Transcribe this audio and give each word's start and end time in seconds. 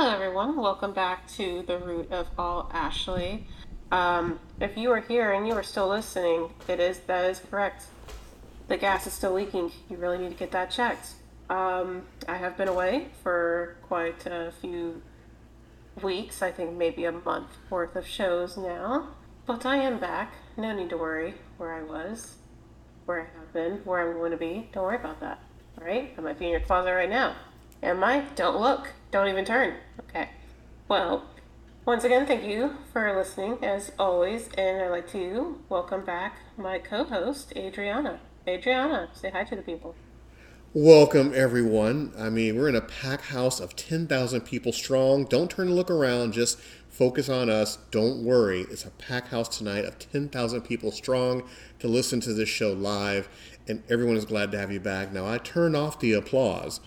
Hello, 0.00 0.14
everyone. 0.14 0.54
Welcome 0.54 0.92
back 0.92 1.26
to 1.32 1.64
the 1.66 1.76
root 1.76 2.12
of 2.12 2.28
all 2.38 2.70
Ashley. 2.72 3.48
Um, 3.90 4.38
if 4.60 4.76
you 4.76 4.92
are 4.92 5.00
here 5.00 5.32
and 5.32 5.44
you 5.44 5.54
are 5.54 5.64
still 5.64 5.88
listening, 5.88 6.50
it 6.68 6.78
is 6.78 7.00
that 7.08 7.28
is 7.28 7.40
correct. 7.40 7.86
The 8.68 8.76
gas 8.76 9.08
is 9.08 9.12
still 9.12 9.32
leaking. 9.32 9.72
You 9.90 9.96
really 9.96 10.18
need 10.18 10.30
to 10.30 10.36
get 10.36 10.52
that 10.52 10.70
checked. 10.70 11.14
Um, 11.50 12.02
I 12.28 12.36
have 12.36 12.56
been 12.56 12.68
away 12.68 13.08
for 13.24 13.76
quite 13.82 14.24
a 14.24 14.52
few 14.60 15.02
weeks. 16.00 16.42
I 16.42 16.52
think 16.52 16.76
maybe 16.76 17.04
a 17.04 17.10
month 17.10 17.48
worth 17.68 17.96
of 17.96 18.06
shows 18.06 18.56
now, 18.56 19.08
but 19.46 19.66
I 19.66 19.78
am 19.78 19.98
back. 19.98 20.32
No 20.56 20.72
need 20.76 20.90
to 20.90 20.96
worry 20.96 21.34
where 21.56 21.74
I 21.74 21.82
was, 21.82 22.36
where 23.06 23.22
I 23.22 23.40
have 23.40 23.52
been, 23.52 23.80
where 23.84 24.08
I'm 24.08 24.16
going 24.16 24.30
to 24.30 24.36
be. 24.36 24.70
Don't 24.72 24.84
worry 24.84 24.94
about 24.94 25.18
that. 25.22 25.42
All 25.76 25.84
right? 25.84 26.14
I 26.16 26.20
might 26.20 26.38
be 26.38 26.44
in 26.44 26.52
your 26.52 26.60
closet 26.60 26.92
right 26.92 27.10
now. 27.10 27.34
Am 27.82 28.04
I? 28.04 28.20
Don't 28.36 28.60
look. 28.60 28.90
Don't 29.10 29.28
even 29.28 29.46
turn. 29.46 29.74
Okay. 30.00 30.28
Well, 30.86 31.24
once 31.86 32.04
again, 32.04 32.26
thank 32.26 32.44
you 32.44 32.76
for 32.92 33.16
listening 33.16 33.56
as 33.64 33.90
always, 33.98 34.50
and 34.58 34.82
I'd 34.82 34.90
like 34.90 35.10
to 35.12 35.62
welcome 35.70 36.04
back 36.04 36.36
my 36.58 36.78
co-host 36.78 37.54
Adriana. 37.56 38.20
Adriana, 38.46 39.08
say 39.14 39.30
hi 39.30 39.44
to 39.44 39.56
the 39.56 39.62
people. 39.62 39.94
Welcome, 40.74 41.32
everyone. 41.34 42.12
I 42.18 42.28
mean, 42.28 42.58
we're 42.58 42.68
in 42.68 42.76
a 42.76 42.82
pack 42.82 43.22
house 43.22 43.60
of 43.60 43.74
10,000 43.74 44.42
people 44.42 44.72
strong. 44.72 45.24
Don't 45.24 45.50
turn 45.50 45.68
and 45.68 45.76
look 45.76 45.90
around. 45.90 46.34
Just 46.34 46.60
focus 46.90 47.30
on 47.30 47.48
us. 47.48 47.78
Don't 47.90 48.22
worry. 48.22 48.66
It's 48.70 48.84
a 48.84 48.90
pack 48.90 49.28
house 49.28 49.56
tonight 49.56 49.86
of 49.86 49.98
10,000 49.98 50.60
people 50.60 50.92
strong 50.92 51.48
to 51.78 51.88
listen 51.88 52.20
to 52.20 52.34
this 52.34 52.50
show 52.50 52.74
live, 52.74 53.30
and 53.66 53.82
everyone 53.88 54.16
is 54.18 54.26
glad 54.26 54.52
to 54.52 54.58
have 54.58 54.70
you 54.70 54.80
back. 54.80 55.10
Now, 55.10 55.26
I 55.26 55.38
turn 55.38 55.74
off 55.74 55.98
the 55.98 56.12
applause, 56.12 56.80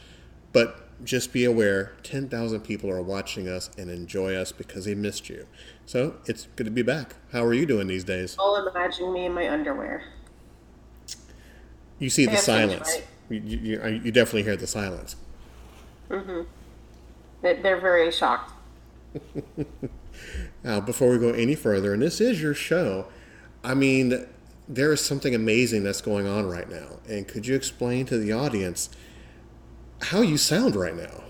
but 0.54 0.91
just 1.04 1.34
be 1.34 1.46
aware 1.46 1.94
10,000 2.04 2.62
people 2.62 2.90
are 2.90 3.02
watching 3.02 3.48
us 3.48 3.70
and 3.78 3.90
enjoy 3.90 4.36
us 4.36 4.52
because 4.52 4.86
they 4.86 4.96
missed 4.96 5.30
you. 5.30 5.48
So 5.86 6.16
it's 6.26 6.48
good 6.56 6.66
to 6.66 6.72
be 6.72 6.82
back. 6.82 7.16
How 7.32 7.44
are 7.44 7.54
you 7.54 7.66
doing 7.66 7.88
these 7.88 8.04
days? 8.04 8.36
All 8.38 8.68
imagine 8.68 9.14
me 9.14 9.26
in 9.26 9.34
my 9.34 9.50
underwear. 9.50 10.04
You 12.00 12.10
see 12.10 12.26
the 12.26 12.38
silence. 12.38 12.98
You, 13.30 13.40
you, 13.40 14.02
you, 14.04 14.12
definitely 14.12 14.44
hear 14.44 14.56
the 14.56 14.68
silence. 14.68 15.16
Mm-hmm. 16.10 16.42
They're 17.42 17.80
very 17.80 18.12
shocked. 18.12 18.52
now, 20.64 20.82
before 20.82 21.12
we 21.12 21.20
go 21.20 21.30
any 21.30 21.56
further, 21.56 21.94
and 21.94 22.02
this 22.02 22.20
is 22.20 22.42
your 22.42 22.54
show, 22.54 23.08
I 23.64 23.74
mean, 23.74 24.26
there 24.68 24.92
is 24.92 25.02
something 25.02 25.36
amazing 25.36 25.84
that's 25.84 26.02
going 26.02 26.28
on 26.28 26.48
right 26.48 26.70
now. 26.70 27.00
And 27.08 27.28
could 27.28 27.46
you 27.46 27.56
explain 27.56 28.06
to 28.08 28.18
the 28.18 28.32
audience 28.32 28.90
how 30.02 30.22
you 30.22 30.38
sound 30.38 30.76
right 30.76 30.96
now. 30.96 31.24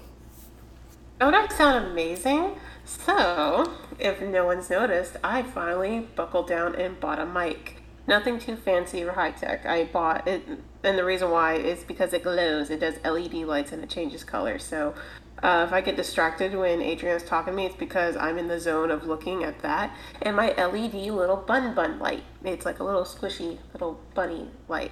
Don't 1.19 1.35
I 1.35 1.47
sound 1.49 1.85
amazing? 1.85 2.55
So, 2.85 3.71
if 3.99 4.21
no 4.21 4.45
one's 4.45 4.69
noticed, 4.69 5.17
I 5.23 5.43
finally 5.43 6.07
buckled 6.15 6.47
down 6.47 6.75
and 6.75 6.99
bought 6.99 7.19
a 7.19 7.25
mic. 7.25 7.77
Nothing 8.07 8.39
too 8.39 8.55
fancy 8.55 9.03
or 9.03 9.11
high 9.11 9.31
tech. 9.31 9.65
I 9.65 9.83
bought 9.85 10.27
it, 10.27 10.43
and 10.83 10.97
the 10.97 11.05
reason 11.05 11.29
why 11.29 11.55
is 11.55 11.83
because 11.83 12.13
it 12.13 12.23
glows. 12.23 12.69
It 12.69 12.79
does 12.79 12.95
LED 13.05 13.33
lights 13.45 13.71
and 13.71 13.83
it 13.83 13.89
changes 13.89 14.23
color. 14.23 14.57
So, 14.57 14.95
uh, 15.43 15.65
if 15.67 15.73
I 15.73 15.81
get 15.81 15.95
distracted 15.95 16.55
when 16.55 16.81
Adrian's 16.81 17.23
talking 17.23 17.53
to 17.53 17.57
me, 17.57 17.65
it's 17.65 17.75
because 17.75 18.15
I'm 18.15 18.37
in 18.37 18.47
the 18.47 18.59
zone 18.59 18.91
of 18.91 19.05
looking 19.05 19.43
at 19.43 19.59
that. 19.61 19.95
And 20.21 20.35
my 20.35 20.53
LED 20.53 20.93
little 20.93 21.37
bun 21.37 21.73
bun 21.73 21.99
light. 21.99 22.23
It's 22.43 22.65
like 22.65 22.79
a 22.79 22.83
little 22.83 23.03
squishy 23.03 23.57
little 23.73 23.99
bunny 24.13 24.49
light. 24.67 24.91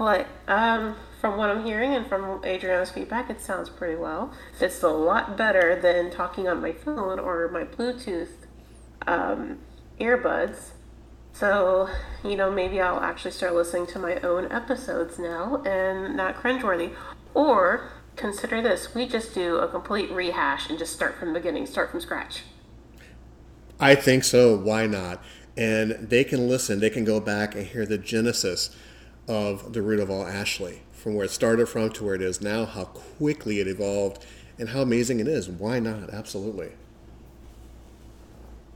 But 0.00 0.28
um, 0.48 0.96
from 1.20 1.36
what 1.36 1.50
I'm 1.50 1.62
hearing 1.62 1.92
and 1.92 2.06
from 2.06 2.42
Adriana's 2.42 2.90
feedback, 2.90 3.28
it 3.28 3.38
sounds 3.38 3.68
pretty 3.68 3.96
well. 3.96 4.32
It's 4.58 4.82
a 4.82 4.88
lot 4.88 5.36
better 5.36 5.78
than 5.78 6.10
talking 6.10 6.48
on 6.48 6.62
my 6.62 6.72
phone 6.72 7.18
or 7.18 7.48
my 7.48 7.64
Bluetooth 7.64 8.30
um, 9.06 9.58
earbuds. 10.00 10.70
So, 11.34 11.90
you 12.24 12.34
know, 12.34 12.50
maybe 12.50 12.80
I'll 12.80 13.00
actually 13.00 13.32
start 13.32 13.54
listening 13.54 13.86
to 13.88 13.98
my 13.98 14.14
own 14.20 14.50
episodes 14.50 15.18
now 15.18 15.62
and 15.66 16.16
not 16.16 16.34
cringeworthy. 16.34 16.94
Or 17.34 17.90
consider 18.16 18.62
this 18.62 18.94
we 18.94 19.06
just 19.06 19.34
do 19.34 19.56
a 19.56 19.68
complete 19.68 20.10
rehash 20.10 20.70
and 20.70 20.78
just 20.78 20.94
start 20.94 21.18
from 21.18 21.34
the 21.34 21.40
beginning, 21.40 21.66
start 21.66 21.90
from 21.90 22.00
scratch. 22.00 22.44
I 23.78 23.96
think 23.96 24.24
so. 24.24 24.56
Why 24.56 24.86
not? 24.86 25.22
And 25.58 26.08
they 26.08 26.24
can 26.24 26.48
listen, 26.48 26.80
they 26.80 26.88
can 26.88 27.04
go 27.04 27.20
back 27.20 27.54
and 27.54 27.66
hear 27.66 27.84
the 27.84 27.98
genesis 27.98 28.74
of 29.28 29.72
the 29.72 29.82
root 29.82 30.00
of 30.00 30.10
all 30.10 30.26
Ashley, 30.26 30.82
from 30.92 31.14
where 31.14 31.24
it 31.24 31.30
started 31.30 31.68
from 31.68 31.90
to 31.90 32.04
where 32.04 32.14
it 32.14 32.22
is 32.22 32.40
now, 32.40 32.64
how 32.64 32.84
quickly 32.84 33.60
it 33.60 33.66
evolved, 33.66 34.24
and 34.58 34.70
how 34.70 34.82
amazing 34.82 35.20
it 35.20 35.28
is. 35.28 35.48
Why 35.48 35.80
not? 35.80 36.10
Absolutely. 36.10 36.72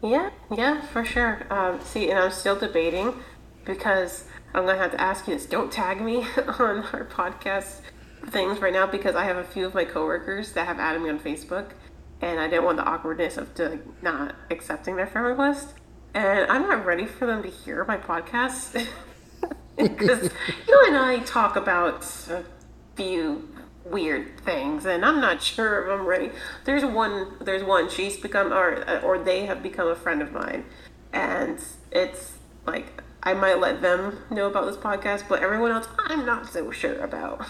Yeah, 0.02 0.30
yeah, 0.54 0.82
for 0.82 1.04
sure. 1.04 1.46
Um, 1.50 1.80
see, 1.80 2.10
and 2.10 2.18
I'm 2.18 2.30
still 2.30 2.58
debating 2.58 3.14
because 3.64 4.24
I'm 4.52 4.66
gonna 4.66 4.78
have 4.78 4.92
to 4.92 5.00
ask 5.00 5.26
you 5.26 5.34
this. 5.34 5.46
Don't 5.46 5.72
tag 5.72 6.00
me 6.00 6.18
on 6.58 6.84
our 6.92 7.08
podcast 7.10 7.80
things 8.26 8.60
right 8.60 8.72
now 8.72 8.86
because 8.86 9.14
I 9.14 9.24
have 9.24 9.36
a 9.36 9.44
few 9.44 9.66
of 9.66 9.74
my 9.74 9.84
coworkers 9.84 10.52
that 10.52 10.66
have 10.66 10.78
added 10.78 11.02
me 11.02 11.10
on 11.10 11.18
Facebook, 11.18 11.70
and 12.20 12.38
I 12.38 12.48
didn't 12.48 12.64
want 12.64 12.76
the 12.76 12.84
awkwardness 12.84 13.36
of 13.36 13.50
not 14.02 14.34
accepting 14.50 14.96
their 14.96 15.06
friend 15.06 15.26
request. 15.26 15.74
And 16.14 16.50
I'm 16.50 16.62
not 16.62 16.86
ready 16.86 17.06
for 17.06 17.26
them 17.26 17.42
to 17.42 17.48
hear 17.48 17.84
my 17.84 17.96
podcast. 17.96 18.86
because 19.76 20.30
you 20.68 20.84
and 20.86 20.96
I 20.96 21.20
talk 21.20 21.56
about 21.56 22.04
a 22.30 22.44
few 22.96 23.48
weird 23.84 24.40
things, 24.40 24.86
and 24.86 25.04
I'm 25.04 25.20
not 25.20 25.42
sure 25.42 25.84
if 25.84 25.90
I'm 25.90 26.06
ready. 26.06 26.30
There's 26.64 26.84
one. 26.84 27.36
There's 27.40 27.64
one. 27.64 27.90
She's 27.90 28.16
become, 28.16 28.52
or 28.52 28.88
uh, 28.88 29.00
or 29.00 29.18
they 29.18 29.46
have 29.46 29.62
become 29.62 29.88
a 29.88 29.96
friend 29.96 30.22
of 30.22 30.32
mine, 30.32 30.64
and 31.12 31.58
it's 31.92 32.38
like 32.66 33.02
I 33.22 33.34
might 33.34 33.58
let 33.58 33.80
them 33.80 34.18
know 34.30 34.46
about 34.48 34.66
this 34.66 34.76
podcast, 34.76 35.24
but 35.28 35.42
everyone 35.42 35.70
else, 35.70 35.88
I'm 35.98 36.26
not 36.26 36.52
so 36.52 36.70
sure 36.70 36.98
about. 36.98 37.46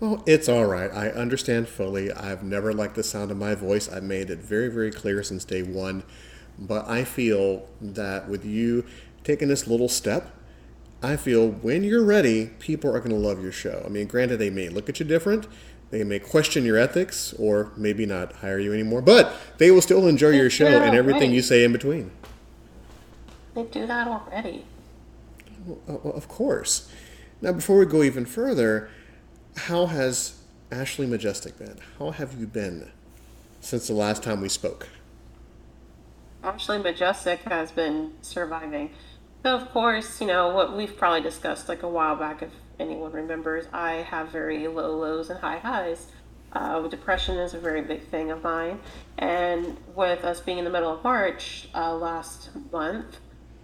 Well, 0.00 0.22
it's 0.26 0.48
all 0.48 0.66
right. 0.66 0.90
I 0.92 1.08
understand 1.10 1.68
fully. 1.68 2.12
I've 2.12 2.42
never 2.42 2.72
liked 2.72 2.94
the 2.96 3.02
sound 3.02 3.30
of 3.30 3.36
my 3.36 3.54
voice. 3.54 3.88
I've 3.88 4.02
made 4.02 4.28
it 4.28 4.40
very, 4.40 4.68
very 4.68 4.90
clear 4.90 5.22
since 5.22 5.44
day 5.44 5.62
one. 5.62 6.02
But 6.58 6.88
I 6.88 7.04
feel 7.04 7.68
that 7.80 8.28
with 8.28 8.44
you 8.44 8.84
taking 9.22 9.48
this 9.48 9.66
little 9.66 9.88
step, 9.88 10.30
I 11.04 11.16
feel 11.16 11.50
when 11.50 11.84
you're 11.84 12.02
ready, 12.02 12.46
people 12.58 12.88
are 12.94 12.98
going 12.98 13.10
to 13.10 13.16
love 13.16 13.42
your 13.42 13.52
show. 13.52 13.82
I 13.84 13.90
mean, 13.90 14.06
granted, 14.06 14.38
they 14.38 14.48
may 14.48 14.70
look 14.70 14.88
at 14.88 14.98
you 14.98 15.04
different, 15.04 15.46
they 15.90 16.02
may 16.02 16.18
question 16.18 16.64
your 16.64 16.78
ethics, 16.78 17.34
or 17.38 17.72
maybe 17.76 18.06
not 18.06 18.32
hire 18.36 18.58
you 18.58 18.72
anymore, 18.72 19.02
but 19.02 19.36
they 19.58 19.70
will 19.70 19.82
still 19.82 20.08
enjoy 20.08 20.30
your 20.30 20.48
show 20.48 20.66
and 20.82 20.96
everything 20.96 21.30
you 21.30 21.42
say 21.42 21.62
in 21.62 21.72
between. 21.72 22.10
They 23.54 23.64
do 23.64 23.86
that 23.86 24.08
already. 24.08 24.64
Well, 25.66 26.12
of 26.14 26.26
course. 26.26 26.90
Now, 27.42 27.52
before 27.52 27.78
we 27.78 27.84
go 27.84 28.02
even 28.02 28.24
further, 28.24 28.88
how 29.56 29.86
has 29.86 30.40
Ashley 30.72 31.06
Majestic 31.06 31.58
been? 31.58 31.76
How 31.98 32.12
have 32.12 32.40
you 32.40 32.46
been 32.46 32.90
since 33.60 33.88
the 33.88 33.94
last 33.94 34.22
time 34.22 34.40
we 34.40 34.48
spoke? 34.48 34.88
Ashley 36.42 36.78
Majestic 36.78 37.40
has 37.40 37.70
been 37.70 38.14
surviving. 38.22 38.90
Of 39.44 39.70
course, 39.72 40.22
you 40.22 40.26
know 40.26 40.48
what 40.54 40.74
we've 40.74 40.96
probably 40.96 41.20
discussed 41.20 41.68
like 41.68 41.82
a 41.82 41.88
while 41.88 42.16
back, 42.16 42.40
if 42.40 42.48
anyone 42.80 43.12
remembers. 43.12 43.66
I 43.74 43.96
have 43.96 44.30
very 44.30 44.66
low 44.66 44.96
lows 44.96 45.28
and 45.28 45.38
high 45.38 45.58
highs. 45.58 46.06
Uh, 46.50 46.88
depression 46.88 47.36
is 47.36 47.52
a 47.52 47.58
very 47.58 47.82
big 47.82 48.08
thing 48.08 48.30
of 48.30 48.42
mine, 48.42 48.80
and 49.18 49.76
with 49.94 50.24
us 50.24 50.40
being 50.40 50.56
in 50.56 50.64
the 50.64 50.70
middle 50.70 50.94
of 50.94 51.04
March 51.04 51.68
uh, 51.74 51.94
last 51.94 52.48
month, 52.72 53.18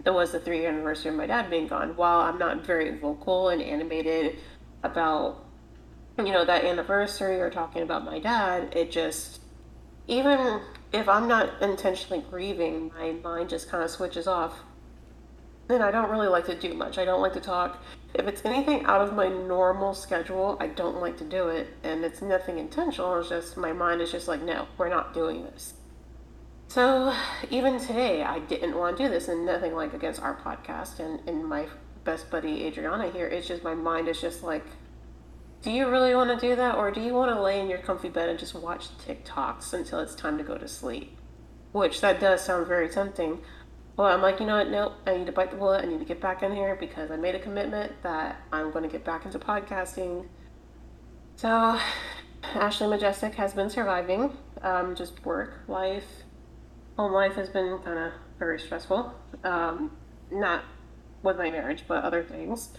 it 0.05 0.11
was 0.11 0.33
the 0.33 0.39
three-year 0.39 0.69
anniversary 0.69 1.09
of 1.09 1.17
my 1.17 1.25
dad 1.25 1.49
being 1.49 1.67
gone. 1.67 1.95
While 1.95 2.19
I'm 2.19 2.37
not 2.37 2.63
very 2.63 2.95
vocal 2.99 3.49
and 3.49 3.59
animated 3.59 4.37
about, 4.83 5.45
you 6.19 6.31
know, 6.31 6.45
that 6.45 6.63
anniversary 6.63 7.39
or 7.41 7.49
talking 7.49 7.81
about 7.81 8.05
my 8.05 8.19
dad, 8.19 8.75
it 8.75 8.91
just 8.91 9.41
even 10.07 10.61
if 10.91 11.09
I'm 11.09 11.27
not 11.27 11.59
intentionally 11.59 12.23
grieving, 12.29 12.91
my 12.95 13.13
mind 13.23 13.49
just 13.49 13.69
kind 13.69 13.83
of 13.83 13.89
switches 13.89 14.27
off 14.27 14.59
then 15.71 15.81
I 15.81 15.91
don't 15.91 16.09
really 16.09 16.27
like 16.27 16.45
to 16.47 16.55
do 16.55 16.73
much. 16.73 16.97
I 16.97 17.05
don't 17.05 17.21
like 17.21 17.33
to 17.33 17.39
talk. 17.39 17.81
If 18.13 18.27
it's 18.27 18.43
anything 18.43 18.85
out 18.85 19.01
of 19.01 19.15
my 19.15 19.27
normal 19.27 19.93
schedule, 19.93 20.57
I 20.59 20.67
don't 20.67 20.99
like 20.99 21.17
to 21.17 21.23
do 21.23 21.47
it. 21.47 21.67
And 21.83 22.03
it's 22.03 22.21
nothing 22.21 22.57
intentional. 22.57 23.17
It's 23.19 23.29
just 23.29 23.57
my 23.57 23.71
mind 23.71 24.01
is 24.01 24.11
just 24.11 24.27
like, 24.27 24.41
no, 24.41 24.67
we're 24.77 24.89
not 24.89 25.13
doing 25.13 25.43
this. 25.43 25.73
So 26.67 27.13
even 27.49 27.79
today, 27.79 28.23
I 28.23 28.39
didn't 28.39 28.77
want 28.77 28.95
to 28.95 29.03
do 29.03 29.09
this, 29.09 29.27
and 29.27 29.45
nothing 29.45 29.75
like 29.75 29.93
against 29.93 30.21
our 30.21 30.37
podcast 30.37 30.99
and, 30.99 31.19
and 31.27 31.45
my 31.45 31.67
best 32.05 32.29
buddy 32.31 32.65
Adriana 32.65 33.11
here. 33.11 33.27
It's 33.27 33.45
just 33.45 33.61
my 33.61 33.75
mind 33.75 34.07
is 34.07 34.21
just 34.21 34.41
like, 34.41 34.65
do 35.61 35.69
you 35.69 35.89
really 35.89 36.15
want 36.15 36.29
to 36.29 36.47
do 36.47 36.55
that, 36.55 36.75
or 36.75 36.89
do 36.89 37.01
you 37.01 37.13
want 37.13 37.29
to 37.35 37.41
lay 37.41 37.59
in 37.59 37.69
your 37.69 37.79
comfy 37.79 38.07
bed 38.07 38.29
and 38.29 38.39
just 38.39 38.55
watch 38.55 38.87
TikToks 39.05 39.73
until 39.73 39.99
it's 39.99 40.15
time 40.15 40.37
to 40.37 40.45
go 40.45 40.57
to 40.57 40.67
sleep? 40.67 41.17
Which 41.73 41.99
that 41.99 42.21
does 42.21 42.41
sound 42.43 42.67
very 42.67 42.87
tempting, 42.87 43.41
well, 43.97 44.07
I'm 44.07 44.21
like, 44.21 44.39
you 44.39 44.45
know 44.45 44.57
what? 44.57 44.69
Nope. 44.69 44.93
I 45.05 45.17
need 45.17 45.25
to 45.25 45.31
bite 45.31 45.51
the 45.51 45.57
bullet. 45.57 45.83
I 45.83 45.87
need 45.87 45.99
to 45.99 46.05
get 46.05 46.21
back 46.21 46.43
in 46.43 46.53
here 46.53 46.75
because 46.79 47.11
I 47.11 47.17
made 47.17 47.35
a 47.35 47.39
commitment 47.39 48.01
that 48.03 48.41
I'm 48.51 48.71
going 48.71 48.83
to 48.83 48.89
get 48.89 49.03
back 49.03 49.25
into 49.25 49.39
podcasting. 49.39 50.27
So, 51.35 51.79
Ashley 52.43 52.87
Majestic 52.87 53.35
has 53.35 53.53
been 53.53 53.69
surviving. 53.69 54.37
Um, 54.61 54.95
just 54.95 55.25
work, 55.25 55.63
life, 55.67 56.05
home 56.97 57.11
life 57.11 57.33
has 57.33 57.49
been 57.49 57.79
kind 57.79 57.97
of 57.97 58.11
very 58.39 58.59
stressful. 58.59 59.13
Um, 59.43 59.91
not 60.31 60.63
with 61.23 61.37
my 61.37 61.51
marriage, 61.51 61.83
but 61.87 62.03
other 62.03 62.23
things. 62.23 62.69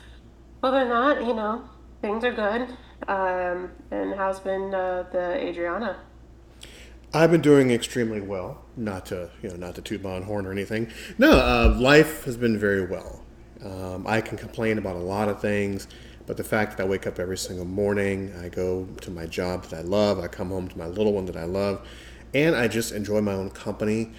Other 0.63 0.81
than 0.81 0.89
that, 0.91 1.27
you 1.27 1.35
know, 1.35 1.69
things 2.01 2.25
are 2.25 2.33
good. 2.33 2.77
Um, 3.09 3.73
and 3.91 4.15
how's 4.15 4.41
been 4.41 4.75
uh, 4.75 5.05
the 5.13 5.45
Adriana? 5.45 5.99
I've 7.15 7.31
been 7.31 7.43
doing 7.43 7.71
extremely 7.71 8.21
well. 8.23 8.63
Not 8.77 9.07
to 9.07 9.31
you 9.43 9.51
know, 9.51 9.57
not 9.57 9.75
to 9.75 9.83
toot 9.83 10.03
my 10.03 10.21
horn 10.21 10.47
or 10.47 10.53
anything. 10.53 10.91
No, 11.19 11.33
uh, 11.33 11.77
life 11.79 12.25
has 12.25 12.37
been 12.37 12.59
very 12.59 12.87
well. 12.87 13.23
Um, 13.63 14.07
I 14.07 14.21
can 14.21 14.39
complain 14.39 14.79
about 14.79 14.97
a 14.97 15.01
lot 15.01 15.29
of 15.29 15.41
things, 15.41 15.89
but 16.27 16.37
the 16.37 16.45
fact 16.45 16.77
that 16.77 16.85
I 16.85 16.87
wake 16.87 17.07
up 17.07 17.19
every 17.19 17.37
single 17.37 17.67
morning, 17.67 18.35
I 18.43 18.49
go 18.49 18.87
to 19.03 19.11
my 19.11 19.27
job 19.27 19.65
that 19.65 19.79
I 19.79 19.83
love, 19.83 20.19
I 20.19 20.27
come 20.27 20.49
home 20.49 20.69
to 20.69 20.79
my 20.79 20.87
little 20.87 21.13
one 21.13 21.27
that 21.27 21.37
I 21.37 21.45
love, 21.45 21.87
and 22.35 22.57
I 22.57 22.67
just 22.67 22.93
enjoy 22.93 23.21
my 23.21 23.35
own 23.35 23.51
company 23.51 24.13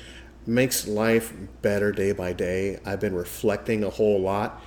makes 0.46 0.88
life 0.88 1.34
better 1.62 1.92
day 1.92 2.12
by 2.12 2.34
day. 2.34 2.80
I've 2.86 3.00
been 3.00 3.16
reflecting 3.16 3.84
a 3.84 3.90
whole 3.90 4.20
lot 4.20 4.62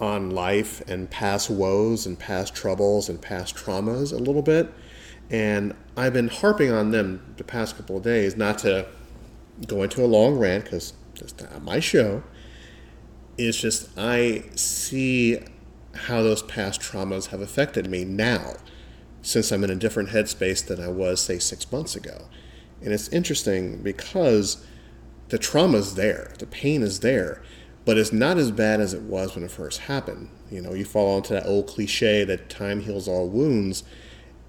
on 0.00 0.30
life 0.30 0.82
and 0.88 1.08
past 1.08 1.48
woes 1.48 2.06
and 2.06 2.18
past 2.18 2.54
troubles 2.54 3.08
and 3.08 3.20
past 3.20 3.54
traumas 3.54 4.12
a 4.12 4.16
little 4.16 4.42
bit. 4.42 4.72
And 5.30 5.74
I've 5.96 6.12
been 6.12 6.28
harping 6.28 6.70
on 6.70 6.90
them 6.90 7.34
the 7.36 7.44
past 7.44 7.76
couple 7.76 7.96
of 7.96 8.02
days, 8.02 8.36
not 8.36 8.58
to 8.58 8.86
go 9.66 9.82
into 9.82 10.04
a 10.04 10.06
long 10.06 10.38
rant 10.38 10.64
because 10.64 10.92
that's 11.18 11.38
not 11.40 11.62
my 11.62 11.80
show. 11.80 12.22
It's 13.38 13.58
just 13.58 13.88
I 13.96 14.44
see 14.54 15.40
how 15.94 16.22
those 16.22 16.42
past 16.42 16.80
traumas 16.80 17.28
have 17.28 17.40
affected 17.40 17.88
me 17.88 18.04
now 18.04 18.54
since 19.22 19.52
I'm 19.52 19.64
in 19.64 19.70
a 19.70 19.76
different 19.76 20.10
headspace 20.10 20.66
than 20.66 20.80
I 20.80 20.88
was, 20.88 21.20
say, 21.20 21.38
six 21.38 21.70
months 21.70 21.94
ago. 21.94 22.26
And 22.82 22.92
it's 22.92 23.08
interesting 23.08 23.82
because 23.82 24.64
the 25.28 25.38
trauma 25.38 25.78
is 25.78 25.94
there, 25.94 26.34
the 26.38 26.46
pain 26.46 26.82
is 26.82 27.00
there, 27.00 27.40
but 27.84 27.96
it's 27.96 28.12
not 28.12 28.38
as 28.38 28.50
bad 28.50 28.80
as 28.80 28.92
it 28.92 29.02
was 29.02 29.34
when 29.34 29.44
it 29.44 29.50
first 29.50 29.80
happened. 29.80 30.28
You 30.50 30.60
know, 30.60 30.74
you 30.74 30.84
fall 30.84 31.16
into 31.16 31.32
that 31.34 31.46
old 31.46 31.68
cliche 31.68 32.24
that 32.24 32.50
time 32.50 32.80
heals 32.80 33.06
all 33.08 33.28
wounds, 33.28 33.84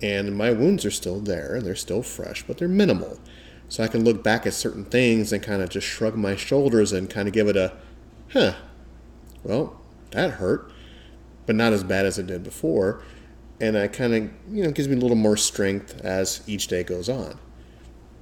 and 0.04 0.36
my 0.36 0.52
wounds 0.52 0.84
are 0.84 0.92
still 0.92 1.22
there, 1.22 1.62
they're 1.62 1.76
still 1.76 2.04
fresh, 2.04 2.44
but 2.46 2.58
they're 2.58 2.68
minimal. 2.68 3.20
So 3.70 3.84
I 3.84 3.88
can 3.88 4.04
look 4.04 4.22
back 4.22 4.46
at 4.46 4.54
certain 4.54 4.84
things 4.84 5.32
and 5.32 5.42
kind 5.42 5.62
of 5.62 5.70
just 5.70 5.88
shrug 5.88 6.16
my 6.18 6.36
shoulders 6.36 6.92
and 6.92 7.10
kind 7.10 7.28
of 7.28 7.34
give 7.34 7.48
it 7.48 7.56
a, 7.56 7.74
huh, 8.34 8.54
well, 9.44 9.80
that 10.12 10.32
hurt, 10.32 10.70
but 11.46 11.56
not 11.56 11.72
as 11.72 11.84
bad 11.84 12.06
as 12.06 12.20
it 12.20 12.28
did 12.28 12.44
before. 12.44 13.02
And 13.62 13.78
I 13.78 13.88
kind 13.88 14.14
of, 14.14 14.24
you 14.52 14.64
know, 14.64 14.72
gives 14.72 14.90
me 14.90 14.96
a 14.96 15.00
little 15.00 15.16
more 15.16 15.38
strength 15.38 16.02
as 16.02 16.44
each 16.48 16.68
day 16.68 16.84
goes 16.84 17.08
on. 17.08 17.40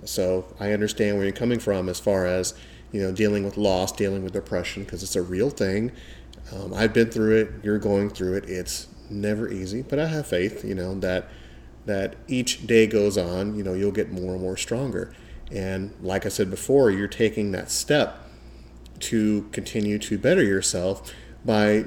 So 0.05 0.45
I 0.59 0.71
understand 0.71 1.17
where 1.17 1.25
you're 1.25 1.33
coming 1.33 1.59
from 1.59 1.89
as 1.89 1.99
far 1.99 2.25
as 2.25 2.53
you 2.91 3.01
know 3.01 3.11
dealing 3.11 3.43
with 3.43 3.57
loss, 3.57 3.91
dealing 3.91 4.23
with 4.23 4.33
depression, 4.33 4.83
because 4.83 5.03
it's 5.03 5.15
a 5.15 5.21
real 5.21 5.49
thing. 5.49 5.91
Um, 6.51 6.73
I've 6.73 6.93
been 6.93 7.09
through 7.09 7.37
it. 7.37 7.51
You're 7.63 7.77
going 7.77 8.09
through 8.09 8.37
it. 8.37 8.49
It's 8.49 8.87
never 9.09 9.49
easy, 9.49 9.81
but 9.81 9.99
I 9.99 10.07
have 10.07 10.27
faith. 10.27 10.65
You 10.65 10.75
know 10.75 10.95
that 10.99 11.29
that 11.85 12.15
each 12.27 12.65
day 12.67 12.87
goes 12.87 13.17
on. 13.17 13.55
You 13.55 13.63
know 13.63 13.73
you'll 13.73 13.91
get 13.91 14.11
more 14.11 14.33
and 14.33 14.41
more 14.41 14.57
stronger. 14.57 15.13
And 15.51 15.93
like 16.01 16.25
I 16.25 16.29
said 16.29 16.49
before, 16.49 16.91
you're 16.91 17.07
taking 17.07 17.51
that 17.51 17.69
step 17.69 18.17
to 18.99 19.49
continue 19.51 19.97
to 19.99 20.17
better 20.17 20.43
yourself 20.43 21.13
by 21.43 21.85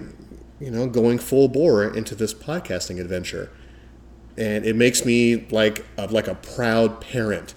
you 0.61 0.70
know 0.70 0.87
going 0.87 1.19
full 1.19 1.49
bore 1.49 1.85
into 1.85 2.14
this 2.14 2.35
podcasting 2.35 3.00
adventure 3.00 3.50
and 4.37 4.67
it 4.67 4.75
makes 4.75 5.05
me 5.05 5.46
like 5.50 5.85
a, 5.96 6.06
like 6.06 6.26
a 6.26 6.35
proud 6.35 7.00
parent 7.00 7.55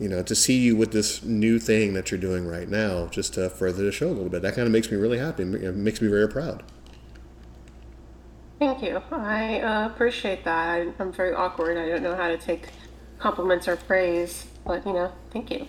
you 0.00 0.08
know, 0.08 0.22
to 0.22 0.34
see 0.34 0.56
you 0.56 0.74
with 0.74 0.92
this 0.92 1.22
new 1.22 1.58
thing 1.58 1.92
that 1.92 2.10
you're 2.10 2.18
doing 2.18 2.46
right 2.46 2.68
now, 2.68 3.06
just 3.08 3.34
to 3.34 3.50
further 3.50 3.84
the 3.84 3.92
show 3.92 4.08
a 4.08 4.08
little 4.08 4.30
bit, 4.30 4.40
that 4.40 4.54
kind 4.54 4.66
of 4.66 4.72
makes 4.72 4.90
me 4.90 4.96
really 4.96 5.18
happy. 5.18 5.42
It 5.42 5.76
makes 5.76 6.00
me 6.00 6.08
very 6.08 6.26
proud. 6.26 6.64
Thank 8.60 8.82
you. 8.82 9.02
I 9.10 9.60
uh, 9.60 9.86
appreciate 9.86 10.44
that. 10.44 10.68
I, 10.68 10.92
I'm 10.98 11.12
very 11.12 11.32
awkward. 11.32 11.78
I 11.78 11.88
don't 11.88 12.02
know 12.02 12.14
how 12.14 12.28
to 12.28 12.36
take 12.36 12.68
compliments 13.18 13.66
or 13.66 13.76
praise, 13.76 14.48
but 14.66 14.86
you 14.86 14.92
know, 14.92 15.10
thank 15.30 15.50
you. 15.50 15.66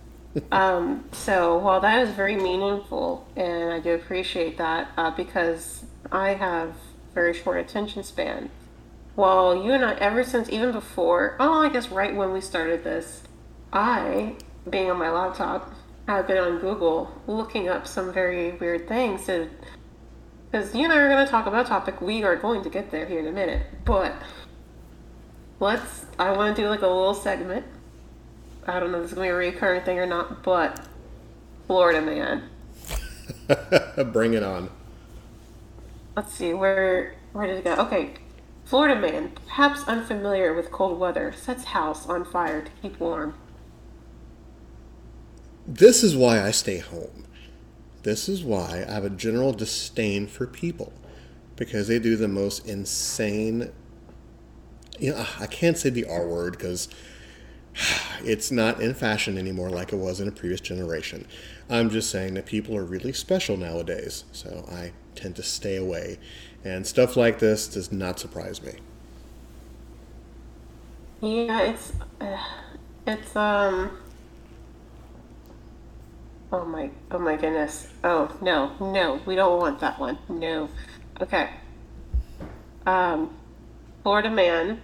um, 0.50 1.04
so, 1.12 1.58
while 1.58 1.82
that 1.82 2.08
is 2.08 2.14
very 2.14 2.36
meaningful, 2.36 3.28
and 3.36 3.70
I 3.70 3.80
do 3.80 3.92
appreciate 3.92 4.56
that 4.56 4.92
uh, 4.96 5.10
because 5.10 5.84
I 6.10 6.32
have 6.32 6.74
very 7.12 7.34
short 7.34 7.58
attention 7.58 8.02
span. 8.02 8.48
Well, 9.14 9.62
you 9.62 9.72
and 9.72 9.84
I, 9.84 9.92
ever 9.96 10.24
since 10.24 10.48
even 10.48 10.72
before, 10.72 11.36
oh, 11.38 11.60
I 11.60 11.68
guess 11.68 11.90
right 11.90 12.16
when 12.16 12.32
we 12.32 12.40
started 12.40 12.82
this, 12.82 13.24
I, 13.74 14.36
being 14.70 14.90
on 14.90 14.98
my 14.98 15.10
laptop, 15.10 15.74
have 16.08 16.26
been 16.26 16.38
on 16.38 16.60
Google 16.60 17.12
looking 17.26 17.68
up 17.68 17.86
some 17.86 18.10
very 18.10 18.52
weird 18.52 18.88
things 18.88 19.26
to 19.26 19.50
because 20.52 20.74
you 20.74 20.84
and 20.84 20.92
I 20.92 20.98
are 20.98 21.08
going 21.08 21.24
to 21.24 21.30
talk 21.30 21.46
about 21.46 21.64
a 21.64 21.68
topic. 21.68 22.02
We 22.02 22.22
are 22.24 22.36
going 22.36 22.62
to 22.62 22.68
get 22.68 22.90
there 22.90 23.06
here 23.06 23.18
in 23.18 23.26
a 23.26 23.32
minute, 23.32 23.66
but 23.86 24.14
let's. 25.58 26.04
I 26.18 26.32
want 26.32 26.54
to 26.54 26.62
do 26.62 26.68
like 26.68 26.82
a 26.82 26.86
little 26.86 27.14
segment. 27.14 27.64
I 28.66 28.78
don't 28.78 28.92
know 28.92 28.98
if 28.98 29.04
it's 29.04 29.14
going 29.14 29.28
to 29.28 29.32
be 29.32 29.46
a 29.46 29.50
recurring 29.50 29.82
thing 29.82 29.98
or 29.98 30.06
not, 30.06 30.42
but 30.42 30.86
Florida 31.66 32.02
man. 32.02 32.50
Bring 34.12 34.34
it 34.34 34.42
on. 34.42 34.70
Let's 36.14 36.34
see 36.34 36.52
where 36.52 37.14
where 37.32 37.46
did 37.46 37.56
it 37.56 37.64
go? 37.64 37.74
Okay, 37.86 38.12
Florida 38.66 39.00
man, 39.00 39.32
perhaps 39.46 39.84
unfamiliar 39.84 40.52
with 40.52 40.70
cold 40.70 41.00
weather, 41.00 41.32
sets 41.32 41.64
house 41.64 42.06
on 42.06 42.26
fire 42.26 42.60
to 42.60 42.70
keep 42.82 43.00
warm. 43.00 43.34
This 45.66 46.02
is 46.02 46.14
why 46.14 46.42
I 46.42 46.50
stay 46.50 46.78
home. 46.78 47.21
This 48.02 48.28
is 48.28 48.42
why 48.42 48.84
I 48.88 48.92
have 48.92 49.04
a 49.04 49.10
general 49.10 49.52
disdain 49.52 50.26
for 50.26 50.46
people 50.46 50.92
because 51.56 51.88
they 51.88 51.98
do 51.98 52.16
the 52.16 52.28
most 52.28 52.66
insane. 52.66 53.70
You 54.98 55.12
know, 55.12 55.26
I 55.38 55.46
can't 55.46 55.78
say 55.78 55.90
the 55.90 56.04
R 56.06 56.26
word 56.26 56.52
because 56.52 56.88
it's 58.24 58.50
not 58.50 58.80
in 58.80 58.94
fashion 58.94 59.38
anymore 59.38 59.70
like 59.70 59.92
it 59.92 59.96
was 59.96 60.20
in 60.20 60.28
a 60.28 60.32
previous 60.32 60.60
generation. 60.60 61.26
I'm 61.70 61.90
just 61.90 62.10
saying 62.10 62.34
that 62.34 62.46
people 62.46 62.76
are 62.76 62.84
really 62.84 63.12
special 63.12 63.56
nowadays, 63.56 64.24
so 64.32 64.66
I 64.70 64.92
tend 65.14 65.36
to 65.36 65.42
stay 65.42 65.76
away. 65.76 66.18
And 66.64 66.86
stuff 66.86 67.16
like 67.16 67.38
this 67.38 67.66
does 67.66 67.90
not 67.90 68.18
surprise 68.18 68.62
me. 68.62 68.74
Yeah, 71.20 71.62
it's 71.62 71.92
uh, 72.20 72.36
it's 73.06 73.36
um 73.36 73.96
Oh 76.52 76.66
my, 76.66 76.90
oh 77.10 77.18
my 77.18 77.36
goodness. 77.36 77.88
Oh, 78.04 78.36
no, 78.42 78.76
no, 78.78 79.22
we 79.24 79.34
don't 79.34 79.58
want 79.58 79.80
that 79.80 79.98
one. 79.98 80.18
No. 80.28 80.68
Okay. 81.18 81.48
Um, 82.84 83.34
Florida 84.02 84.30
man 84.30 84.82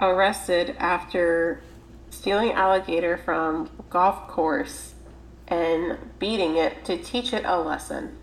arrested 0.00 0.74
after 0.78 1.62
stealing 2.08 2.52
alligator 2.52 3.18
from 3.18 3.68
golf 3.90 4.26
course 4.26 4.94
and 5.48 5.98
beating 6.18 6.56
it 6.56 6.82
to 6.86 6.96
teach 6.96 7.34
it 7.34 7.44
a 7.44 7.60
lesson. 7.60 8.16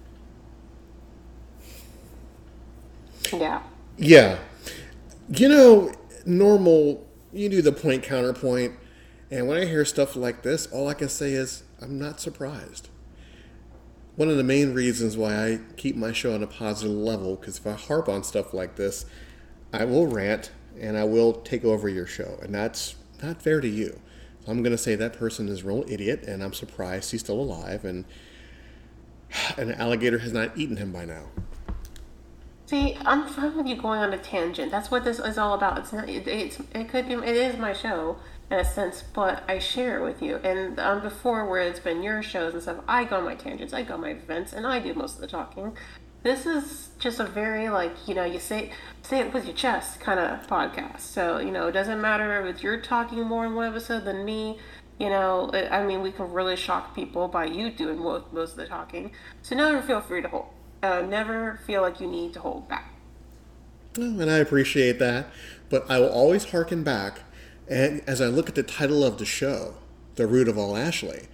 Yeah. 3.31 3.61
Yeah. 3.97 4.39
You 5.29 5.47
know, 5.47 5.91
normal, 6.25 7.07
you 7.31 7.49
do 7.49 7.61
the 7.61 7.71
point 7.71 8.01
counterpoint, 8.01 8.73
and 9.29 9.47
when 9.47 9.59
I 9.59 9.65
hear 9.65 9.85
stuff 9.85 10.15
like 10.15 10.41
this, 10.41 10.65
all 10.67 10.87
I 10.87 10.95
can 10.95 11.07
say 11.07 11.33
is, 11.33 11.63
I'm 11.81 11.97
not 11.97 12.19
surprised. 12.19 12.89
One 14.15 14.29
of 14.29 14.37
the 14.37 14.43
main 14.43 14.73
reasons 14.73 15.17
why 15.17 15.33
I 15.33 15.59
keep 15.77 15.95
my 15.95 16.11
show 16.11 16.33
on 16.33 16.43
a 16.43 16.47
positive 16.47 16.95
level, 16.95 17.35
because 17.35 17.57
if 17.57 17.65
I 17.65 17.73
harp 17.73 18.07
on 18.07 18.23
stuff 18.23 18.53
like 18.53 18.75
this, 18.75 19.05
I 19.73 19.85
will 19.85 20.05
rant 20.05 20.51
and 20.79 20.97
I 20.97 21.05
will 21.05 21.33
take 21.33 21.65
over 21.65 21.89
your 21.89 22.05
show, 22.05 22.37
and 22.41 22.53
that's 22.53 22.95
not 23.23 23.41
fair 23.41 23.61
to 23.61 23.67
you. 23.67 23.99
So 24.45 24.51
I'm 24.51 24.61
going 24.63 24.71
to 24.71 24.77
say 24.77 24.95
that 24.95 25.13
person 25.13 25.47
is 25.47 25.61
a 25.61 25.65
real 25.65 25.85
idiot, 25.87 26.23
and 26.23 26.43
I'm 26.43 26.53
surprised 26.53 27.11
he's 27.11 27.21
still 27.21 27.39
alive, 27.39 27.85
and 27.85 28.05
an 29.57 29.73
alligator 29.73 30.19
has 30.19 30.33
not 30.33 30.57
eaten 30.57 30.77
him 30.77 30.91
by 30.91 31.05
now. 31.05 31.25
See, 32.65 32.97
I'm 33.05 33.27
fine 33.27 33.57
with 33.57 33.67
you 33.67 33.75
going 33.75 33.99
on 33.99 34.13
a 34.13 34.17
tangent. 34.17 34.71
That's 34.71 34.89
what 34.89 35.03
this 35.03 35.19
is 35.19 35.37
all 35.37 35.53
about. 35.53 35.79
It's 35.79 35.91
not. 35.91 36.07
It, 36.07 36.25
it's. 36.25 36.57
It 36.73 36.87
could 36.87 37.07
be. 37.07 37.15
It 37.15 37.35
is 37.35 37.57
my 37.57 37.73
show 37.73 38.17
in 38.51 38.59
a 38.59 38.65
sense, 38.65 39.03
but 39.13 39.43
I 39.47 39.59
share 39.59 39.99
it 39.99 40.03
with 40.03 40.21
you. 40.21 40.35
And 40.37 40.77
um, 40.77 41.01
before, 41.01 41.47
where 41.47 41.61
it's 41.61 41.79
been 41.79 42.03
your 42.03 42.21
shows 42.21 42.53
and 42.53 42.61
stuff, 42.61 42.77
I 42.87 43.05
go 43.05 43.17
on 43.17 43.23
my 43.23 43.35
tangents, 43.35 43.73
I 43.73 43.83
go 43.83 43.93
on 43.93 44.01
my 44.01 44.09
events, 44.09 44.51
and 44.51 44.67
I 44.67 44.79
do 44.79 44.93
most 44.93 45.15
of 45.15 45.21
the 45.21 45.27
talking. 45.27 45.77
This 46.23 46.45
is 46.45 46.89
just 46.99 47.19
a 47.19 47.25
very 47.25 47.69
like 47.69 48.07
you 48.07 48.13
know 48.13 48.23
you 48.23 48.37
say 48.37 48.71
say 49.01 49.21
it 49.21 49.33
with 49.33 49.45
your 49.45 49.55
chest 49.55 49.99
kind 50.01 50.19
of 50.19 50.45
podcast. 50.45 50.99
So 50.99 51.39
you 51.39 51.49
know 51.49 51.67
it 51.67 51.71
doesn't 51.71 51.99
matter 51.99 52.45
if 52.45 52.61
you're 52.61 52.79
talking 52.79 53.23
more 53.23 53.45
in 53.45 53.55
one 53.55 53.69
episode 53.69 54.05
than 54.05 54.25
me. 54.25 54.59
You 54.99 55.09
know, 55.09 55.49
I 55.51 55.83
mean, 55.83 56.03
we 56.03 56.11
can 56.11 56.31
really 56.31 56.55
shock 56.55 56.93
people 56.93 57.27
by 57.27 57.45
you 57.45 57.71
doing 57.71 57.97
most, 57.97 58.31
most 58.31 58.51
of 58.51 58.57
the 58.57 58.67
talking. 58.67 59.13
So 59.41 59.55
never 59.55 59.81
feel 59.81 59.99
free 59.99 60.21
to 60.21 60.27
hold. 60.27 60.49
Uh, 60.83 61.01
never 61.01 61.59
feel 61.65 61.81
like 61.81 61.99
you 61.99 62.05
need 62.05 62.33
to 62.33 62.39
hold 62.39 62.69
back. 62.69 62.93
and 63.97 64.29
I 64.29 64.37
appreciate 64.37 64.99
that. 64.99 65.27
But 65.71 65.89
I 65.89 65.97
will 65.99 66.11
always 66.11 66.51
harken 66.51 66.83
back, 66.83 67.21
and 67.71 68.01
as 68.05 68.19
I 68.19 68.27
look 68.27 68.49
at 68.49 68.55
the 68.55 68.63
title 68.63 69.03
of 69.03 69.17
the 69.17 69.25
show, 69.25 69.75
The 70.15 70.27
Root 70.27 70.47
of 70.49 70.57
All 70.57 70.75
Ashley. 70.75 71.27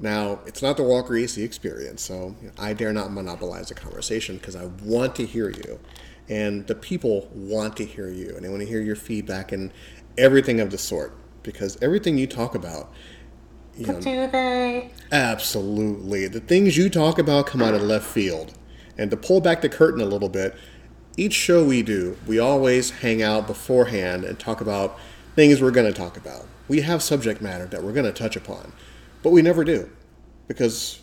Now, 0.00 0.40
it's 0.46 0.62
not 0.62 0.76
the 0.76 0.82
Walker 0.82 1.16
AC 1.16 1.42
experience, 1.42 2.02
so 2.02 2.34
I 2.58 2.72
dare 2.72 2.92
not 2.92 3.12
monopolize 3.12 3.68
the 3.68 3.74
conversation 3.74 4.36
because 4.38 4.56
I 4.56 4.66
want 4.82 5.14
to 5.16 5.26
hear 5.26 5.50
you. 5.50 5.80
And 6.28 6.66
the 6.66 6.74
people 6.74 7.28
want 7.34 7.76
to 7.76 7.84
hear 7.84 8.08
you, 8.08 8.34
and 8.34 8.44
they 8.44 8.48
want 8.48 8.62
to 8.62 8.68
hear 8.68 8.80
your 8.80 8.96
feedback 8.96 9.52
and 9.52 9.72
everything 10.16 10.60
of 10.60 10.70
the 10.70 10.78
sort. 10.78 11.12
Because 11.42 11.76
everything 11.82 12.18
you 12.18 12.26
talk 12.26 12.54
about, 12.54 12.92
you 13.76 13.86
know, 13.86 14.00
do 14.00 14.26
they? 14.28 14.90
Absolutely. 15.12 16.28
The 16.28 16.40
things 16.40 16.76
you 16.76 16.88
talk 16.88 17.18
about 17.18 17.46
come 17.46 17.62
out 17.62 17.74
of 17.74 17.82
left 17.82 18.06
field. 18.06 18.54
And 18.96 19.10
to 19.10 19.16
pull 19.16 19.40
back 19.40 19.60
the 19.60 19.68
curtain 19.68 20.00
a 20.00 20.06
little 20.06 20.28
bit, 20.28 20.54
each 21.16 21.34
show 21.34 21.64
we 21.64 21.82
do, 21.82 22.16
we 22.26 22.38
always 22.38 22.90
hang 22.90 23.22
out 23.22 23.46
beforehand 23.46 24.24
and 24.24 24.38
talk 24.38 24.60
about 24.60 24.98
things 25.34 25.60
we're 25.60 25.70
going 25.70 25.92
to 25.92 25.98
talk 25.98 26.16
about. 26.16 26.46
We 26.68 26.80
have 26.82 27.02
subject 27.02 27.40
matter 27.40 27.66
that 27.66 27.82
we're 27.82 27.92
going 27.92 28.06
to 28.06 28.12
touch 28.12 28.36
upon, 28.36 28.72
but 29.22 29.30
we 29.30 29.42
never 29.42 29.64
do 29.64 29.90
because 30.48 31.00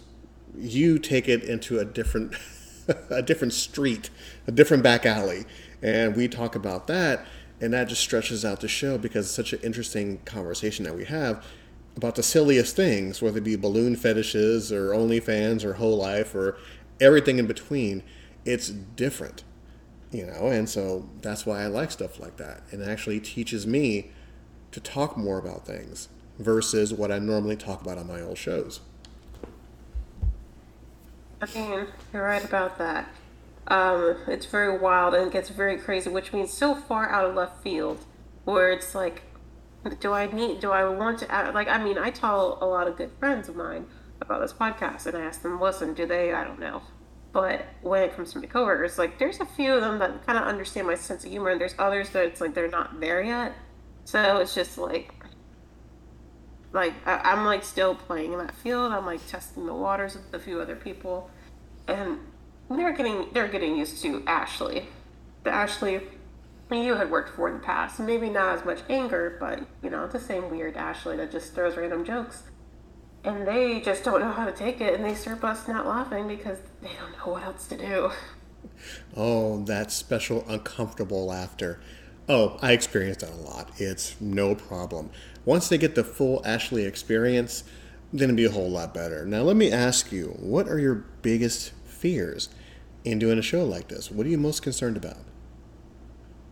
you 0.58 1.00
take 1.00 1.28
it 1.28 1.44
into 1.44 1.80
a 1.80 1.86
different 1.86 2.36
a 3.10 3.22
different 3.22 3.54
street, 3.54 4.10
a 4.48 4.52
different 4.52 4.84
back 4.84 5.06
alley, 5.06 5.46
and 5.82 6.16
we 6.16 6.28
talk 6.28 6.56
about 6.56 6.88
that 6.88 7.26
and 7.62 7.74
that 7.74 7.88
just 7.88 8.02
stretches 8.02 8.44
out 8.44 8.60
the 8.60 8.68
show 8.68 8.98
because 8.98 9.28
it's 9.28 9.36
such 9.36 9.54
an 9.54 9.60
interesting 9.62 10.18
conversation 10.26 10.84
that 10.84 10.96
we 10.96 11.06
have 11.06 11.46
about 11.96 12.16
the 12.16 12.24
silliest 12.24 12.76
things, 12.76 13.22
whether 13.22 13.38
it 13.38 13.44
be 13.44 13.56
balloon 13.56 13.96
fetishes 13.96 14.72
or 14.72 14.90
OnlyFans 14.90 15.64
or 15.64 15.74
whole 15.74 15.96
life 15.96 16.34
or 16.34 16.58
everything 17.00 17.38
in 17.38 17.46
between. 17.46 18.02
It's 18.46 18.70
different 18.70 19.44
you 20.12 20.26
know 20.26 20.48
and 20.48 20.70
so 20.70 21.08
that's 21.22 21.46
why 21.46 21.62
i 21.62 21.68
like 21.68 21.90
stuff 21.90 22.20
like 22.20 22.38
that 22.38 22.62
and 22.72 22.82
it 22.82 22.88
actually 22.88 23.20
teaches 23.20 23.66
me 23.66 24.12
to 24.72 24.80
talk 24.80 25.18
more 25.18 25.38
about 25.38 25.66
things 25.66 26.10
versus 26.40 26.94
what 26.94 27.12
i 27.12 27.20
normally 27.20 27.56
talk 27.56 27.82
about 27.82 27.98
on 27.98 28.08
my 28.08 28.22
old 28.22 28.38
shows. 28.38 28.80
I 31.42 31.48
mean 31.56 31.88
you're 32.14 32.24
right 32.24 32.44
about 32.44 32.78
that. 32.78 33.10
Um, 33.68 34.18
it's 34.28 34.46
very 34.46 34.78
wild 34.78 35.14
and 35.14 35.28
it 35.28 35.34
gets 35.34 35.50
very 35.50 35.78
crazy 35.78 36.10
which 36.10 36.34
means 36.34 36.52
so 36.52 36.76
far 36.76 37.10
out 37.10 37.26
of 37.26 37.36
left 37.36 37.62
field 37.64 38.06
where 38.44 38.72
it's 38.72 38.96
like 38.96 39.24
do 40.00 40.14
i 40.14 40.32
need 40.32 40.60
do 40.60 40.72
i 40.72 40.84
want 40.84 41.20
to 41.20 41.32
add, 41.32 41.54
like 41.54 41.68
i 41.68 41.82
mean 41.84 41.98
i 41.98 42.10
tell 42.10 42.58
a 42.62 42.66
lot 42.66 42.88
of 42.88 42.98
good 42.98 43.12
friends 43.20 43.50
of 43.50 43.56
mine 43.56 43.86
about 44.20 44.42
this 44.42 44.54
podcast 44.54 45.06
and 45.06 45.16
i 45.16 45.22
ask 45.22 45.42
them 45.42 45.60
listen 45.60 45.94
do 45.94 46.06
they 46.06 46.34
i 46.34 46.44
don't 46.44 46.60
know. 46.60 46.82
But 47.32 47.66
when 47.82 48.04
it 48.04 48.16
comes 48.16 48.34
to 48.34 48.40
my 48.40 48.46
coworkers, 48.46 48.98
like 48.98 49.18
there's 49.18 49.40
a 49.40 49.46
few 49.46 49.74
of 49.74 49.82
them 49.82 50.00
that 50.00 50.26
kind 50.26 50.38
of 50.38 50.44
understand 50.44 50.88
my 50.88 50.96
sense 50.96 51.24
of 51.24 51.32
humor, 51.32 51.50
and 51.50 51.62
there's 51.62 51.76
others 51.80 52.10
that 52.10 52.26
it's 52.26 52.42
like 52.42 52.54
they're 52.54 52.68
not 52.68 53.00
there 53.00 53.22
yet. 53.24 53.54
So 54.06 54.38
it's 54.38 54.54
just 54.56 54.78
like, 54.78 55.14
like 56.74 56.94
I, 57.06 57.34
am 57.34 57.46
like 57.46 57.64
still 57.64 57.96
playing 57.96 58.34
in 58.34 58.40
that 58.40 58.56
field. 58.56 58.92
I'm 58.92 59.06
like 59.06 59.26
testing 59.28 59.66
the 59.66 59.74
waters 59.74 60.16
with 60.16 60.34
a 60.34 60.40
few 60.40 60.60
other 60.60 60.76
people, 60.76 61.30
and 61.88 62.20
they're 62.70 62.94
getting 62.94 63.28
they're 63.34 63.48
getting 63.48 63.78
used 63.78 64.02
to 64.02 64.24
Ashley, 64.28 64.88
the 65.44 65.52
Ashley 65.52 66.02
you 66.72 66.96
had 66.96 67.12
worked 67.12 67.36
for 67.36 67.50
in 67.50 67.56
the 67.56 67.60
past. 67.60 68.00
Maybe 68.00 68.30
not 68.30 68.58
as 68.58 68.66
much 68.66 68.80
anger, 68.90 69.36
but 69.40 69.60
you 69.84 69.90
know 69.90 70.08
the 70.08 70.20
same 70.20 70.50
weird 70.50 70.78
Ashley 70.78 71.18
that 71.18 71.32
just 71.32 71.54
throws 71.54 71.76
random 71.76 72.06
jokes 72.06 72.44
and 73.24 73.48
they 73.48 73.80
just 73.82 74.04
don't 74.04 74.20
know 74.20 74.32
how 74.32 74.46
to 74.46 74.52
take 74.52 74.82
it 74.82 74.96
and 74.96 75.06
they 75.06 75.14
start 75.14 75.40
busting 75.40 75.76
out 75.76 75.86
laughing 75.86 76.28
because 76.28 76.58
they 76.82 76.90
don't 77.00 77.12
know 77.18 77.34
what 77.34 77.44
else 77.44 77.68
to 77.68 77.78
do. 77.78 78.12
Oh, 79.16 79.64
that 79.66 79.92
special 79.92 80.46
uncomfortable 80.48 81.26
laughter. 81.26 81.82
Oh, 82.34 82.58
I 82.62 82.72
experience 82.72 83.18
that 83.18 83.34
a 83.34 83.36
lot. 83.36 83.72
It's 83.76 84.16
no 84.22 84.56
problem. 84.56 85.10
Once 85.44 85.68
they 85.68 85.78
get 85.78 85.96
the 85.96 86.04
full 86.06 86.42
Ashley 86.46 86.86
experience, 86.86 87.66
then 88.14 88.30
it'll 88.30 88.38
be 88.38 88.46
a 88.46 88.52
whole 88.52 88.70
lot 88.70 88.94
better. 88.94 89.26
Now, 89.26 89.42
let 89.42 89.58
me 89.58 89.70
ask 89.70 90.14
you 90.14 90.28
what 90.40 90.70
are 90.70 90.80
your 90.80 91.04
biggest 91.22 91.74
fears 91.84 92.48
in 93.04 93.20
doing 93.20 93.38
a 93.38 93.42
show 93.42 93.66
like 93.66 93.90
this? 93.90 94.10
What 94.10 94.26
are 94.26 94.30
you 94.30 94.38
most 94.38 94.62
concerned 94.62 94.96
about? 94.96 95.18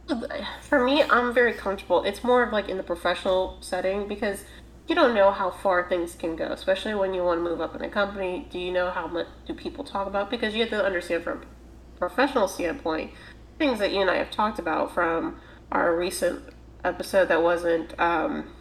Um, 0.09 0.25
for 0.61 0.83
me, 0.83 1.03
I'm 1.03 1.33
very 1.33 1.53
comfortable. 1.53 2.03
It's 2.03 2.25
more 2.25 2.43
of 2.43 2.51
like 2.51 2.67
in 2.67 2.75
the 2.75 2.83
professional 2.83 3.57
setting 3.61 4.05
because 4.05 4.43
you 4.89 4.95
don't 4.95 5.15
know 5.15 5.31
how 5.31 5.49
far 5.49 5.87
things 5.87 6.13
can 6.13 6.35
go, 6.35 6.47
especially 6.47 6.93
when 6.93 7.13
you 7.13 7.23
want 7.23 7.39
to 7.39 7.49
move 7.49 7.61
up 7.61 7.73
in 7.73 7.81
a 7.83 7.89
company. 7.89 8.49
Do 8.51 8.59
you 8.59 8.73
know 8.73 8.91
how 8.91 9.07
much 9.07 9.27
do 9.47 9.53
people 9.53 9.85
talk 9.85 10.07
about? 10.07 10.29
Because 10.29 10.53
you 10.53 10.59
have 10.59 10.71
to 10.71 10.83
understand 10.83 11.23
from 11.23 11.43
a 11.43 11.97
professional 11.97 12.49
standpoint, 12.49 13.11
things 13.57 13.79
that 13.79 13.93
you 13.93 14.01
and 14.01 14.09
I 14.09 14.17
have 14.17 14.29
talked 14.29 14.59
about 14.59 14.93
from 14.93 15.39
our 15.71 15.95
recent 15.95 16.43
episode 16.83 17.27
that 17.27 17.41
wasn't 17.41 17.99
um, 17.99 18.51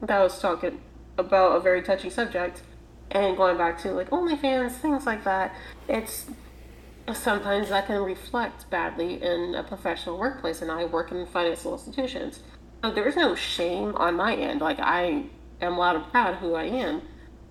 that 0.00 0.20
was 0.20 0.38
talking 0.38 0.80
about 1.18 1.56
a 1.56 1.60
very 1.60 1.82
touchy 1.82 2.10
subject, 2.10 2.62
and 3.10 3.36
going 3.36 3.56
back 3.56 3.80
to 3.82 3.92
like 3.92 4.10
OnlyFans, 4.10 4.72
things 4.72 5.06
like 5.06 5.24
that. 5.24 5.54
It's 5.88 6.26
sometimes 7.12 7.68
that 7.68 7.86
can 7.86 8.02
reflect 8.02 8.70
badly 8.70 9.22
in 9.22 9.54
a 9.54 9.62
professional 9.62 10.18
workplace, 10.18 10.62
and 10.62 10.70
I 10.70 10.84
work 10.86 11.12
in 11.12 11.26
financial 11.26 11.72
institutions. 11.74 12.42
So 12.82 12.90
there's 12.90 13.16
no 13.16 13.34
shame 13.34 13.94
on 13.96 14.16
my 14.16 14.34
end. 14.34 14.60
Like 14.60 14.78
I 14.80 15.24
am 15.60 15.76
loud 15.76 15.96
and 15.96 16.06
proud 16.10 16.36
who 16.36 16.54
I 16.54 16.64
am, 16.64 17.02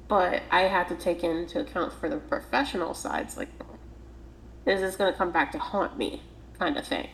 but 0.07 0.43
I 0.51 0.61
have 0.61 0.87
to 0.89 0.95
take 0.95 1.23
into 1.23 1.59
account 1.59 1.93
for 1.93 2.09
the 2.09 2.17
professional 2.17 2.93
sides, 2.93 3.37
like, 3.37 3.49
is 4.65 4.81
this 4.81 4.95
going 4.95 5.11
to 5.11 5.17
come 5.17 5.31
back 5.31 5.51
to 5.53 5.59
haunt 5.59 5.97
me, 5.97 6.21
kind 6.59 6.77
of 6.77 6.85
thing. 6.85 7.09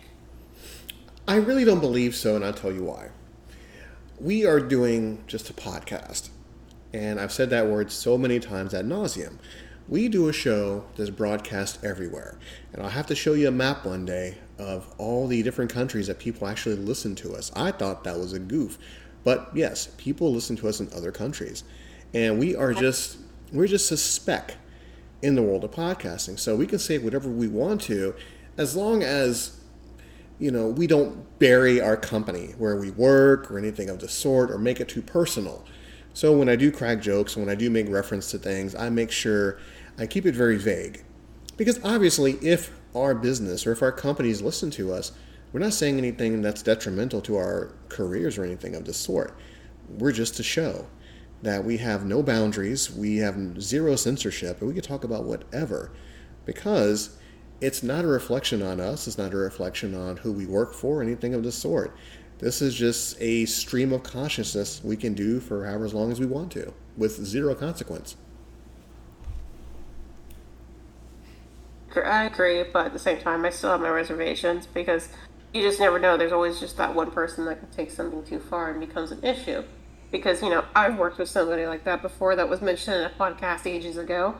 I 1.29 1.35
really 1.35 1.63
don't 1.63 1.79
believe 1.79 2.15
so, 2.15 2.35
and 2.35 2.43
I'll 2.43 2.53
tell 2.53 2.71
you 2.71 2.85
why. 2.85 3.09
We 4.19 4.47
are 4.47 4.59
doing 4.59 5.23
just 5.27 5.47
a 5.51 5.53
podcast, 5.53 6.29
and 6.91 7.19
I've 7.19 7.31
said 7.31 7.51
that 7.51 7.67
word 7.67 7.91
so 7.91 8.17
many 8.17 8.39
times 8.39 8.73
ad 8.73 8.87
nauseum. 8.87 9.37
We 9.87 10.07
do 10.07 10.27
a 10.27 10.33
show 10.33 10.85
that's 10.95 11.11
broadcast 11.11 11.85
everywhere, 11.85 12.39
and 12.73 12.81
I'll 12.81 12.89
have 12.89 13.05
to 13.05 13.15
show 13.15 13.33
you 13.33 13.47
a 13.47 13.51
map 13.51 13.85
one 13.85 14.05
day 14.05 14.39
of 14.57 14.91
all 14.97 15.27
the 15.27 15.43
different 15.43 15.71
countries 15.71 16.07
that 16.07 16.17
people 16.17 16.47
actually 16.47 16.77
listen 16.77 17.13
to 17.17 17.35
us. 17.35 17.51
I 17.55 17.73
thought 17.73 18.03
that 18.05 18.17
was 18.17 18.33
a 18.33 18.39
goof. 18.39 18.79
But 19.23 19.51
yes, 19.53 19.89
people 19.97 20.33
listen 20.33 20.55
to 20.55 20.67
us 20.67 20.79
in 20.79 20.91
other 20.95 21.11
countries. 21.11 21.63
And 22.11 22.39
we 22.39 22.55
are 22.55 22.73
just 22.73 23.17
we're 23.53 23.67
just 23.67 23.91
a 23.91 23.97
speck 23.97 24.55
in 25.21 25.35
the 25.35 25.43
world 25.43 25.63
of 25.63 25.69
podcasting. 25.69 26.39
So 26.39 26.55
we 26.55 26.65
can 26.65 26.79
say 26.79 26.97
whatever 26.97 27.29
we 27.29 27.47
want 27.47 27.81
to 27.81 28.15
as 28.57 28.75
long 28.75 29.03
as 29.03 29.58
you 30.39 30.51
know, 30.51 30.67
we 30.67 30.87
don't 30.87 31.37
bury 31.37 31.81
our 31.81 31.97
company 31.97 32.53
where 32.57 32.77
we 32.77 32.91
work 32.91 33.51
or 33.51 33.57
anything 33.57 33.89
of 33.89 33.99
the 33.99 34.07
sort 34.07 34.49
or 34.49 34.57
make 34.57 34.79
it 34.79 34.87
too 34.87 35.01
personal. 35.01 35.65
So 36.13 36.35
when 36.35 36.49
I 36.49 36.55
do 36.55 36.71
crack 36.71 37.01
jokes, 37.01 37.35
and 37.35 37.45
when 37.45 37.53
I 37.53 37.57
do 37.57 37.69
make 37.69 37.89
reference 37.89 38.31
to 38.31 38.37
things, 38.37 38.73
I 38.73 38.89
make 38.89 39.11
sure 39.11 39.59
I 39.97 40.07
keep 40.07 40.25
it 40.25 40.33
very 40.33 40.57
vague. 40.57 41.03
Because 41.57 41.79
obviously, 41.83 42.33
if 42.41 42.71
our 42.95 43.13
business 43.13 43.67
or 43.67 43.73
if 43.73 43.81
our 43.81 43.91
companies 43.91 44.41
listen 44.41 44.71
to 44.71 44.93
us, 44.93 45.11
we're 45.51 45.59
not 45.59 45.73
saying 45.73 45.97
anything 45.97 46.41
that's 46.41 46.61
detrimental 46.61 47.21
to 47.21 47.35
our 47.35 47.73
careers 47.89 48.37
or 48.37 48.45
anything 48.45 48.75
of 48.75 48.85
the 48.85 48.93
sort. 48.93 49.37
We're 49.89 50.11
just 50.11 50.35
to 50.37 50.43
show 50.43 50.87
that 51.41 51.63
we 51.63 51.77
have 51.77 52.05
no 52.05 52.21
boundaries, 52.21 52.91
we 52.91 53.17
have 53.17 53.61
zero 53.61 53.95
censorship, 53.95 54.59
and 54.59 54.67
we 54.67 54.73
can 54.73 54.83
talk 54.83 55.03
about 55.03 55.23
whatever 55.23 55.91
because 56.45 57.17
it's 57.61 57.83
not 57.83 58.05
a 58.05 58.07
reflection 58.07 58.61
on 58.61 58.79
us, 58.79 59.07
it's 59.07 59.17
not 59.17 59.33
a 59.33 59.37
reflection 59.37 59.95
on 59.95 60.17
who 60.17 60.31
we 60.31 60.45
work 60.45 60.73
for, 60.73 61.01
anything 61.01 61.33
of 61.33 61.43
the 61.43 61.51
sort. 61.51 61.95
This 62.39 62.61
is 62.61 62.73
just 62.73 63.17
a 63.19 63.45
stream 63.45 63.91
of 63.91 64.03
consciousness 64.03 64.81
we 64.83 64.95
can 64.95 65.13
do 65.13 65.39
for 65.39 65.65
however 65.65 65.85
as 65.85 65.93
long 65.93 66.11
as 66.11 66.19
we 66.19 66.25
want 66.25 66.51
to 66.53 66.73
with 66.95 67.23
zero 67.25 67.53
consequence. 67.53 68.15
I 71.95 72.25
agree, 72.25 72.63
but 72.63 72.87
at 72.87 72.93
the 72.93 72.99
same 72.99 73.19
time, 73.19 73.43
I 73.43 73.49
still 73.49 73.71
have 73.71 73.81
my 73.81 73.89
reservations 73.89 74.67
because 74.67 75.09
you 75.53 75.61
just 75.61 75.79
never 75.79 75.99
know. 75.99 76.17
There's 76.17 76.31
always 76.31 76.59
just 76.59 76.77
that 76.77 76.93
one 76.93 77.11
person 77.11 77.45
that 77.45 77.59
can 77.59 77.69
take 77.71 77.91
something 77.91 78.23
too 78.23 78.39
far 78.39 78.69
and 78.71 78.79
becomes 78.79 79.11
an 79.11 79.23
issue. 79.23 79.63
Because, 80.11 80.41
you 80.41 80.49
know, 80.49 80.65
I've 80.75 80.97
worked 80.97 81.19
with 81.19 81.29
somebody 81.29 81.65
like 81.65 81.83
that 81.83 82.01
before 82.01 82.35
that 82.35 82.49
was 82.49 82.61
mentioned 82.61 82.97
in 82.97 83.03
a 83.03 83.09
podcast 83.09 83.67
ages 83.67 83.97
ago. 83.97 84.35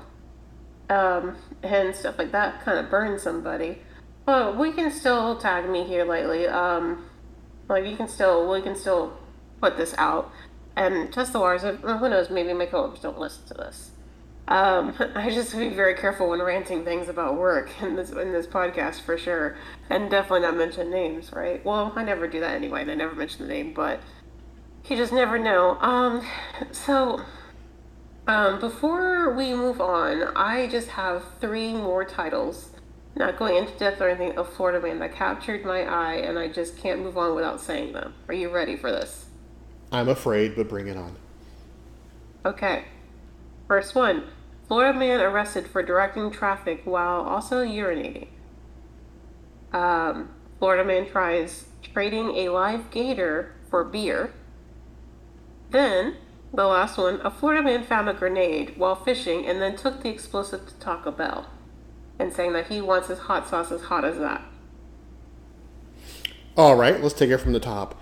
Um, 0.89 1.36
and 1.62 1.96
stuff 1.96 2.17
like 2.17 2.31
that 2.31 2.62
kind 2.65 2.79
of 2.79 2.89
burned 2.89 3.22
somebody. 3.22 3.79
But 4.25 4.58
we 4.58 4.72
can 4.72 4.91
still 4.91 5.38
tag 5.38 5.69
me 5.69 5.84
here 5.84 6.03
lately. 6.03 6.48
Um, 6.48 7.05
like, 7.67 7.86
you 7.86 7.96
can 7.96 8.08
still, 8.08 8.51
we 8.51 8.62
can 8.62 8.75
still 8.75 9.17
put 9.62 9.77
this 9.77 9.93
out 9.98 10.31
and 10.75 11.12
test 11.13 11.34
the 11.34 11.39
waters. 11.39 11.62
Who 11.62 12.10
knows, 12.10 12.29
maybe 12.29 12.53
my 12.53 12.65
coworkers 12.65 13.00
don't 13.00 13.19
listen 13.19 13.46
to 13.48 13.53
this. 13.53 13.91
Um, 14.50 14.96
I 15.15 15.29
just 15.29 15.55
be 15.55 15.69
very 15.69 15.93
careful 15.93 16.29
when 16.29 16.41
ranting 16.41 16.84
things 16.84 17.08
about 17.08 17.38
work 17.38 17.69
in 17.81 17.96
this 17.96 18.10
in 18.10 18.34
this 18.34 18.48
podcast 18.48 19.01
for 19.01 19.17
sure, 19.17 19.55
and 19.89 20.10
definitely 20.10 20.41
not 20.41 20.58
mention 20.58 20.89
names, 20.89 21.31
right? 21.31 21.63
Well, 21.63 21.93
I 21.96 22.03
never 22.03 22.27
do 22.27 22.39
that 22.39 22.55
anyway, 22.55 22.81
I 22.81 22.96
never 22.96 23.15
mention 23.15 23.48
the 23.48 23.53
name, 23.53 23.74
but 23.74 24.01
you 24.89 24.98
just 24.98 25.13
never 25.13 25.38
know. 25.38 25.77
Um, 25.79 26.25
so, 26.72 27.22
um, 28.29 28.59
before 28.59 29.33
we 29.33 29.53
move 29.53 29.81
on, 29.81 30.24
I 30.36 30.67
just 30.67 30.89
have 30.89 31.24
three 31.41 31.74
more 31.74 32.05
titles 32.05 32.69
not 33.15 33.38
going 33.38 33.57
into 33.57 33.74
depth 33.74 34.00
or 34.01 34.07
anything, 34.07 34.38
a 34.38 34.43
Florida 34.43 34.79
man 34.79 35.00
that 35.00 35.15
captured 35.15 35.65
my 35.65 35.81
eye, 35.81 36.15
and 36.15 36.38
I 36.38 36.48
just 36.48 36.77
can't 36.77 37.01
move 37.01 37.17
on 37.17 37.36
without 37.36 37.59
saying 37.59 37.93
them. 37.93 38.13
Are 38.27 38.33
you 38.33 38.50
ready 38.50 38.77
for 38.77 38.91
this? 38.91 39.25
I'm 39.91 40.07
afraid, 40.07 40.55
but 40.55 40.69
bring 40.69 40.88
it 40.88 40.95
on. 40.95 41.15
Okay. 42.45 42.86
First 43.67 43.95
one 43.95 44.25
Florida 44.67 44.98
man 44.98 45.19
arrested 45.19 45.67
for 45.67 45.81
directing 45.81 46.29
traffic 46.29 46.81
while 46.86 47.21
also 47.21 47.65
urinating. 47.65 48.27
Um, 49.74 50.29
Florida 50.59 50.86
man 50.86 51.09
tries 51.09 51.65
trading 51.81 52.36
a 52.36 52.50
live 52.50 52.91
gator 52.91 53.55
for 53.69 53.83
beer. 53.83 54.33
Then, 55.71 56.17
the 56.53 56.65
last 56.65 56.98
one 56.98 57.22
a 57.24 57.32
Florida 57.32 57.63
man 57.63 57.84
found 57.84 58.10
a 58.10 58.13
grenade 58.13 58.74
while 58.77 58.96
fishing 58.96 59.46
and 59.46 59.62
then 59.62 59.75
took 59.75 60.01
the 60.01 60.10
explosive 60.10 60.68
to 60.68 60.74
Taco 60.75 61.12
Bell 61.12 61.48
and 62.18 62.34
saying 62.34 62.53
that 62.53 62.68
he 62.68 62.82
wants 62.82 63.08
his 63.08 63.20
hot 63.20 63.48
sauce 63.48 63.72
as 63.72 63.84
hot 63.84 64.03
as 64.03 64.18
that. 64.18 64.44
All 66.58 66.75
right, 66.75 67.01
let's 67.01 67.13
take 67.13 67.29
it 67.29 67.38
from 67.38 67.53
the 67.53 67.60
top. 67.60 68.00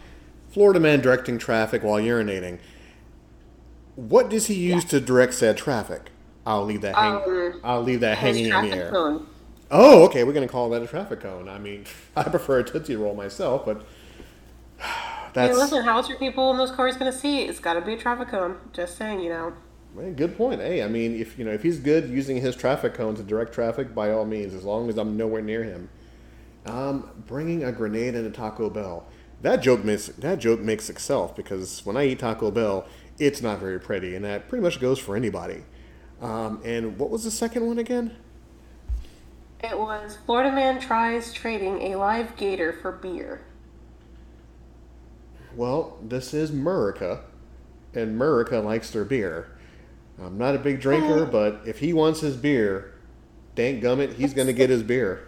Florida 0.50 0.80
man 0.80 1.02
directing 1.02 1.38
traffic 1.38 1.84
while 1.84 2.02
urinating. 2.02 2.60
What 3.96 4.30
does 4.30 4.48
he 4.48 4.56
use 4.56 4.84
yeah. 4.86 4.90
to 4.92 5.02
direct 5.02 5.34
said 5.34 5.58
traffic? 5.58 6.10
I'll 6.46 6.66
leave 6.66 6.82
that 6.82 6.96
hang- 6.96 7.16
um, 7.16 7.62
I'll 7.64 7.84
leave 7.84 8.00
that 8.00 8.18
hanging 8.18 8.46
in 8.46 8.70
the 8.70 8.76
air. 8.76 8.92
Cone. 8.92 9.28
Oh, 9.70 10.06
okay. 10.06 10.24
We're 10.24 10.34
gonna 10.34 10.48
call 10.48 10.70
that 10.70 10.82
a 10.82 10.88
traffic 10.88 11.20
cone. 11.20 11.50
I 11.50 11.60
mean, 11.60 11.86
I 12.16 12.24
prefer 12.24 12.60
a 12.60 12.64
tootsie 12.64 12.96
roll 12.96 13.14
myself, 13.14 13.66
but 13.66 13.86
that's. 15.38 15.56
Hey, 15.56 15.62
listen, 15.62 15.84
how 15.84 15.98
else 15.98 16.10
are 16.10 16.16
people 16.16 16.52
in 16.52 16.58
those 16.58 16.72
cars 16.72 16.98
gonna 16.98 17.12
see? 17.12 17.44
It's 17.44 17.60
got 17.60 17.74
to 17.74 17.82
be 17.82 17.94
a 17.94 17.98
traffic 17.98 18.30
cone. 18.30 18.58
Just 18.74 18.98
saying, 18.98 19.22
you 19.22 19.30
know. 19.30 19.54
Man, 19.96 20.14
good 20.14 20.38
point. 20.38 20.62
Hey, 20.62 20.84
I 20.84 20.88
mean, 20.88 21.20
if 21.20 21.38
you 21.40 21.46
know 21.46 21.52
if 21.52 21.64
he's 21.64 21.80
good 21.80 22.10
using 22.10 22.38
his 22.38 22.56
traffic 22.56 22.94
cone 22.94 23.16
to 23.16 23.24
direct 23.24 23.54
traffic, 23.54 23.96
by 23.96 24.12
all 24.12 24.26
means, 24.26 24.54
as 24.54 24.64
long 24.64 24.90
as 24.90 24.98
I'm 24.98 25.18
nowhere 25.18 25.42
near 25.42 25.64
him. 25.64 25.90
Um, 26.66 27.10
bringing 27.26 27.64
a 27.64 27.72
grenade 27.72 28.14
and 28.16 28.28
a 28.28 28.30
Taco 28.30 28.70
Bell. 28.70 29.08
That 29.42 29.62
joke 29.62 29.86
makes 29.86 30.08
that 30.08 30.40
joke 30.40 30.60
makes 30.60 30.90
itself 30.90 31.36
because 31.36 31.86
when 31.86 31.96
I 31.96 32.08
eat 32.08 32.20
Taco 32.20 32.52
Bell, 32.52 32.86
it's 33.20 33.42
not 33.42 33.60
very 33.60 33.80
pretty, 33.80 34.16
and 34.16 34.26
that 34.26 34.50
pretty 34.50 34.64
much 34.64 34.80
goes 34.80 35.00
for 35.00 35.16
anybody. 35.16 35.64
Um, 36.22 36.62
and 36.66 36.98
what 36.98 37.10
was 37.10 37.24
the 37.24 37.32
second 37.32 37.66
one 37.66 37.78
again? 37.78 38.18
It 39.64 39.78
was 39.78 40.18
Florida 40.26 40.52
man 40.52 40.80
tries 40.80 41.34
trading 41.34 41.94
a 41.94 41.96
live 41.96 42.36
gator 42.38 42.74
for 42.74 42.92
beer. 42.92 43.42
Well, 45.58 45.98
this 46.04 46.36
is 46.36 46.52
Murica, 46.52 47.22
and 47.96 48.20
Murica 48.20 48.64
likes 48.64 48.92
their 48.92 49.04
beer. 49.04 49.58
I'm 50.22 50.38
not 50.38 50.54
a 50.54 50.60
big 50.60 50.80
drinker, 50.80 51.24
oh. 51.24 51.26
but 51.26 51.62
if 51.66 51.80
he 51.80 51.94
wants 51.94 52.20
his 52.20 52.38
beer, 52.38 52.94
dank 53.56 53.84
gummit, 53.84 54.14
he's 54.14 54.36
going 54.36 54.46
to 54.46 54.54
get 54.54 54.70
his 54.70 54.84
beer. 54.84 55.28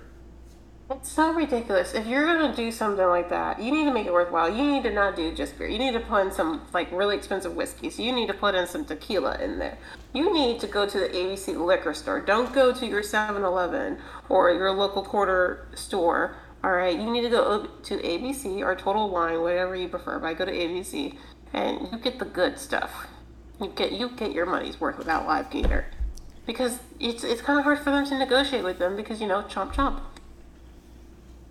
It's 0.91 1.11
so 1.11 1.33
ridiculous. 1.33 1.93
If 1.93 2.07
you're 2.07 2.25
gonna 2.25 2.55
do 2.55 2.71
something 2.71 3.05
like 3.05 3.29
that, 3.29 3.61
you 3.61 3.71
need 3.71 3.85
to 3.85 3.93
make 3.93 4.07
it 4.07 4.13
worthwhile. 4.13 4.49
You 4.49 4.71
need 4.71 4.81
to 4.83 4.91
not 4.91 5.15
do 5.15 5.31
just 5.35 5.55
beer. 5.55 5.67
You 5.67 5.77
need 5.77 5.93
to 5.93 5.99
put 5.99 6.25
in 6.25 6.31
some 6.31 6.65
like 6.73 6.91
really 6.91 7.15
expensive 7.15 7.55
whiskeys. 7.55 7.99
You 7.99 8.11
need 8.11 8.25
to 8.25 8.33
put 8.33 8.55
in 8.55 8.65
some 8.65 8.85
tequila 8.85 9.37
in 9.39 9.59
there. 9.59 9.77
You 10.13 10.33
need 10.33 10.59
to 10.61 10.67
go 10.67 10.87
to 10.87 10.99
the 10.99 11.09
ABC 11.09 11.63
liquor 11.63 11.93
store. 11.93 12.21
Don't 12.21 12.51
go 12.53 12.73
to 12.73 12.87
your 12.87 13.03
7-Eleven 13.03 13.99
or 14.29 14.51
your 14.51 14.71
local 14.71 15.03
quarter 15.03 15.67
store. 15.75 16.35
All 16.63 16.71
right, 16.71 16.97
you 16.97 17.09
need 17.09 17.21
to 17.21 17.29
go 17.29 17.67
to 17.83 17.97
ABC 17.97 18.59
or 18.59 18.75
Total 18.75 19.09
Wine, 19.09 19.41
whatever 19.41 19.75
you 19.75 19.87
prefer. 19.87 20.19
But 20.19 20.27
I 20.27 20.33
go 20.33 20.45
to 20.45 20.51
ABC, 20.51 21.15
and 21.53 21.89
you 21.91 21.97
get 21.99 22.19
the 22.19 22.25
good 22.25 22.59
stuff. 22.59 23.07
You 23.61 23.67
get 23.67 23.93
you 23.93 24.09
get 24.09 24.31
your 24.31 24.45
money's 24.45 24.79
worth 24.79 24.97
without 24.97 25.25
live 25.25 25.49
gator, 25.49 25.85
because 26.45 26.79
it's 26.99 27.23
it's 27.23 27.41
kind 27.41 27.59
of 27.59 27.65
hard 27.65 27.79
for 27.79 27.91
them 27.91 28.05
to 28.07 28.17
negotiate 28.17 28.63
with 28.63 28.79
them 28.79 28.95
because 28.95 29.21
you 29.21 29.27
know 29.27 29.43
chomp 29.43 29.73
chomp 29.73 30.01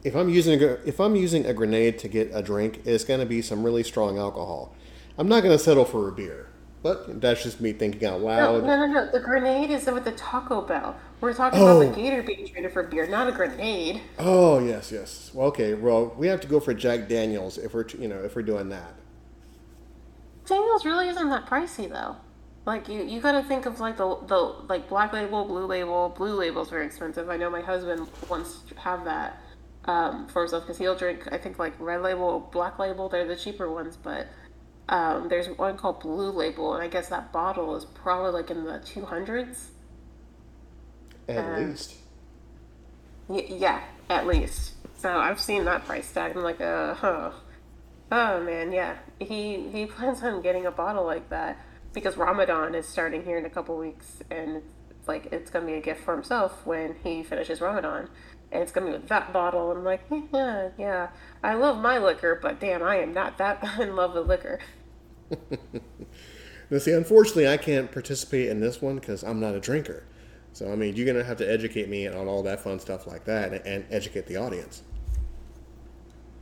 if 0.04 0.14
I'm 0.14 0.28
using 0.28 0.62
a, 0.62 0.78
if 0.84 1.00
I'm 1.00 1.16
using 1.16 1.46
a 1.46 1.52
grenade 1.52 1.98
to 2.00 2.08
get 2.08 2.30
a 2.32 2.42
drink, 2.42 2.80
it's 2.84 3.04
going 3.04 3.20
to 3.20 3.26
be 3.26 3.42
some 3.42 3.62
really 3.62 3.82
strong 3.82 4.18
alcohol. 4.18 4.74
I'm 5.16 5.28
not 5.28 5.42
going 5.42 5.56
to 5.56 5.62
settle 5.62 5.84
for 5.84 6.08
a 6.08 6.12
beer. 6.12 6.48
But 6.82 7.20
that's 7.20 7.42
just 7.42 7.60
me 7.60 7.72
thinking 7.72 8.04
out 8.06 8.20
loud. 8.20 8.62
No, 8.62 8.76
no, 8.76 8.86
no, 8.86 8.92
no. 8.92 9.10
The 9.10 9.20
grenade 9.20 9.70
is 9.70 9.86
with 9.86 10.04
the 10.04 10.12
Taco 10.12 10.62
Bell. 10.62 10.96
We're 11.20 11.34
talking 11.34 11.60
oh. 11.60 11.80
about 11.80 11.94
the 11.94 12.00
gator 12.00 12.22
being 12.22 12.46
traded 12.46 12.72
for 12.72 12.84
beer, 12.84 13.08
not 13.08 13.28
a 13.28 13.32
grenade. 13.32 14.00
Oh 14.18 14.60
yes, 14.60 14.92
yes. 14.92 15.32
Well, 15.34 15.48
okay. 15.48 15.74
Well, 15.74 16.14
we 16.16 16.28
have 16.28 16.40
to 16.42 16.48
go 16.48 16.60
for 16.60 16.72
Jack 16.72 17.08
Daniels 17.08 17.58
if 17.58 17.74
we're 17.74 17.86
you 17.98 18.06
know 18.06 18.22
if 18.22 18.36
we're 18.36 18.42
doing 18.42 18.68
that. 18.68 18.94
Daniels 20.46 20.84
really 20.84 21.08
isn't 21.08 21.28
that 21.30 21.46
pricey 21.46 21.88
though. 21.88 22.16
Like 22.64 22.88
you, 22.88 23.02
you 23.02 23.20
got 23.20 23.32
to 23.32 23.42
think 23.42 23.66
of 23.66 23.80
like 23.80 23.96
the 23.96 24.16
the 24.26 24.36
like 24.68 24.88
black 24.88 25.12
label, 25.12 25.44
blue 25.46 25.66
label. 25.66 26.10
Blue 26.10 26.34
label's 26.34 26.70
very 26.70 26.86
expensive. 26.86 27.28
I 27.28 27.36
know 27.36 27.50
my 27.50 27.62
husband 27.62 28.06
wants 28.28 28.60
to 28.68 28.78
have 28.78 29.04
that 29.04 29.40
um, 29.86 30.28
for 30.28 30.42
himself 30.42 30.64
because 30.64 30.78
he'll 30.78 30.94
drink 30.94 31.26
I 31.32 31.38
think 31.38 31.58
like 31.58 31.72
red 31.80 32.02
label, 32.02 32.48
black 32.52 32.78
label. 32.78 33.08
They're 33.08 33.26
the 33.26 33.36
cheaper 33.36 33.70
ones, 33.72 33.96
but 33.96 34.28
um, 34.88 35.28
there's 35.28 35.48
one 35.48 35.76
called 35.76 36.00
Blue 36.00 36.30
Label, 36.30 36.74
and 36.74 36.82
I 36.82 36.88
guess 36.88 37.08
that 37.08 37.32
bottle 37.32 37.76
is 37.76 37.84
probably 37.84 38.32
like 38.32 38.50
in 38.50 38.64
the 38.64 38.78
two 38.78 39.04
hundreds. 39.04 39.70
At 41.28 41.44
um, 41.44 41.68
least. 41.68 41.94
Y- 43.28 43.46
yeah, 43.48 43.82
at 44.08 44.26
least. 44.26 44.72
So 44.96 45.16
I've 45.16 45.40
seen 45.40 45.64
that 45.66 45.84
price 45.84 46.10
tag. 46.10 46.36
I'm 46.36 46.42
like, 46.42 46.60
uh, 46.60 46.94
huh. 46.94 47.30
Oh 48.10 48.42
man, 48.42 48.72
yeah. 48.72 48.96
He 49.18 49.68
he 49.70 49.84
plans 49.86 50.22
on 50.22 50.40
getting 50.40 50.64
a 50.64 50.70
bottle 50.70 51.04
like 51.04 51.28
that 51.28 51.58
because 51.92 52.16
Ramadan 52.16 52.74
is 52.74 52.86
starting 52.86 53.24
here 53.24 53.36
in 53.36 53.44
a 53.44 53.50
couple 53.50 53.76
weeks, 53.76 54.22
and 54.30 54.62
it's 54.90 55.06
like 55.06 55.26
it's 55.32 55.50
gonna 55.50 55.66
be 55.66 55.74
a 55.74 55.80
gift 55.80 56.02
for 56.02 56.14
himself 56.14 56.64
when 56.64 56.96
he 57.04 57.22
finishes 57.22 57.60
Ramadan 57.60 58.08
and 58.50 58.62
it's 58.62 58.72
gonna 58.72 58.86
be 58.86 58.92
with 58.92 59.08
that 59.08 59.32
bottle. 59.32 59.70
I'm 59.70 59.84
like, 59.84 60.02
yeah, 60.32 60.70
yeah, 60.78 61.08
I 61.42 61.54
love 61.54 61.78
my 61.78 61.98
liquor, 61.98 62.38
but 62.40 62.60
damn, 62.60 62.82
I 62.82 62.96
am 62.96 63.12
not 63.12 63.38
that 63.38 63.62
in 63.80 63.96
love 63.96 64.14
with 64.14 64.26
liquor. 64.26 64.58
Now, 66.70 66.78
see, 66.78 66.92
unfortunately, 66.92 67.48
I 67.48 67.56
can't 67.56 67.90
participate 67.90 68.48
in 68.48 68.60
this 68.60 68.80
one 68.80 68.96
because 68.96 69.22
I'm 69.22 69.40
not 69.40 69.54
a 69.54 69.60
drinker. 69.60 70.04
So, 70.52 70.72
I 70.72 70.76
mean, 70.76 70.96
you're 70.96 71.06
gonna 71.06 71.24
have 71.24 71.38
to 71.38 71.50
educate 71.50 71.88
me 71.88 72.06
on 72.06 72.26
all 72.26 72.42
that 72.42 72.60
fun 72.60 72.80
stuff 72.80 73.06
like 73.06 73.24
that, 73.24 73.52
and, 73.52 73.66
and 73.66 73.84
educate 73.90 74.26
the 74.26 74.36
audience. 74.36 74.82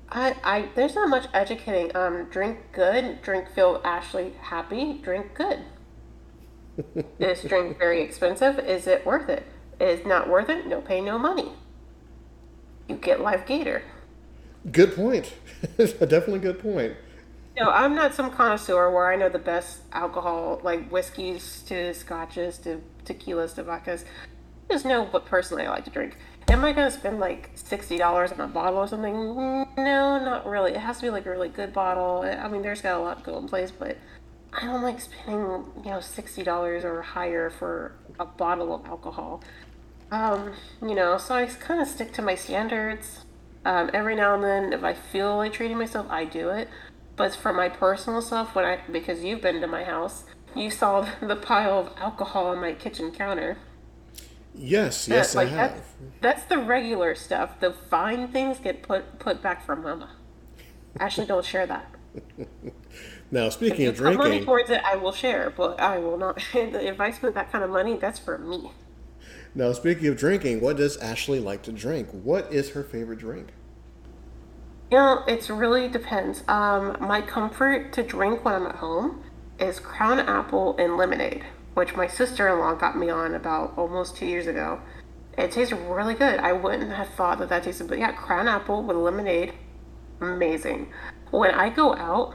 I, 0.09 0.37
I, 0.45 0.69
there's 0.75 0.95
not 0.95 1.09
much 1.09 1.27
educating. 1.35 1.95
Um, 1.97 2.29
drink 2.31 2.59
good, 2.73 3.21
drink 3.23 3.51
feel 3.51 3.81
Ashley 3.85 4.35
happy, 4.41 4.95
drink 5.03 5.35
good. 5.35 5.65
Is 7.19 7.43
drink 7.43 7.79
very 7.79 8.03
expensive? 8.03 8.59
Is 8.59 8.87
it 8.87 9.05
worth 9.05 9.29
it? 9.29 9.45
Is 9.81 10.07
not 10.07 10.29
worth 10.29 10.49
it? 10.49 10.67
No 10.67 10.81
pay, 10.81 11.01
no 11.01 11.19
money 11.19 11.51
you 12.89 12.97
get 12.97 13.21
live 13.21 13.47
gator. 13.47 13.83
Good 14.71 14.95
point. 14.95 15.33
Definitely 15.77 16.41
good 16.41 16.59
point. 16.59 16.95
No, 17.59 17.71
I'm 17.71 17.95
not 17.95 18.15
some 18.15 18.31
connoisseur 18.31 18.91
where 18.91 19.11
I 19.11 19.17
know 19.17 19.31
the 19.31 19.39
best 19.39 19.81
alcohol, 19.93 20.61
like 20.63 20.91
whiskeys 20.91 21.63
to 21.69 21.95
scotches 21.95 22.59
to 22.59 22.83
tequilas 23.05 23.55
to 23.55 23.65
vodkas. 23.65 24.05
I 24.69 24.75
just 24.75 24.85
know 24.85 25.05
what 25.05 25.25
personally 25.25 25.65
I 25.65 25.71
like 25.71 25.85
to 25.85 25.91
drink. 25.91 26.19
Am 26.49 26.65
I 26.65 26.73
gonna 26.73 26.91
spend 26.91 27.19
like 27.19 27.51
sixty 27.55 27.97
dollars 27.97 28.31
on 28.31 28.41
a 28.41 28.47
bottle 28.47 28.79
or 28.81 28.87
something? 28.87 29.15
No, 29.15 30.19
not 30.19 30.47
really. 30.47 30.73
It 30.73 30.79
has 30.79 30.97
to 30.99 31.05
be 31.05 31.11
like 31.11 31.25
a 31.25 31.31
really 31.31 31.49
good 31.49 31.73
bottle. 31.73 32.23
I 32.23 32.47
mean, 32.49 32.63
there's 32.63 32.83
got 32.83 33.01
a 33.01 33.03
lot 33.03 33.19
to 33.19 33.25
go 33.25 33.39
in 33.39 33.49
place, 33.49 33.71
but 33.71 33.97
I 34.53 34.67
don't 34.67 34.83
like 34.83 35.01
spending 35.01 35.65
you 35.85 35.91
know 35.91 36.01
sixty 36.01 36.43
dollars 36.43 36.85
or 36.85 37.01
higher 37.01 37.49
for 37.49 37.97
a 38.21 38.27
bottle 38.27 38.75
of 38.75 38.85
alcohol. 38.87 39.43
Um, 40.11 40.53
you 40.83 40.95
know, 40.95 41.17
so 41.19 41.35
I 41.35 41.47
kind 41.47 41.81
of 41.81 41.89
stick 41.89 42.13
to 42.15 42.23
my 42.23 42.35
standards. 42.35 43.25
Um, 43.65 43.91
every 43.93 44.15
now 44.15 44.35
and 44.35 44.45
then, 44.45 44.73
if 44.73 44.85
I 44.85 44.95
feel 44.95 45.37
like 45.37 45.53
treating 45.55 45.79
myself, 45.79 46.07
I 46.11 46.25
do 46.25 46.51
it. 46.51 46.69
But 47.17 47.35
for 47.35 47.53
my 47.53 47.69
personal 47.69 48.21
stuff, 48.21 48.55
when 48.55 48.65
I 48.65 48.81
because 48.91 49.25
you've 49.25 49.41
been 49.41 49.61
to 49.61 49.67
my 49.67 49.85
house, 49.85 50.25
you 50.55 50.71
saw 50.71 51.09
the 51.21 51.37
pile 51.37 51.79
of 51.79 51.93
alcohol 51.97 52.47
on 52.49 52.61
my 52.61 52.73
kitchen 52.73 53.11
counter. 53.11 53.59
Yes, 54.55 55.07
yes, 55.07 55.35
like, 55.35 55.49
I 55.49 55.51
have. 55.51 55.71
That's, 55.73 55.89
that's, 56.21 56.45
the 56.45 56.59
regular 56.59 57.15
stuff. 57.15 57.61
The 57.61 57.73
fine 57.73 58.29
things 58.29 58.59
get 58.59 58.83
put 58.83 59.19
put 59.19 59.43
back 59.43 59.65
for 59.67 59.77
Mama. 59.77 60.11
Ashley, 60.99 61.27
don't 61.27 61.45
share 61.45 61.67
that. 61.67 61.95
now, 63.31 63.51
speaking 63.51 63.87
of 63.87 63.97
drinking, 63.97 64.19
money 64.19 64.45
towards 64.45 64.71
it, 64.71 64.81
I 64.83 64.97
will 64.97 65.13
share, 65.13 65.51
but 65.51 65.79
I 65.79 65.99
will 65.99 66.17
not. 66.17 66.43
if 66.55 67.01
I 67.01 67.11
spend 67.11 67.35
that 67.35 67.53
kind 67.53 67.65
of 67.65 67.71
money, 67.71 67.97
that's 67.97 68.19
for 68.19 68.39
me. 68.39 68.71
Now, 69.55 69.73
speaking 69.73 70.07
of 70.09 70.17
drinking, 70.17 70.61
what 70.61 70.77
does 70.77 70.97
Ashley 70.99 71.39
like 71.39 71.63
to 71.63 71.73
drink? 71.73 72.09
What 72.11 72.53
is 72.53 72.71
her 72.71 72.83
favorite 72.83 73.19
drink? 73.19 73.49
You 74.91 74.99
know, 74.99 75.25
it 75.27 75.49
really 75.49 75.89
depends. 75.89 76.45
Um, 76.47 76.97
my 77.01 77.21
comfort 77.21 77.93
to 77.95 78.03
drink 78.03 78.45
when 78.45 78.55
I'm 78.55 78.67
at 78.67 78.77
home 78.77 79.23
is 79.59 79.81
Crown 79.81 80.21
Apple 80.21 80.77
and 80.79 80.97
lemonade, 80.97 81.45
which 81.75 81.97
my 81.97 82.07
sister 82.07 82.49
in 82.49 82.61
law 82.61 82.75
got 82.75 82.97
me 82.97 83.11
on 83.11 83.35
about 83.35 83.75
almost 83.77 84.17
two 84.17 84.27
years 84.27 84.47
ago. 84.47 84.81
It 85.37 85.51
tastes 85.51 85.73
really 85.73 86.15
good. 86.15 86.39
I 86.39 86.53
wouldn't 86.53 86.93
have 86.93 87.09
thought 87.09 87.39
that 87.41 87.49
that 87.49 87.65
tasted, 87.65 87.89
but 87.89 87.99
yeah, 87.99 88.13
Crown 88.13 88.47
Apple 88.47 88.83
with 88.83 88.97
lemonade, 88.97 89.55
amazing. 90.21 90.93
When 91.31 91.51
I 91.51 91.69
go 91.69 91.95
out, 91.97 92.35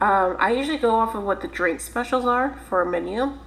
um, 0.00 0.36
I 0.38 0.52
usually 0.52 0.76
go 0.76 0.94
off 0.94 1.14
of 1.14 1.24
what 1.24 1.40
the 1.40 1.48
drink 1.48 1.80
specials 1.80 2.26
are 2.26 2.58
for 2.68 2.82
a 2.82 2.86
menu. 2.90 3.38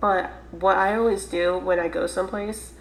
But 0.00 0.32
what 0.50 0.76
I 0.76 0.96
always 0.96 1.26
do 1.26 1.58
when 1.58 1.78
I 1.78 1.88
go 1.88 2.06
someplace 2.06 2.72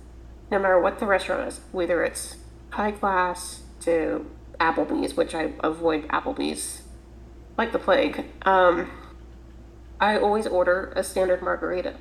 no 0.50 0.58
matter 0.58 0.80
what 0.80 1.00
the 1.00 1.06
restaurant 1.06 1.48
is, 1.48 1.62
whether 1.72 2.04
it's 2.04 2.38
high 2.72 2.91
class 2.91 3.61
to 3.82 4.26
Applebee's, 4.60 5.15
which 5.15 5.34
I 5.36 5.54
avoid 5.62 6.08
Applebee's 6.08 6.84
like 7.58 7.72
the 7.72 7.80
plague. 7.80 8.26
Um, 8.44 8.89
I 10.00 10.17
always 10.17 10.48
order 10.48 10.94
a 10.96 11.04
standard 11.04 11.41
margarita 11.41 11.96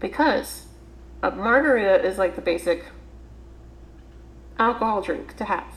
because 0.00 0.66
a 1.22 1.30
margarita 1.30 2.04
is 2.04 2.18
like 2.18 2.36
the 2.36 2.42
basic 2.42 2.84
alcohol 4.58 5.00
drink 5.00 5.36
to 5.36 5.44
have. 5.44 5.72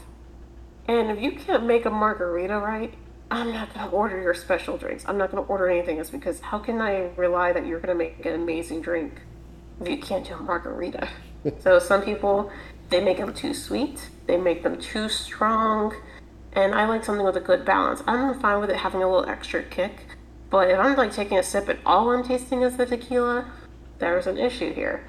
And 0.88 1.12
if 1.12 1.22
you 1.22 1.32
can't 1.32 1.66
make 1.66 1.86
a 1.86 1.90
margarita 1.90 2.58
right, 2.58 2.94
I'm 3.30 3.54
not 3.54 3.74
going 3.74 3.90
to 3.90 3.96
order 3.96 4.22
your 4.22 4.34
special 4.34 4.78
drinks. 4.78 5.06
I'm 5.08 5.18
not 5.18 5.32
going 5.32 5.42
to 5.42 5.50
order 5.50 5.70
anything 5.70 6.00
else 6.00 6.10
because 6.10 6.42
how 6.42 6.60
can 6.60 6.82
I 6.82 7.12
rely 7.16 7.54
that 7.54 7.66
you're 7.66 7.80
going 7.80 7.98
to 7.98 8.04
make 8.04 8.26
an 8.26 8.34
amazing 8.34 8.82
drink 8.82 9.22
if 9.80 9.88
you 9.88 9.98
can't 9.98 10.28
do 10.28 10.34
a 10.34 10.42
margarita? 10.42 11.08
so 11.60 11.80
some 11.80 12.02
people, 12.02 12.52
they 12.92 13.00
make 13.00 13.18
them 13.18 13.34
too 13.34 13.54
sweet, 13.54 14.10
they 14.28 14.38
make 14.38 14.64
them 14.64 14.80
too 14.80 15.10
strong, 15.10 15.96
and 16.54 16.76
I 16.76 16.86
like 16.86 17.06
something 17.06 17.26
with 17.26 17.38
a 17.38 17.42
good 17.42 17.66
balance. 17.66 18.04
I'm 18.06 18.40
fine 18.40 18.60
with 18.60 18.70
it 18.70 18.76
having 18.76 19.02
a 19.02 19.10
little 19.10 19.28
extra 19.28 19.64
kick, 19.64 20.06
but 20.50 20.70
if 20.70 20.78
I'm 20.78 20.96
like 20.98 21.14
taking 21.14 21.40
a 21.40 21.44
sip 21.44 21.70
and 21.70 21.80
all 21.86 22.12
I'm 22.12 22.24
tasting 22.24 22.62
is 22.62 22.76
the 22.76 22.86
tequila, 22.86 23.50
there's 24.00 24.28
an 24.28 24.38
issue 24.38 24.74
here. 24.74 25.08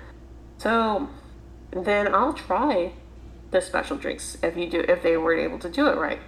So 0.59 1.09
then 1.73 2.15
I'll 2.15 2.33
try 2.33 2.93
the 3.51 3.61
special 3.61 3.97
drinks 3.97 4.39
if 4.43 4.57
you 4.57 4.71
do 4.71 4.85
if 4.89 5.03
they 5.03 5.17
were 5.17 5.35
able 5.35 5.59
to 5.59 5.69
do 5.69 5.89
it 5.89 5.97
right. 5.97 6.21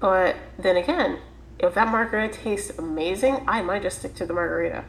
But 0.00 0.36
then 0.58 0.76
again, 0.76 1.20
if 1.60 1.74
that 1.74 1.88
margarita 1.88 2.34
tastes 2.34 2.76
amazing, 2.76 3.44
I 3.46 3.62
might 3.62 3.82
just 3.82 4.00
stick 4.00 4.16
to 4.16 4.26
the 4.26 4.34
margarita. 4.34 4.84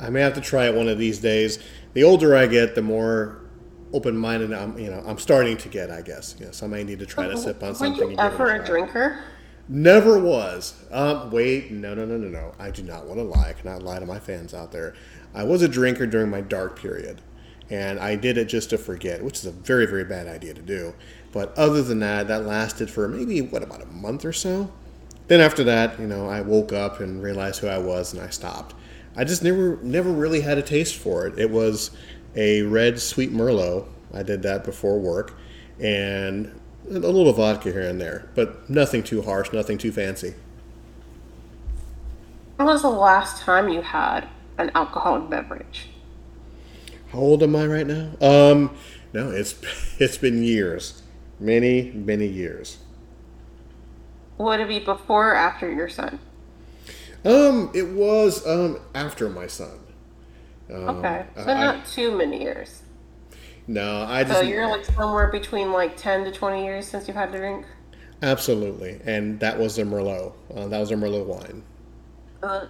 I 0.00 0.10
may 0.10 0.22
have 0.22 0.34
to 0.34 0.40
try 0.40 0.66
it 0.66 0.74
one 0.74 0.88
of 0.88 0.98
these 0.98 1.20
days. 1.20 1.60
The 1.92 2.02
older 2.02 2.34
I 2.34 2.46
get, 2.48 2.74
the 2.74 2.82
more 2.82 3.41
open-minded 3.92 4.52
I'm. 4.52 4.78
You 4.78 4.90
know, 4.90 5.02
I'm 5.06 5.18
starting 5.18 5.56
to 5.58 5.68
get. 5.68 5.90
I 5.90 6.02
guess. 6.02 6.36
Yes, 6.38 6.62
I 6.62 6.66
might 6.66 6.86
need 6.86 6.98
to 6.98 7.06
try 7.06 7.28
to 7.28 7.36
sip 7.36 7.62
on 7.62 7.74
something. 7.74 8.04
Were 8.04 8.12
you 8.12 8.18
ever 8.18 8.50
a, 8.50 8.62
a 8.62 8.66
drinker? 8.66 9.24
Never 9.68 10.18
was. 10.18 10.74
Um, 10.90 11.30
wait, 11.30 11.70
no, 11.70 11.94
no, 11.94 12.04
no, 12.04 12.16
no, 12.16 12.28
no. 12.28 12.52
I 12.58 12.70
do 12.70 12.82
not 12.82 13.06
want 13.06 13.20
to 13.20 13.24
lie. 13.24 13.50
I 13.50 13.52
cannot 13.52 13.82
lie 13.82 14.00
to 14.00 14.06
my 14.06 14.18
fans 14.18 14.54
out 14.54 14.72
there. 14.72 14.94
I 15.34 15.44
was 15.44 15.62
a 15.62 15.68
drinker 15.68 16.06
during 16.06 16.30
my 16.30 16.40
dark 16.40 16.78
period, 16.78 17.22
and 17.70 17.98
I 17.98 18.16
did 18.16 18.36
it 18.36 18.46
just 18.46 18.70
to 18.70 18.78
forget, 18.78 19.22
which 19.22 19.38
is 19.38 19.46
a 19.46 19.52
very, 19.52 19.86
very 19.86 20.04
bad 20.04 20.26
idea 20.26 20.52
to 20.52 20.62
do. 20.62 20.94
But 21.30 21.56
other 21.56 21.82
than 21.82 22.00
that, 22.00 22.28
that 22.28 22.44
lasted 22.44 22.90
for 22.90 23.08
maybe 23.08 23.40
what 23.40 23.62
about 23.62 23.82
a 23.82 23.86
month 23.86 24.24
or 24.24 24.32
so. 24.32 24.70
Then 25.28 25.40
after 25.40 25.64
that, 25.64 25.98
you 25.98 26.06
know, 26.06 26.28
I 26.28 26.42
woke 26.42 26.72
up 26.72 27.00
and 27.00 27.22
realized 27.22 27.60
who 27.60 27.68
I 27.68 27.78
was, 27.78 28.12
and 28.12 28.20
I 28.20 28.28
stopped. 28.28 28.74
I 29.16 29.24
just 29.24 29.42
never, 29.42 29.78
never 29.82 30.10
really 30.10 30.40
had 30.40 30.58
a 30.58 30.62
taste 30.62 30.96
for 30.96 31.26
it. 31.26 31.38
It 31.38 31.50
was 31.50 31.92
a 32.36 32.62
red 32.62 33.00
sweet 33.00 33.32
Merlot. 33.32 33.86
I 34.14 34.22
did 34.22 34.42
that 34.42 34.64
before 34.64 34.98
work, 34.98 35.34
and 35.80 36.46
a 36.88 36.98
little 36.98 37.32
vodka 37.32 37.72
here 37.72 37.88
and 37.88 38.00
there, 38.00 38.28
but 38.34 38.68
nothing 38.68 39.02
too 39.02 39.22
harsh, 39.22 39.52
nothing 39.52 39.78
too 39.78 39.92
fancy. 39.92 40.34
When 42.56 42.66
was 42.66 42.82
the 42.82 42.90
last 42.90 43.42
time 43.42 43.68
you 43.68 43.82
had 43.82 44.28
an 44.58 44.70
alcoholic 44.74 45.30
beverage? 45.30 45.88
How 47.10 47.18
old 47.18 47.42
am 47.42 47.56
I 47.56 47.66
right 47.66 47.86
now? 47.86 48.10
Um, 48.20 48.76
no, 49.12 49.30
it's 49.30 49.54
it's 49.98 50.16
been 50.16 50.42
years, 50.42 51.02
many 51.40 51.90
many 51.92 52.26
years. 52.26 52.78
Would 54.38 54.60
it 54.60 54.68
be 54.68 54.78
before 54.78 55.32
or 55.32 55.34
after 55.34 55.70
your 55.70 55.88
son? 55.88 56.18
Um, 57.24 57.70
it 57.74 57.88
was 57.88 58.46
um 58.46 58.80
after 58.94 59.28
my 59.28 59.46
son. 59.46 59.78
Um, 60.70 60.98
okay, 60.98 61.26
so 61.36 61.42
I, 61.42 61.54
not 61.54 61.86
too 61.86 62.16
many 62.16 62.42
years. 62.42 62.82
No, 63.66 64.02
I 64.08 64.24
just. 64.24 64.34
So 64.34 64.40
you're 64.40 64.68
like 64.68 64.84
somewhere 64.84 65.28
between 65.28 65.72
like 65.72 65.96
ten 65.96 66.24
to 66.24 66.32
twenty 66.32 66.64
years 66.64 66.86
since 66.86 67.06
you've 67.06 67.16
had 67.16 67.32
to 67.32 67.38
drink. 67.38 67.66
Absolutely, 68.22 69.00
and 69.04 69.40
that 69.40 69.58
was 69.58 69.78
a 69.78 69.84
Merlot. 69.84 70.32
Uh, 70.54 70.68
that 70.68 70.78
was 70.78 70.90
a 70.90 70.94
Merlot 70.94 71.26
wine. 71.26 71.62
Uh, 72.42 72.66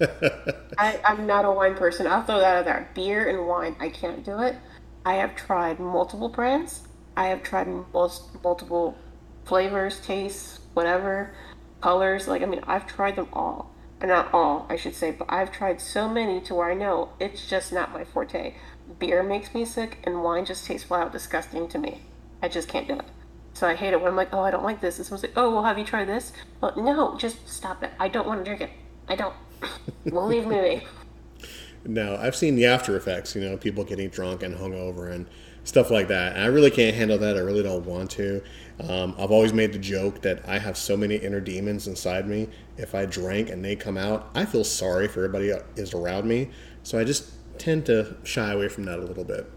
I, 0.78 1.00
I'm 1.04 1.26
not 1.26 1.44
a 1.44 1.50
wine 1.50 1.74
person. 1.74 2.06
I'll 2.06 2.22
throw 2.24 2.38
that 2.38 2.56
out 2.58 2.64
there. 2.64 2.90
Beer 2.94 3.28
and 3.28 3.46
wine, 3.46 3.76
I 3.80 3.88
can't 3.88 4.24
do 4.24 4.40
it. 4.40 4.56
I 5.04 5.14
have 5.14 5.34
tried 5.34 5.80
multiple 5.80 6.28
brands. 6.28 6.82
I 7.16 7.26
have 7.28 7.42
tried 7.42 7.68
most 7.92 8.42
multiple 8.42 8.96
flavors, 9.44 10.00
tastes, 10.00 10.60
whatever, 10.74 11.34
colors. 11.80 12.28
Like 12.28 12.42
I 12.42 12.46
mean, 12.46 12.60
I've 12.66 12.86
tried 12.86 13.16
them 13.16 13.28
all. 13.32 13.71
Not 14.02 14.34
all, 14.34 14.66
I 14.68 14.76
should 14.76 14.94
say, 14.94 15.12
but 15.12 15.26
I've 15.28 15.52
tried 15.52 15.80
so 15.80 16.08
many 16.08 16.40
to 16.42 16.54
where 16.54 16.70
I 16.70 16.74
know 16.74 17.10
it's 17.20 17.48
just 17.48 17.72
not 17.72 17.92
my 17.92 18.04
forte 18.04 18.54
beer 18.98 19.22
makes 19.22 19.54
me 19.54 19.64
sick 19.64 19.98
and 20.04 20.22
wine 20.22 20.44
just 20.44 20.66
tastes 20.66 20.86
flat 20.86 21.02
out 21.02 21.12
disgusting 21.12 21.68
to 21.68 21.78
me. 21.78 22.02
I 22.42 22.48
just 22.48 22.68
can't 22.68 22.88
do 22.88 22.94
it. 22.94 23.04
So 23.54 23.66
I 23.68 23.74
hate 23.74 23.92
it 23.92 24.00
when 24.00 24.08
I'm 24.08 24.16
like, 24.16 24.32
oh, 24.32 24.40
I 24.40 24.50
don't 24.50 24.64
like 24.64 24.80
this. 24.80 24.98
And 24.98 25.06
someone's 25.06 25.22
like, 25.22 25.36
oh, 25.36 25.52
well, 25.52 25.64
have 25.64 25.78
you 25.78 25.84
tried 25.84 26.06
this? 26.06 26.32
Well, 26.60 26.72
no, 26.76 27.16
just 27.18 27.48
stop 27.48 27.82
it. 27.82 27.90
I 28.00 28.08
don't 28.08 28.26
want 28.26 28.40
to 28.40 28.44
drink 28.44 28.62
it. 28.62 28.70
I 29.08 29.14
don't. 29.14 29.34
well, 30.06 30.26
leave 30.26 30.46
me 30.46 30.60
be. 30.60 31.46
No, 31.84 32.16
I've 32.16 32.36
seen 32.36 32.54
the 32.54 32.66
after 32.66 32.96
effects, 32.96 33.34
you 33.34 33.42
know, 33.42 33.56
people 33.56 33.84
getting 33.84 34.08
drunk 34.08 34.42
and 34.42 34.56
hungover 34.56 35.10
and 35.10 35.26
stuff 35.64 35.90
like 35.90 36.08
that. 36.08 36.34
And 36.34 36.42
I 36.42 36.46
really 36.46 36.70
can't 36.70 36.94
handle 36.96 37.18
that. 37.18 37.36
I 37.36 37.40
really 37.40 37.62
don't 37.62 37.84
want 37.84 38.10
to. 38.12 38.42
Um, 38.88 39.14
I've 39.18 39.30
always 39.30 39.52
made 39.52 39.72
the 39.72 39.78
joke 39.78 40.22
that 40.22 40.48
I 40.48 40.58
have 40.58 40.76
so 40.76 40.96
many 40.96 41.16
inner 41.16 41.40
demons 41.40 41.86
inside 41.86 42.26
me. 42.26 42.48
If 42.76 42.94
I 42.94 43.06
drank 43.06 43.50
and 43.50 43.64
they 43.64 43.76
come 43.76 43.96
out, 43.96 44.30
I 44.34 44.44
feel 44.44 44.64
sorry 44.64 45.08
for 45.08 45.24
everybody 45.24 45.52
is 45.76 45.94
around 45.94 46.26
me. 46.26 46.50
So 46.82 46.98
I 46.98 47.04
just 47.04 47.32
tend 47.58 47.86
to 47.86 48.16
shy 48.24 48.52
away 48.52 48.68
from 48.68 48.84
that 48.84 48.98
a 48.98 49.02
little 49.02 49.24
bit. 49.24 49.50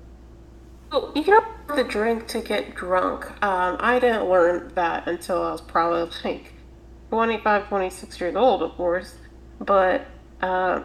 Oh, 0.91 1.12
you 1.15 1.23
don't 1.23 1.45
have 1.67 1.78
to 1.78 1.84
drink 1.84 2.28
to 2.28 2.41
get 2.41 2.75
drunk. 2.75 3.25
Um, 3.43 3.78
I 3.80 3.99
didn't 3.99 4.30
learn 4.30 4.71
that 4.75 5.08
until 5.08 5.41
I 5.41 5.51
was 5.51 5.62
probably 5.62 6.10
like 6.23 6.54
25, 7.10 7.67
26 7.67 8.19
years 8.19 8.36
old, 8.36 8.62
of 8.62 8.71
course. 8.73 9.15
But 9.60 10.06
uh, 10.41 10.84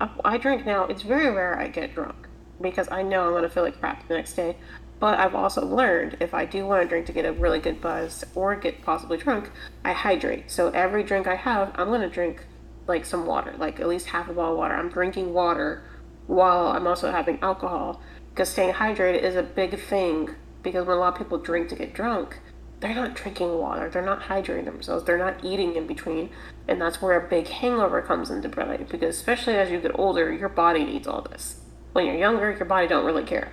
I, 0.00 0.10
I 0.24 0.38
drink 0.38 0.66
now. 0.66 0.84
It's 0.84 1.02
very 1.02 1.30
rare 1.30 1.58
I 1.58 1.68
get 1.68 1.94
drunk 1.94 2.28
because 2.60 2.88
I 2.90 3.02
know 3.02 3.24
I'm 3.24 3.30
going 3.30 3.42
to 3.42 3.48
feel 3.48 3.62
like 3.62 3.78
crap 3.78 4.06
the 4.08 4.14
next 4.14 4.34
day. 4.34 4.56
But 5.00 5.18
I've 5.18 5.34
also 5.34 5.64
learned 5.64 6.16
if 6.20 6.34
I 6.34 6.44
do 6.44 6.66
want 6.66 6.82
to 6.82 6.88
drink 6.88 7.06
to 7.06 7.12
get 7.12 7.24
a 7.24 7.32
really 7.32 7.60
good 7.60 7.80
buzz 7.80 8.24
or 8.34 8.56
get 8.56 8.82
possibly 8.82 9.16
drunk, 9.16 9.50
I 9.84 9.92
hydrate. 9.92 10.50
So 10.50 10.70
every 10.70 11.04
drink 11.04 11.26
I 11.26 11.36
have, 11.36 11.72
I'm 11.76 11.88
going 11.88 12.00
to 12.00 12.08
drink 12.08 12.44
like 12.88 13.04
some 13.04 13.26
water, 13.26 13.54
like 13.58 13.78
at 13.78 13.86
least 13.86 14.06
half 14.06 14.28
a 14.28 14.32
bottle 14.32 14.52
of 14.52 14.58
water. 14.58 14.74
I'm 14.74 14.88
drinking 14.88 15.32
water 15.32 15.84
while 16.26 16.68
I'm 16.68 16.86
also 16.86 17.12
having 17.12 17.38
alcohol. 17.42 18.00
Because 18.30 18.48
staying 18.48 18.74
hydrated 18.74 19.22
is 19.22 19.36
a 19.36 19.42
big 19.42 19.78
thing. 19.80 20.30
Because 20.62 20.86
when 20.86 20.96
a 20.96 21.00
lot 21.00 21.12
of 21.12 21.18
people 21.18 21.38
drink 21.38 21.68
to 21.68 21.76
get 21.76 21.94
drunk, 21.94 22.40
they're 22.80 22.94
not 22.94 23.14
drinking 23.14 23.58
water, 23.58 23.88
they're 23.88 24.04
not 24.04 24.22
hydrating 24.22 24.64
themselves, 24.64 25.04
they're 25.04 25.18
not 25.18 25.44
eating 25.44 25.74
in 25.76 25.86
between. 25.86 26.30
And 26.66 26.80
that's 26.80 27.00
where 27.02 27.18
a 27.18 27.28
big 27.28 27.48
hangover 27.48 28.02
comes 28.02 28.30
into 28.30 28.48
play. 28.48 28.84
Because 28.88 29.16
especially 29.16 29.54
as 29.54 29.70
you 29.70 29.80
get 29.80 29.98
older, 29.98 30.32
your 30.32 30.48
body 30.48 30.84
needs 30.84 31.06
all 31.06 31.22
this. 31.22 31.60
When 31.92 32.06
you're 32.06 32.16
younger, 32.16 32.50
your 32.50 32.64
body 32.64 32.86
don't 32.88 33.04
really 33.04 33.24
care. 33.24 33.52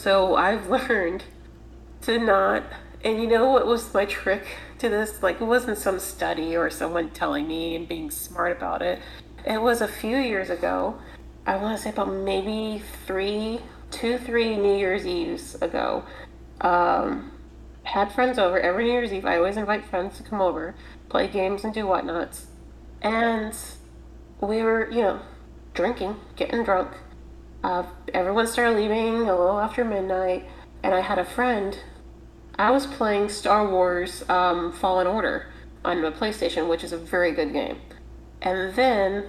So 0.00 0.34
I've 0.34 0.68
learned 0.70 1.24
to 2.02 2.18
not 2.18 2.64
and 3.02 3.20
you 3.20 3.26
know 3.26 3.50
what 3.50 3.66
was 3.66 3.92
my 3.94 4.04
trick 4.04 4.44
to 4.78 4.88
this? 4.88 5.22
Like, 5.22 5.40
it 5.40 5.44
wasn't 5.44 5.78
some 5.78 5.98
study 5.98 6.54
or 6.54 6.68
someone 6.68 7.10
telling 7.10 7.48
me 7.48 7.74
and 7.74 7.88
being 7.88 8.10
smart 8.10 8.56
about 8.56 8.82
it. 8.82 8.98
It 9.46 9.62
was 9.62 9.80
a 9.80 9.88
few 9.88 10.18
years 10.18 10.50
ago. 10.50 10.98
I 11.46 11.56
want 11.56 11.78
to 11.78 11.82
say 11.82 11.90
about 11.90 12.12
maybe 12.12 12.82
three, 13.06 13.60
two, 13.90 14.18
three 14.18 14.56
New 14.56 14.76
Year's 14.76 15.06
Eves 15.06 15.54
ago. 15.62 16.04
Um, 16.60 17.32
had 17.84 18.12
friends 18.12 18.38
over 18.38 18.60
every 18.60 18.84
New 18.84 18.92
Year's 18.92 19.14
Eve. 19.14 19.24
I 19.24 19.38
always 19.38 19.56
invite 19.56 19.86
friends 19.86 20.18
to 20.18 20.22
come 20.22 20.42
over, 20.42 20.74
play 21.08 21.26
games, 21.26 21.64
and 21.64 21.72
do 21.72 21.86
whatnots. 21.86 22.48
And 23.00 23.56
we 24.42 24.60
were, 24.60 24.90
you 24.90 25.00
know, 25.00 25.20
drinking, 25.72 26.16
getting 26.36 26.64
drunk. 26.64 26.90
Uh, 27.62 27.84
everyone 28.14 28.46
started 28.46 28.76
leaving 28.76 29.28
a 29.28 29.36
little 29.36 29.60
after 29.60 29.84
midnight, 29.84 30.48
and 30.82 30.94
I 30.94 31.00
had 31.00 31.18
a 31.18 31.24
friend. 31.24 31.78
I 32.58 32.70
was 32.70 32.86
playing 32.86 33.28
Star 33.28 33.68
Wars 33.68 34.24
um, 34.28 34.72
Fallen 34.72 35.06
Order 35.06 35.46
on 35.84 36.02
the 36.02 36.10
PlayStation, 36.10 36.68
which 36.68 36.82
is 36.82 36.92
a 36.92 36.98
very 36.98 37.32
good 37.32 37.52
game. 37.52 37.78
And 38.40 38.74
then 38.74 39.26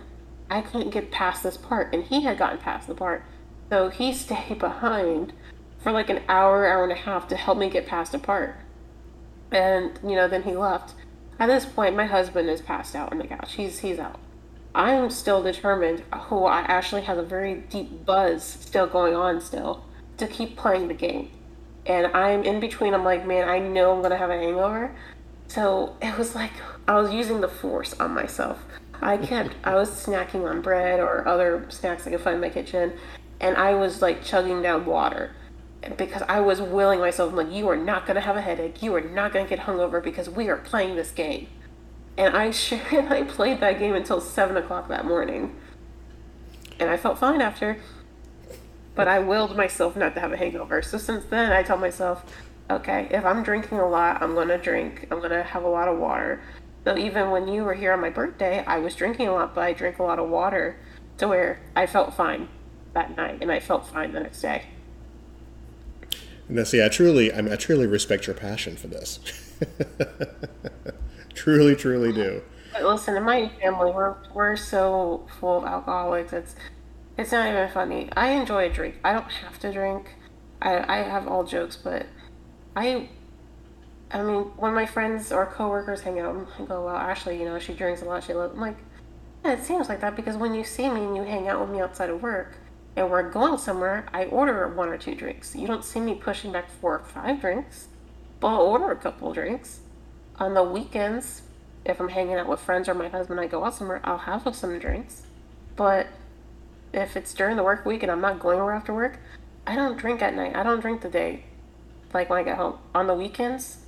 I 0.50 0.62
couldn't 0.62 0.92
get 0.92 1.12
past 1.12 1.44
this 1.44 1.58
part, 1.58 1.94
and 1.94 2.06
he 2.06 2.22
had 2.22 2.38
gotten 2.38 2.58
past 2.58 2.88
the 2.88 2.96
part. 2.96 3.24
So 3.70 3.90
he 3.90 4.14
stayed 4.14 4.60
behind 4.60 5.34
for 5.80 5.92
like 5.92 6.10
an 6.10 6.22
hour, 6.30 6.66
hour 6.68 6.84
and 6.84 6.92
a 6.92 6.96
half 6.96 7.28
to 7.30 7.36
help 7.36 7.58
me 7.58 7.70
get 7.70 7.88
past 7.88 8.14
a 8.14 8.20
part. 8.20 8.56
And, 9.52 10.00
you 10.04 10.16
know, 10.16 10.30
then 10.30 10.44
he 10.44 10.56
left. 10.56 10.94
At 11.38 11.48
this 11.48 11.66
point, 11.66 11.96
my 11.96 12.06
husband 12.06 12.50
is 12.50 12.62
passed 12.62 12.96
out 12.96 13.12
on 13.12 13.18
the 13.18 13.28
couch. 13.28 13.56
He's, 13.56 13.80
he's 13.80 14.00
out. 14.00 14.20
I'm 14.74 15.10
still 15.10 15.44
determined, 15.44 16.04
oh, 16.14 16.46
I 16.46 16.60
actually 16.62 17.02
have 17.02 17.18
a 17.18 17.24
very 17.24 17.56
deep 17.56 18.06
buzz 18.06 18.44
still 18.44 18.88
going 18.88 19.16
on 19.16 19.42
still, 19.42 19.84
to 20.18 20.28
keep 20.28 20.56
playing 20.56 20.88
the 20.88 20.94
game. 20.94 21.30
And 21.86 22.08
I'm 22.08 22.44
in 22.44 22.60
between, 22.60 22.94
I'm 22.94 23.04
like, 23.04 23.26
man, 23.26 23.50
I 23.50 23.60
know 23.60 23.92
I'm 23.94 24.00
going 24.00 24.12
to 24.12 24.18
have 24.18 24.30
a 24.30 24.38
hangover. 24.38 24.96
So 25.48 25.96
it 26.02 26.18
was 26.18 26.36
like 26.36 26.54
I 26.88 27.00
was 27.00 27.12
using 27.12 27.42
the 27.42 27.50
force 27.50 27.94
on 28.00 28.12
myself. 28.12 28.64
I 29.02 29.18
kept, 29.18 29.56
I 29.64 29.76
was 29.76 29.90
snacking 29.90 30.50
on 30.50 30.62
bread 30.62 31.00
or 31.00 31.28
other 31.28 31.66
snacks 31.70 32.08
I 32.08 32.12
could 32.12 32.22
find 32.22 32.36
in 32.36 32.42
my 32.42 32.50
kitchen. 32.50 32.94
and 33.42 33.58
I 33.58 33.74
was 33.74 34.02
like 34.02 34.24
chugging 34.24 34.62
down 34.62 34.86
water 34.86 35.32
because 35.98 36.22
I 36.30 36.40
was 36.40 36.62
willing 36.62 37.00
myself, 37.00 37.32
I'm 37.32 37.36
like, 37.36 37.52
you 37.52 37.68
are 37.70 37.76
not 37.76 38.06
going 38.06 38.16
to 38.16 38.22
have 38.22 38.38
a 38.38 38.42
headache. 38.42 38.84
You 38.84 38.96
are 38.96 39.02
not 39.02 39.34
going 39.34 39.46
to 39.46 39.50
get 39.50 39.66
hungover 39.66 40.02
because 40.02 40.30
we 40.30 40.48
are 40.48 40.58
playing 40.58 40.96
this 40.96 41.12
game. 41.12 41.48
And 42.18 42.36
I 42.36 42.52
sure, 42.52 42.80
I 43.10 43.24
played 43.24 43.60
that 43.62 43.80
game 43.80 43.96
until 43.96 44.22
7 44.22 44.58
o'clock 44.58 44.88
that 44.90 45.06
morning. 45.06 45.56
And 46.80 46.90
I 46.90 46.98
felt 46.98 47.20
fine 47.20 47.42
after. 47.42 47.78
But 48.96 49.08
I 49.08 49.20
willed 49.20 49.56
myself 49.56 49.96
not 49.96 50.16
to 50.16 50.20
have 50.20 50.34
a 50.34 50.38
hangover. 50.38 50.82
So 50.82 50.98
since 50.98 51.26
then, 51.26 51.52
I 51.52 51.64
tell 51.64 51.78
myself, 51.78 52.26
okay, 52.70 53.08
if 53.12 53.26
I'm 53.26 53.44
drinking 53.44 53.80
a 53.80 53.88
lot, 53.88 54.22
I'm 54.22 54.36
to 54.36 54.58
drink. 54.58 55.08
I'm 55.10 55.22
to 55.22 55.44
have 55.44 55.64
a 55.64 55.70
lot 55.70 55.88
of 55.88 55.98
water. 55.98 56.42
So 56.84 56.98
even 56.98 57.30
when 57.30 57.48
you 57.48 57.64
were 57.64 57.76
here 57.76 57.94
on 57.94 58.02
my 58.02 58.10
birthday, 58.10 58.66
I 58.66 58.80
was 58.80 58.96
drinking 58.96 59.28
a 59.28 59.34
lot, 59.34 59.54
but 59.54 59.62
I 59.62 59.74
drank 59.74 60.00
a 60.00 60.04
lot 60.04 60.20
of 60.20 60.30
water 60.30 60.78
to 61.20 61.28
where 61.28 61.62
I 61.76 61.86
felt 61.86 62.16
fine 62.16 62.50
that 62.94 63.16
night 63.16 63.38
and 63.42 63.52
I 63.52 63.60
felt 63.60 63.88
fine 63.88 64.12
the 64.12 64.20
next 64.20 64.42
day. 64.42 64.64
Now, 66.50 66.64
see, 66.64 66.84
I 66.84 66.90
truly, 66.90 67.32
I, 67.32 67.42
mean, 67.42 67.54
I 67.54 67.56
truly 67.56 67.88
respect 67.88 68.28
your 68.28 68.36
passion 68.36 68.76
for 68.76 68.88
this. 68.88 69.20
truly, 71.42 71.76
truly 71.76 72.14
do. 72.14 72.44
But 72.72 72.84
listen, 72.84 73.18
in 73.18 73.24
my 73.24 73.50
family, 73.60 73.92
we're 73.92 74.16
we're 74.32 74.56
so 74.56 75.28
full 75.40 75.58
of 75.58 75.64
alcoholics. 75.64 76.34
It's 76.34 76.56
it's 77.18 77.32
not 77.32 77.50
even 77.50 77.68
funny. 77.70 78.10
I 78.16 78.32
enjoy 78.32 78.70
a 78.70 78.70
drink. 78.70 78.96
I 79.04 79.14
don't 79.14 79.32
have 79.32 79.58
to 79.60 79.74
drink. 79.74 80.16
I 80.62 80.74
I 80.88 80.98
have 80.98 81.28
all 81.28 81.44
jokes, 81.44 81.76
but 81.76 82.06
I 82.76 83.10
I 84.12 84.22
mean, 84.22 84.44
when 84.56 84.74
my 84.76 84.86
friends 84.86 85.32
or 85.32 85.48
coworkers 85.48 86.02
hang 86.02 86.20
out 86.20 86.36
I 86.36 86.66
go, 86.66 86.76
oh, 86.76 86.86
"Well, 86.86 86.96
Ashley, 86.96 87.40
you 87.40 87.46
know, 87.46 87.58
she 87.58 87.74
drinks 87.74 88.04
a 88.04 88.06
lot. 88.06 88.24
She 88.24 88.34
loves," 88.34 88.54
I'm 88.54 88.62
like, 88.62 88.78
yeah, 89.44 89.54
it 89.54 89.64
seems 89.64 89.90
like 89.90 90.02
that 90.02 90.16
because 90.16 90.38
when 90.38 90.54
you 90.54 90.64
see 90.64 90.90
me 90.90 91.04
and 91.04 91.16
you 91.16 91.24
hang 91.24 91.48
out 91.48 91.60
with 91.60 91.72
me 91.72 91.82
outside 91.82 92.12
of 92.12 92.22
work, 92.22 92.58
and 92.96 93.10
we're 93.10 93.30
going 93.32 93.58
somewhere, 93.58 94.06
I 94.14 94.26
order 94.26 94.68
one 94.68 94.90
or 94.90 94.98
two 94.98 95.16
drinks. 95.16 95.56
You 95.56 95.66
don't 95.66 95.84
see 95.84 96.00
me 96.00 96.14
pushing 96.14 96.52
back 96.52 96.70
four 96.70 97.00
or 97.00 97.04
five 97.04 97.42
drinks, 97.42 97.88
but 98.40 98.50
I'll 98.50 98.62
order 98.62 98.92
a 98.92 98.96
couple 98.96 99.34
drinks. 99.34 99.80
On 100.42 100.56
the 100.56 100.64
weekends, 100.64 101.44
if 101.86 102.00
I'm 102.00 102.10
hanging 102.10 102.34
out 102.34 102.48
with 102.48 102.60
friends 102.60 102.90
or 102.90 102.96
my 102.96 103.10
husband, 103.10 103.40
I 103.40 103.46
go 103.46 103.64
out 103.64 103.76
somewhere, 103.76 104.02
I'll 104.04 104.18
have 104.18 104.56
some 104.56 104.80
drinks. 104.80 105.22
But 105.76 106.08
if 106.92 107.16
it's 107.16 107.36
during 107.36 107.58
the 107.58 107.64
work 107.64 107.86
week 107.86 108.02
and 108.02 108.12
I'm 108.12 108.22
not 108.22 108.40
going 108.40 108.60
over 108.60 108.72
after 108.72 108.92
work, 108.92 109.20
I 109.68 109.76
don't 109.76 110.00
drink 110.00 110.20
at 110.24 110.34
night. 110.34 110.56
I 110.56 110.64
don't 110.64 110.80
drink 110.80 111.02
the 111.02 111.10
day, 111.10 111.44
like 112.12 112.28
when 112.28 112.40
I 112.40 112.44
get 112.44 112.58
home. 112.58 112.80
On 112.96 113.06
the 113.06 113.14
weekends, 113.14 113.86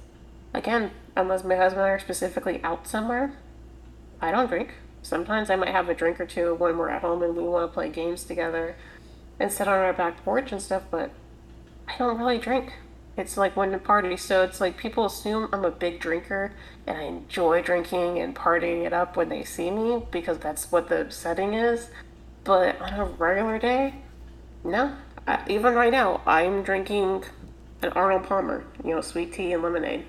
again, 0.53 0.91
unless 1.17 1.43
my 1.43 1.55
husband 1.55 1.81
and 1.81 1.89
I 1.89 1.93
are 1.93 1.99
specifically 1.99 2.61
out 2.63 2.85
somewhere, 2.87 3.33
I 4.21 4.29
don't 4.29 4.47
drink. 4.47 4.75
Sometimes 5.01 5.49
I 5.49 5.55
might 5.55 5.69
have 5.69 5.89
a 5.89 5.95
drink 5.95 6.21
or 6.21 6.27
two 6.27 6.53
when 6.53 6.77
we're 6.77 6.91
at 6.91 7.01
home 7.01 7.23
and 7.23 7.35
we 7.35 7.41
want 7.41 7.67
to 7.67 7.73
play 7.73 7.89
games 7.89 8.25
together 8.25 8.75
and 9.39 9.51
sit 9.51 9.67
on 9.67 9.79
our 9.79 9.91
back 9.91 10.23
porch 10.23 10.51
and 10.51 10.61
stuff, 10.61 10.83
but 10.91 11.09
I 11.87 11.97
don't 11.97 12.19
really 12.19 12.37
drink. 12.37 12.73
It's 13.15 13.37
like 13.37 13.55
when 13.55 13.71
the 13.71 13.77
party, 13.77 14.17
so 14.17 14.43
it's 14.43 14.59
like 14.59 14.77
people 14.77 15.05
assume 15.05 15.47
I'm 15.53 15.65
a 15.65 15.71
big 15.71 15.99
drinker 15.99 16.51
and 16.87 16.97
I 16.97 17.03
enjoy 17.03 17.61
drinking 17.61 18.19
and 18.19 18.35
partying 18.35 18.85
it 18.85 18.93
up 18.93 19.15
when 19.15 19.29
they 19.29 19.43
see 19.43 19.69
me 19.69 20.03
because 20.09 20.39
that's 20.39 20.71
what 20.71 20.89
the 20.89 21.07
setting 21.09 21.53
is. 21.53 21.89
But 22.43 22.81
on 22.81 22.93
a 22.93 23.05
regular 23.05 23.59
day, 23.59 23.95
no. 24.63 24.95
I, 25.27 25.43
even 25.47 25.75
right 25.75 25.91
now, 25.91 26.21
I'm 26.25 26.63
drinking 26.63 27.23
an 27.81 27.89
Arnold 27.89 28.23
Palmer, 28.23 28.63
you 28.83 28.95
know, 28.95 29.01
sweet 29.01 29.33
tea 29.33 29.53
and 29.53 29.61
lemonade. 29.61 30.05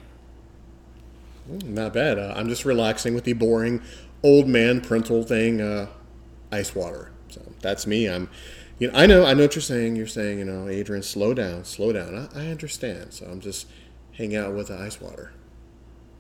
Mm, 1.51 1.65
not 1.67 1.93
bad. 1.93 2.19
Uh, 2.19 2.33
I'm 2.35 2.49
just 2.49 2.65
relaxing 2.65 3.15
with 3.15 3.25
the 3.25 3.35
boring 3.35 3.83
old 4.23 4.49
man 4.49 4.81
parental 4.81 5.23
thing, 5.23 5.61
uh, 5.61 5.89
ice 6.51 6.75
water. 6.75 7.11
So 7.29 7.43
that's 7.61 7.87
me. 7.87 8.09
I'm 8.09 8.29
you 8.79 8.91
know, 8.91 8.99
I 8.99 9.07
know, 9.07 9.25
I 9.25 9.35
know 9.35 9.43
what 9.45 9.55
you're 9.55 9.63
saying. 9.63 9.97
You're 9.97 10.07
saying, 10.07 10.39
you 10.39 10.45
know, 10.45 10.69
Adrian, 10.69 11.03
slow 11.03 11.35
down, 11.35 11.65
slow 11.65 11.93
down. 11.93 12.29
I, 12.35 12.45
I 12.45 12.47
understand. 12.49 13.13
So 13.13 13.27
I'm 13.27 13.41
just 13.41 13.67
hanging 14.13 14.37
out 14.37 14.55
with 14.55 14.69
the 14.69 14.79
ice 14.79 15.01
water. 15.01 15.33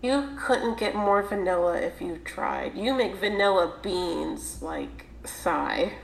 You 0.02 0.36
couldn't 0.38 0.78
get 0.78 0.94
more 0.94 1.22
vanilla 1.22 1.78
if 1.78 2.00
you 2.00 2.20
tried. 2.24 2.76
You 2.76 2.94
make 2.94 3.16
vanilla 3.16 3.74
beans 3.82 4.60
like 4.60 5.06
sigh. 5.24 5.94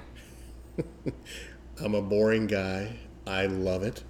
I'm 1.82 1.94
a 1.94 2.02
boring 2.02 2.46
guy. 2.46 2.96
I 3.26 3.46
love 3.46 3.82
it. 3.82 4.02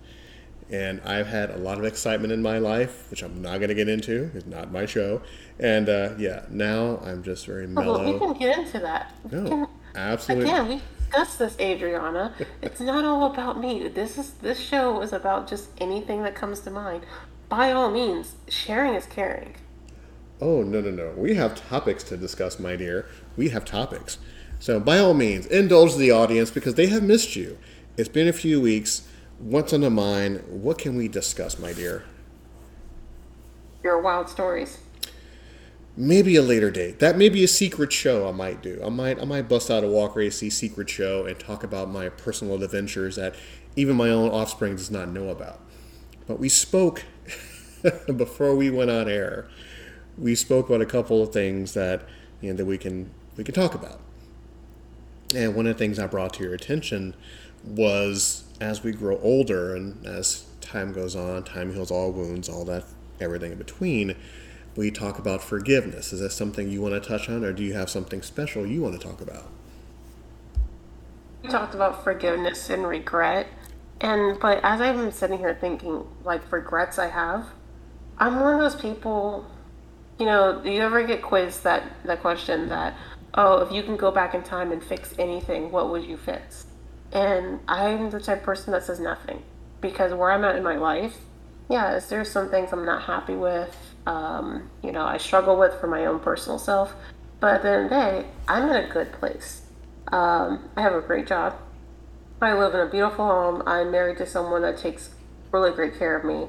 And 0.70 1.00
I've 1.00 1.26
had 1.26 1.50
a 1.50 1.56
lot 1.56 1.78
of 1.78 1.84
excitement 1.84 2.32
in 2.32 2.40
my 2.40 2.58
life, 2.58 3.10
which 3.10 3.22
I'm 3.22 3.42
not 3.42 3.58
going 3.58 3.70
to 3.70 3.74
get 3.74 3.88
into. 3.88 4.30
It's 4.34 4.46
not 4.46 4.70
my 4.70 4.86
show. 4.86 5.22
And 5.58 5.88
uh, 5.88 6.10
yeah, 6.16 6.44
now 6.48 7.00
I'm 7.04 7.24
just 7.24 7.44
very 7.44 7.66
mellow. 7.66 8.00
Oh, 8.00 8.02
well, 8.04 8.12
we 8.12 8.38
can 8.38 8.38
get 8.38 8.58
into 8.58 8.78
that. 8.78 9.12
No, 9.32 9.48
can, 9.48 9.68
absolutely. 9.96 10.48
Again, 10.48 10.68
we 10.68 10.80
discuss 11.10 11.36
this, 11.36 11.56
Adriana. 11.58 12.34
It's 12.62 12.80
not 12.80 13.04
all 13.04 13.30
about 13.32 13.58
me. 13.58 13.88
This 13.88 14.18
is 14.18 14.32
this 14.34 14.58
show 14.58 15.02
is 15.02 15.12
about 15.12 15.48
just 15.48 15.70
anything 15.78 16.22
that 16.22 16.34
comes 16.34 16.60
to 16.60 16.70
mind. 16.70 17.04
By 17.48 17.72
all 17.72 17.90
means, 17.90 18.36
sharing 18.48 18.94
is 18.94 19.06
caring. 19.06 19.56
Oh 20.40 20.62
no 20.62 20.80
no 20.80 20.90
no! 20.90 21.12
We 21.16 21.34
have 21.34 21.54
topics 21.68 22.04
to 22.04 22.16
discuss, 22.16 22.58
my 22.58 22.76
dear. 22.76 23.06
We 23.36 23.48
have 23.50 23.64
topics. 23.64 24.18
So 24.58 24.78
by 24.78 24.98
all 24.98 25.14
means, 25.14 25.46
indulge 25.46 25.96
the 25.96 26.10
audience 26.10 26.50
because 26.50 26.74
they 26.74 26.86
have 26.86 27.02
missed 27.02 27.34
you. 27.34 27.58
It's 27.96 28.08
been 28.08 28.28
a 28.28 28.32
few 28.32 28.60
weeks. 28.60 29.08
What's 29.38 29.72
on 29.72 29.80
the 29.80 29.90
mind? 29.90 30.44
What 30.48 30.78
can 30.78 30.96
we 30.96 31.08
discuss, 31.08 31.58
my 31.58 31.72
dear? 31.72 32.04
Your 33.82 34.00
wild 34.00 34.28
stories 34.28 34.78
maybe 35.96 36.36
a 36.36 36.42
later 36.42 36.70
date. 36.70 36.98
That 36.98 37.16
may 37.16 37.28
be 37.28 37.44
a 37.44 37.48
secret 37.48 37.92
show 37.92 38.28
I 38.28 38.32
might 38.32 38.62
do. 38.62 38.80
I 38.84 38.88
might 38.88 39.20
I 39.20 39.24
might 39.24 39.48
bust 39.48 39.70
out 39.70 39.84
a 39.84 39.88
Walker 39.88 40.20
AC 40.20 40.50
secret 40.50 40.88
show 40.88 41.24
and 41.24 41.38
talk 41.38 41.62
about 41.62 41.90
my 41.90 42.08
personal 42.08 42.62
adventures 42.62 43.16
that 43.16 43.34
even 43.76 43.96
my 43.96 44.10
own 44.10 44.30
offspring 44.30 44.76
does 44.76 44.90
not 44.90 45.08
know 45.08 45.28
about. 45.28 45.60
But 46.26 46.38
we 46.38 46.48
spoke 46.48 47.04
before 48.16 48.54
we 48.54 48.70
went 48.70 48.90
on 48.90 49.08
air. 49.08 49.48
We 50.18 50.34
spoke 50.34 50.68
about 50.68 50.80
a 50.80 50.86
couple 50.86 51.22
of 51.22 51.32
things 51.32 51.74
that 51.74 52.02
you 52.40 52.50
know 52.50 52.56
that 52.56 52.66
we 52.66 52.78
can 52.78 53.10
we 53.36 53.44
can 53.44 53.54
talk 53.54 53.74
about. 53.74 54.00
And 55.34 55.54
one 55.54 55.66
of 55.66 55.76
the 55.76 55.78
things 55.78 55.98
I 55.98 56.06
brought 56.06 56.34
to 56.34 56.42
your 56.42 56.54
attention 56.54 57.14
was 57.64 58.44
as 58.60 58.82
we 58.82 58.92
grow 58.92 59.18
older 59.18 59.76
and 59.76 60.04
as 60.04 60.44
time 60.60 60.92
goes 60.92 61.14
on, 61.14 61.44
time 61.44 61.72
heals 61.72 61.90
all 61.90 62.10
wounds, 62.10 62.48
all 62.48 62.64
that 62.64 62.84
everything 63.20 63.52
in 63.52 63.58
between 63.58 64.16
we 64.76 64.90
talk 64.90 65.18
about 65.18 65.42
forgiveness. 65.42 66.12
Is 66.12 66.20
that 66.20 66.30
something 66.30 66.70
you 66.70 66.80
want 66.80 66.94
to 66.94 67.00
touch 67.00 67.28
on, 67.28 67.44
or 67.44 67.52
do 67.52 67.62
you 67.62 67.74
have 67.74 67.90
something 67.90 68.22
special 68.22 68.66
you 68.66 68.82
want 68.82 69.00
to 69.00 69.06
talk 69.06 69.20
about? 69.20 69.48
We 71.42 71.48
talked 71.48 71.74
about 71.74 72.04
forgiveness 72.04 72.70
and 72.70 72.86
regret, 72.86 73.46
and 74.00 74.38
but 74.38 74.60
as 74.62 74.80
I've 74.80 74.96
been 74.96 75.12
sitting 75.12 75.38
here 75.38 75.56
thinking, 75.58 76.06
like 76.24 76.50
regrets 76.52 76.98
I 76.98 77.08
have, 77.08 77.46
I'm 78.18 78.38
one 78.40 78.54
of 78.54 78.60
those 78.60 78.80
people. 78.80 79.46
You 80.18 80.26
know, 80.26 80.60
do 80.62 80.70
you 80.70 80.82
ever 80.82 81.02
get 81.02 81.22
quizzed 81.22 81.64
that 81.64 81.82
that 82.04 82.20
question 82.20 82.68
that, 82.68 82.94
oh, 83.34 83.62
if 83.62 83.72
you 83.72 83.82
can 83.82 83.96
go 83.96 84.10
back 84.10 84.34
in 84.34 84.42
time 84.42 84.70
and 84.70 84.84
fix 84.84 85.14
anything, 85.18 85.70
what 85.70 85.90
would 85.90 86.04
you 86.04 86.18
fix? 86.18 86.66
And 87.10 87.60
I'm 87.66 88.10
the 88.10 88.20
type 88.20 88.38
of 88.38 88.44
person 88.44 88.72
that 88.72 88.84
says 88.84 89.00
nothing, 89.00 89.42
because 89.80 90.12
where 90.12 90.30
I'm 90.30 90.44
at 90.44 90.56
in 90.56 90.62
my 90.62 90.76
life, 90.76 91.16
yeah, 91.70 91.96
is 91.96 92.06
there 92.08 92.24
some 92.24 92.50
things 92.50 92.72
I'm 92.72 92.84
not 92.84 93.04
happy 93.04 93.34
with 93.34 93.89
um, 94.10 94.68
you 94.82 94.90
know, 94.90 95.04
I 95.04 95.18
struggle 95.18 95.56
with 95.56 95.78
for 95.80 95.86
my 95.86 96.04
own 96.04 96.18
personal 96.18 96.58
self. 96.58 96.94
But 97.38 97.54
at 97.54 97.62
the 97.62 97.70
end 97.70 97.84
of 97.84 97.90
the 97.90 97.96
day, 97.96 98.26
I'm 98.48 98.68
in 98.68 98.76
a 98.76 98.88
good 98.88 99.12
place. 99.12 99.62
Um, 100.08 100.68
I 100.76 100.82
have 100.82 100.94
a 100.94 101.00
great 101.00 101.28
job. 101.28 101.56
I 102.42 102.52
live 102.54 102.74
in 102.74 102.80
a 102.80 102.90
beautiful 102.90 103.24
home. 103.24 103.62
I'm 103.66 103.92
married 103.92 104.18
to 104.18 104.26
someone 104.26 104.62
that 104.62 104.78
takes 104.78 105.10
really 105.52 105.70
great 105.70 105.96
care 105.96 106.16
of 106.16 106.24
me, 106.24 106.48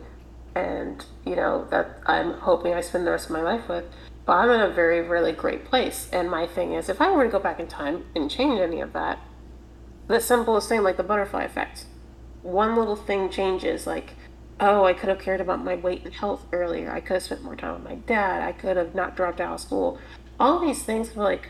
and 0.55 1.05
you 1.25 1.35
know 1.35 1.67
that 1.69 1.99
I'm 2.05 2.33
hoping 2.33 2.73
I 2.73 2.81
spend 2.81 3.05
the 3.05 3.11
rest 3.11 3.25
of 3.25 3.31
my 3.31 3.41
life 3.41 3.69
with. 3.69 3.85
But 4.25 4.33
I'm 4.33 4.49
in 4.49 4.61
a 4.61 4.69
very, 4.69 5.01
really 5.01 5.31
great 5.31 5.65
place. 5.65 6.09
And 6.11 6.31
my 6.31 6.47
thing 6.47 6.73
is, 6.73 6.89
if 6.89 6.99
I 6.99 7.11
were 7.11 7.25
to 7.25 7.29
go 7.29 7.39
back 7.39 7.59
in 7.59 7.67
time 7.67 8.05
and 8.15 8.31
change 8.31 8.59
any 8.59 8.81
of 8.81 8.93
that, 8.93 9.19
the 10.07 10.19
simplest 10.19 10.67
thing, 10.67 10.81
like 10.81 10.97
the 10.97 11.03
butterfly 11.03 11.43
effect, 11.43 11.85
one 12.41 12.75
little 12.75 12.95
thing 12.95 13.29
changes, 13.29 13.85
like 13.85 14.13
oh, 14.61 14.85
I 14.85 14.93
could 14.93 15.09
have 15.09 15.19
cared 15.19 15.41
about 15.41 15.63
my 15.63 15.75
weight 15.75 16.05
and 16.05 16.13
health 16.13 16.45
earlier. 16.53 16.91
I 16.91 17.01
could 17.01 17.15
have 17.15 17.23
spent 17.23 17.43
more 17.43 17.55
time 17.55 17.73
with 17.73 17.83
my 17.83 17.95
dad. 17.95 18.43
I 18.43 18.51
could 18.51 18.77
have 18.77 18.95
not 18.95 19.15
dropped 19.17 19.41
out 19.41 19.55
of 19.55 19.59
school. 19.59 19.99
All 20.39 20.59
these 20.59 20.83
things 20.83 21.17
like, 21.17 21.49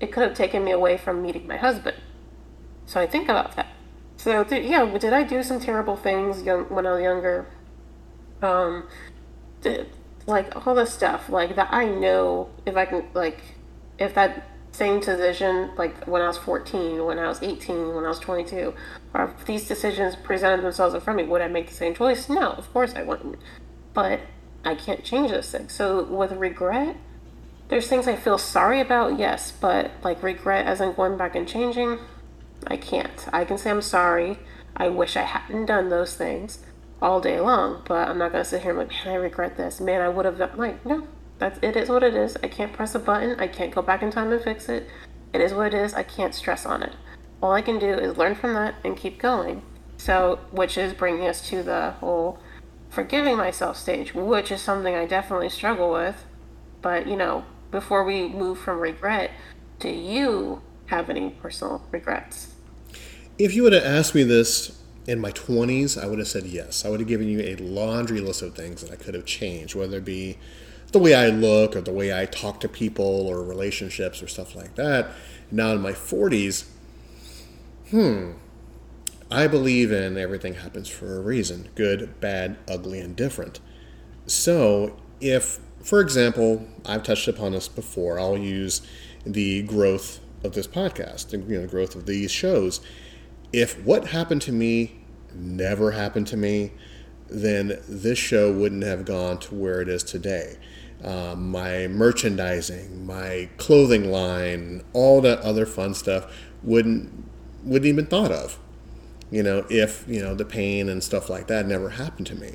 it 0.00 0.10
could 0.10 0.22
have 0.22 0.34
taken 0.36 0.64
me 0.64 0.72
away 0.72 0.96
from 0.96 1.22
meeting 1.22 1.46
my 1.46 1.58
husband. 1.58 1.96
So 2.86 3.00
I 3.00 3.06
think 3.06 3.28
about 3.28 3.54
that. 3.56 3.68
So 4.16 4.42
th- 4.42 4.68
yeah, 4.68 4.84
did 4.98 5.12
I 5.12 5.22
do 5.22 5.42
some 5.42 5.60
terrible 5.60 5.94
things 5.94 6.42
young 6.42 6.64
when 6.64 6.86
I 6.86 6.92
was 6.92 7.02
younger? 7.02 7.46
Um, 8.42 8.88
did, 9.60 9.90
like 10.26 10.66
all 10.66 10.74
the 10.74 10.86
stuff 10.86 11.28
like 11.28 11.54
that. 11.56 11.68
I 11.70 11.84
know 11.84 12.50
if 12.66 12.76
I 12.76 12.84
can 12.84 13.08
like 13.14 13.40
if 13.98 14.14
that 14.14 14.46
same 14.78 15.00
decision 15.00 15.70
like 15.76 16.06
when 16.06 16.22
I 16.22 16.28
was 16.28 16.38
14, 16.38 17.04
when 17.04 17.18
I 17.18 17.26
was 17.26 17.42
18, 17.42 17.94
when 17.94 18.04
I 18.04 18.08
was 18.08 18.20
22, 18.20 18.72
or 19.12 19.24
if 19.24 19.44
these 19.44 19.66
decisions 19.66 20.14
presented 20.14 20.64
themselves 20.64 20.94
in 20.94 21.00
front 21.00 21.18
of 21.18 21.26
me, 21.26 21.30
would 21.30 21.42
I 21.42 21.48
make 21.48 21.68
the 21.68 21.74
same 21.74 21.94
choice? 21.94 22.28
No, 22.28 22.52
of 22.52 22.72
course 22.72 22.94
I 22.94 23.02
wouldn't. 23.02 23.38
But 23.92 24.20
I 24.64 24.76
can't 24.76 25.04
change 25.04 25.30
those 25.30 25.50
things. 25.50 25.72
So 25.72 26.04
with 26.04 26.32
regret, 26.32 26.96
there's 27.68 27.88
things 27.88 28.06
I 28.06 28.16
feel 28.16 28.38
sorry 28.38 28.80
about, 28.80 29.18
yes, 29.18 29.52
but 29.52 29.90
like 30.02 30.22
regret 30.22 30.66
as 30.66 30.80
in 30.80 30.92
going 30.92 31.18
back 31.18 31.34
and 31.34 31.46
changing, 31.46 31.98
I 32.66 32.76
can't. 32.76 33.26
I 33.32 33.44
can 33.44 33.58
say 33.58 33.70
I'm 33.70 33.82
sorry. 33.82 34.38
I 34.76 34.88
wish 34.88 35.16
I 35.16 35.22
hadn't 35.22 35.66
done 35.66 35.88
those 35.88 36.14
things 36.14 36.60
all 37.02 37.20
day 37.20 37.40
long, 37.40 37.82
but 37.86 38.08
I'm 38.08 38.18
not 38.18 38.30
gonna 38.30 38.44
sit 38.44 38.62
here 38.62 38.70
and 38.70 38.78
like, 38.78 38.90
man, 38.90 39.08
I 39.08 39.16
regret 39.16 39.56
this. 39.56 39.80
Man, 39.80 40.00
I 40.00 40.08
would 40.08 40.24
have 40.24 40.38
done 40.38 40.56
like, 40.56 40.86
no, 40.86 41.06
that's 41.38 41.58
it 41.62 41.76
is 41.76 41.88
what 41.88 42.02
it 42.02 42.14
is. 42.14 42.36
I 42.42 42.48
can't 42.48 42.72
press 42.72 42.94
a 42.94 42.98
button. 42.98 43.38
I 43.38 43.46
can't 43.46 43.74
go 43.74 43.82
back 43.82 44.02
in 44.02 44.10
time 44.10 44.32
and 44.32 44.42
fix 44.42 44.68
it. 44.68 44.88
It 45.32 45.40
is 45.40 45.52
what 45.52 45.72
it 45.72 45.74
is. 45.74 45.94
I 45.94 46.02
can't 46.02 46.34
stress 46.34 46.66
on 46.66 46.82
it. 46.82 46.92
All 47.42 47.52
I 47.52 47.62
can 47.62 47.78
do 47.78 47.92
is 47.92 48.16
learn 48.16 48.34
from 48.34 48.54
that 48.54 48.74
and 48.84 48.96
keep 48.96 49.18
going. 49.18 49.62
So, 49.96 50.40
which 50.50 50.78
is 50.78 50.94
bringing 50.94 51.26
us 51.26 51.46
to 51.48 51.62
the 51.62 51.92
whole 52.00 52.38
forgiving 52.88 53.36
myself 53.36 53.76
stage, 53.76 54.14
which 54.14 54.50
is 54.50 54.60
something 54.60 54.94
I 54.94 55.06
definitely 55.06 55.50
struggle 55.50 55.92
with. 55.92 56.24
But, 56.82 57.06
you 57.06 57.16
know, 57.16 57.44
before 57.70 58.04
we 58.04 58.28
move 58.28 58.58
from 58.58 58.80
regret, 58.80 59.32
do 59.78 59.88
you 59.88 60.62
have 60.86 61.10
any 61.10 61.30
personal 61.30 61.86
regrets? 61.90 62.54
If 63.38 63.54
you 63.54 63.62
would 63.62 63.72
have 63.72 63.84
asked 63.84 64.14
me 64.14 64.22
this 64.22 64.80
in 65.06 65.20
my 65.20 65.32
20s, 65.32 66.02
I 66.02 66.06
would 66.06 66.18
have 66.18 66.28
said 66.28 66.44
yes. 66.44 66.84
I 66.84 66.90
would 66.90 67.00
have 67.00 67.08
given 67.08 67.28
you 67.28 67.40
a 67.40 67.56
laundry 67.56 68.20
list 68.20 68.42
of 68.42 68.54
things 68.54 68.82
that 68.82 68.92
I 68.92 68.96
could 68.96 69.14
have 69.14 69.24
changed, 69.26 69.74
whether 69.74 69.98
it 69.98 70.04
be 70.04 70.38
the 70.92 70.98
way 70.98 71.14
I 71.14 71.28
look 71.28 71.76
or 71.76 71.80
the 71.80 71.92
way 71.92 72.18
I 72.18 72.26
talk 72.26 72.60
to 72.60 72.68
people 72.68 73.26
or 73.26 73.42
relationships 73.42 74.22
or 74.22 74.28
stuff 74.28 74.54
like 74.54 74.74
that. 74.76 75.10
Now 75.50 75.72
in 75.72 75.80
my 75.80 75.92
40s, 75.92 76.68
hmm, 77.90 78.32
I 79.30 79.46
believe 79.46 79.92
in 79.92 80.16
everything 80.16 80.54
happens 80.54 80.88
for 80.88 81.16
a 81.16 81.20
reason 81.20 81.68
good, 81.74 82.18
bad, 82.20 82.56
ugly, 82.66 83.00
and 83.00 83.14
different. 83.14 83.60
So 84.26 84.96
if, 85.20 85.60
for 85.82 86.00
example, 86.00 86.66
I've 86.86 87.02
touched 87.02 87.28
upon 87.28 87.52
this 87.52 87.68
before, 87.68 88.18
I'll 88.18 88.38
use 88.38 88.82
the 89.24 89.62
growth 89.62 90.20
of 90.44 90.54
this 90.54 90.66
podcast, 90.66 91.32
you 91.32 91.56
know, 91.56 91.62
the 91.62 91.66
growth 91.66 91.94
of 91.94 92.06
these 92.06 92.30
shows. 92.30 92.80
If 93.52 93.82
what 93.84 94.08
happened 94.08 94.42
to 94.42 94.52
me 94.52 94.98
never 95.34 95.92
happened 95.92 96.26
to 96.28 96.36
me, 96.36 96.72
then 97.28 97.78
this 97.88 98.18
show 98.18 98.52
wouldn't 98.52 98.84
have 98.84 99.04
gone 99.04 99.38
to 99.38 99.54
where 99.54 99.80
it 99.80 99.88
is 99.88 100.02
today. 100.02 100.56
Um, 101.02 101.50
my 101.50 101.86
merchandising, 101.86 103.06
my 103.06 103.48
clothing 103.56 104.10
line, 104.10 104.82
all 104.92 105.20
that 105.20 105.38
other 105.40 105.64
fun 105.64 105.94
stuff 105.94 106.32
wouldn't 106.62 107.24
wouldn't 107.62 107.86
even 107.86 108.06
thought 108.06 108.32
of. 108.32 108.58
You 109.30 109.42
know, 109.42 109.64
if 109.70 110.04
you 110.08 110.20
know 110.20 110.34
the 110.34 110.44
pain 110.44 110.88
and 110.88 111.02
stuff 111.02 111.30
like 111.30 111.46
that 111.48 111.66
never 111.66 111.90
happened 111.90 112.26
to 112.28 112.34
me, 112.34 112.54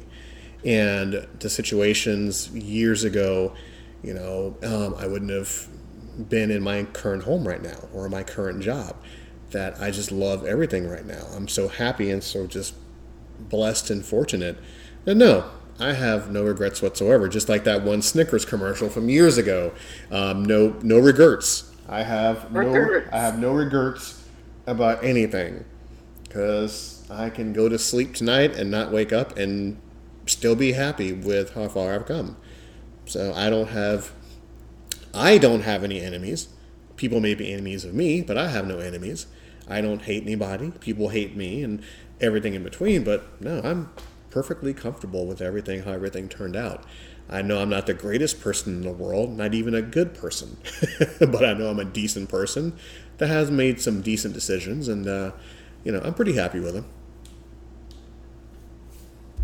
and 0.65 1.27
the 1.39 1.49
situations 1.49 2.49
years 2.49 3.03
ago, 3.03 3.53
you 4.01 4.13
know, 4.13 4.57
um, 4.63 4.95
I 4.97 5.07
wouldn't 5.07 5.31
have 5.31 5.67
been 6.29 6.51
in 6.51 6.61
my 6.61 6.83
current 6.83 7.23
home 7.23 7.47
right 7.47 7.61
now 7.61 7.87
or 7.93 8.09
my 8.09 8.23
current 8.23 8.61
job. 8.61 8.95
That 9.51 9.79
I 9.79 9.91
just 9.91 10.11
love 10.11 10.45
everything 10.45 10.87
right 10.89 11.05
now. 11.05 11.27
I'm 11.35 11.47
so 11.47 11.67
happy 11.67 12.09
and 12.09 12.23
so 12.23 12.47
just 12.47 12.73
blessed 13.39 13.91
and 13.91 14.03
fortunate. 14.03 14.57
No, 15.05 15.45
I 15.79 15.93
have 15.93 16.31
no 16.31 16.43
regrets 16.43 16.81
whatsoever. 16.81 17.27
Just 17.27 17.49
like 17.49 17.63
that 17.63 17.83
one 17.83 18.01
Snickers 18.01 18.45
commercial 18.45 18.89
from 18.89 19.09
years 19.09 19.37
ago. 19.37 19.73
Um, 20.11 20.45
no, 20.45 20.75
no 20.81 20.99
regrets. 20.99 21.71
I 21.89 22.03
have 22.03 22.51
no, 22.51 23.03
I 23.11 23.17
have 23.17 23.39
no 23.39 23.51
regrets 23.53 24.23
about 24.65 25.03
anything 25.03 25.65
because 26.23 27.05
I 27.09 27.29
can 27.29 27.53
go 27.53 27.69
to 27.69 27.77
sleep 27.77 28.15
tonight 28.15 28.55
and 28.55 28.71
not 28.71 28.91
wake 28.91 29.11
up 29.11 29.37
and 29.37 29.79
still 30.25 30.55
be 30.55 30.71
happy 30.71 31.11
with 31.11 31.53
how 31.53 31.67
far 31.67 31.93
I've 31.93 32.05
come. 32.05 32.37
So 33.05 33.33
I 33.35 33.49
don't 33.49 33.69
have, 33.69 34.11
I 35.13 35.37
don't 35.37 35.61
have 35.61 35.83
any 35.83 35.99
enemies. 35.99 36.47
People 36.95 37.19
may 37.19 37.35
be 37.35 37.51
enemies 37.51 37.83
of 37.83 37.93
me, 37.93 38.21
but 38.21 38.37
I 38.37 38.47
have 38.49 38.65
no 38.65 38.79
enemies. 38.79 39.27
I 39.67 39.81
don't 39.81 40.01
hate 40.01 40.23
anybody. 40.23 40.71
People 40.79 41.09
hate 41.09 41.35
me 41.35 41.63
and 41.63 41.83
everything 42.21 42.53
in 42.53 42.63
between. 42.63 43.03
But 43.03 43.41
no, 43.41 43.61
I'm 43.63 43.91
perfectly 44.33 44.73
comfortable 44.73 45.27
with 45.27 45.41
everything, 45.41 45.83
how 45.83 45.91
everything 45.91 46.27
turned 46.27 46.55
out. 46.55 46.83
I 47.29 47.43
know 47.43 47.59
I'm 47.61 47.69
not 47.69 47.85
the 47.85 47.93
greatest 47.93 48.41
person 48.41 48.77
in 48.77 48.81
the 48.81 48.91
world, 48.91 49.37
not 49.37 49.53
even 49.53 49.75
a 49.75 49.81
good 49.81 50.15
person, 50.15 50.57
but 51.19 51.45
I 51.45 51.53
know 51.53 51.69
I'm 51.69 51.79
a 51.79 51.85
decent 51.85 52.29
person 52.29 52.73
that 53.19 53.27
has 53.27 53.51
made 53.51 53.79
some 53.79 54.01
decent 54.01 54.33
decisions, 54.33 54.87
and 54.87 55.07
uh, 55.07 55.31
you 55.83 55.91
know 55.91 56.01
I'm 56.03 56.15
pretty 56.15 56.33
happy 56.33 56.59
with 56.59 56.73
them. 56.73 56.85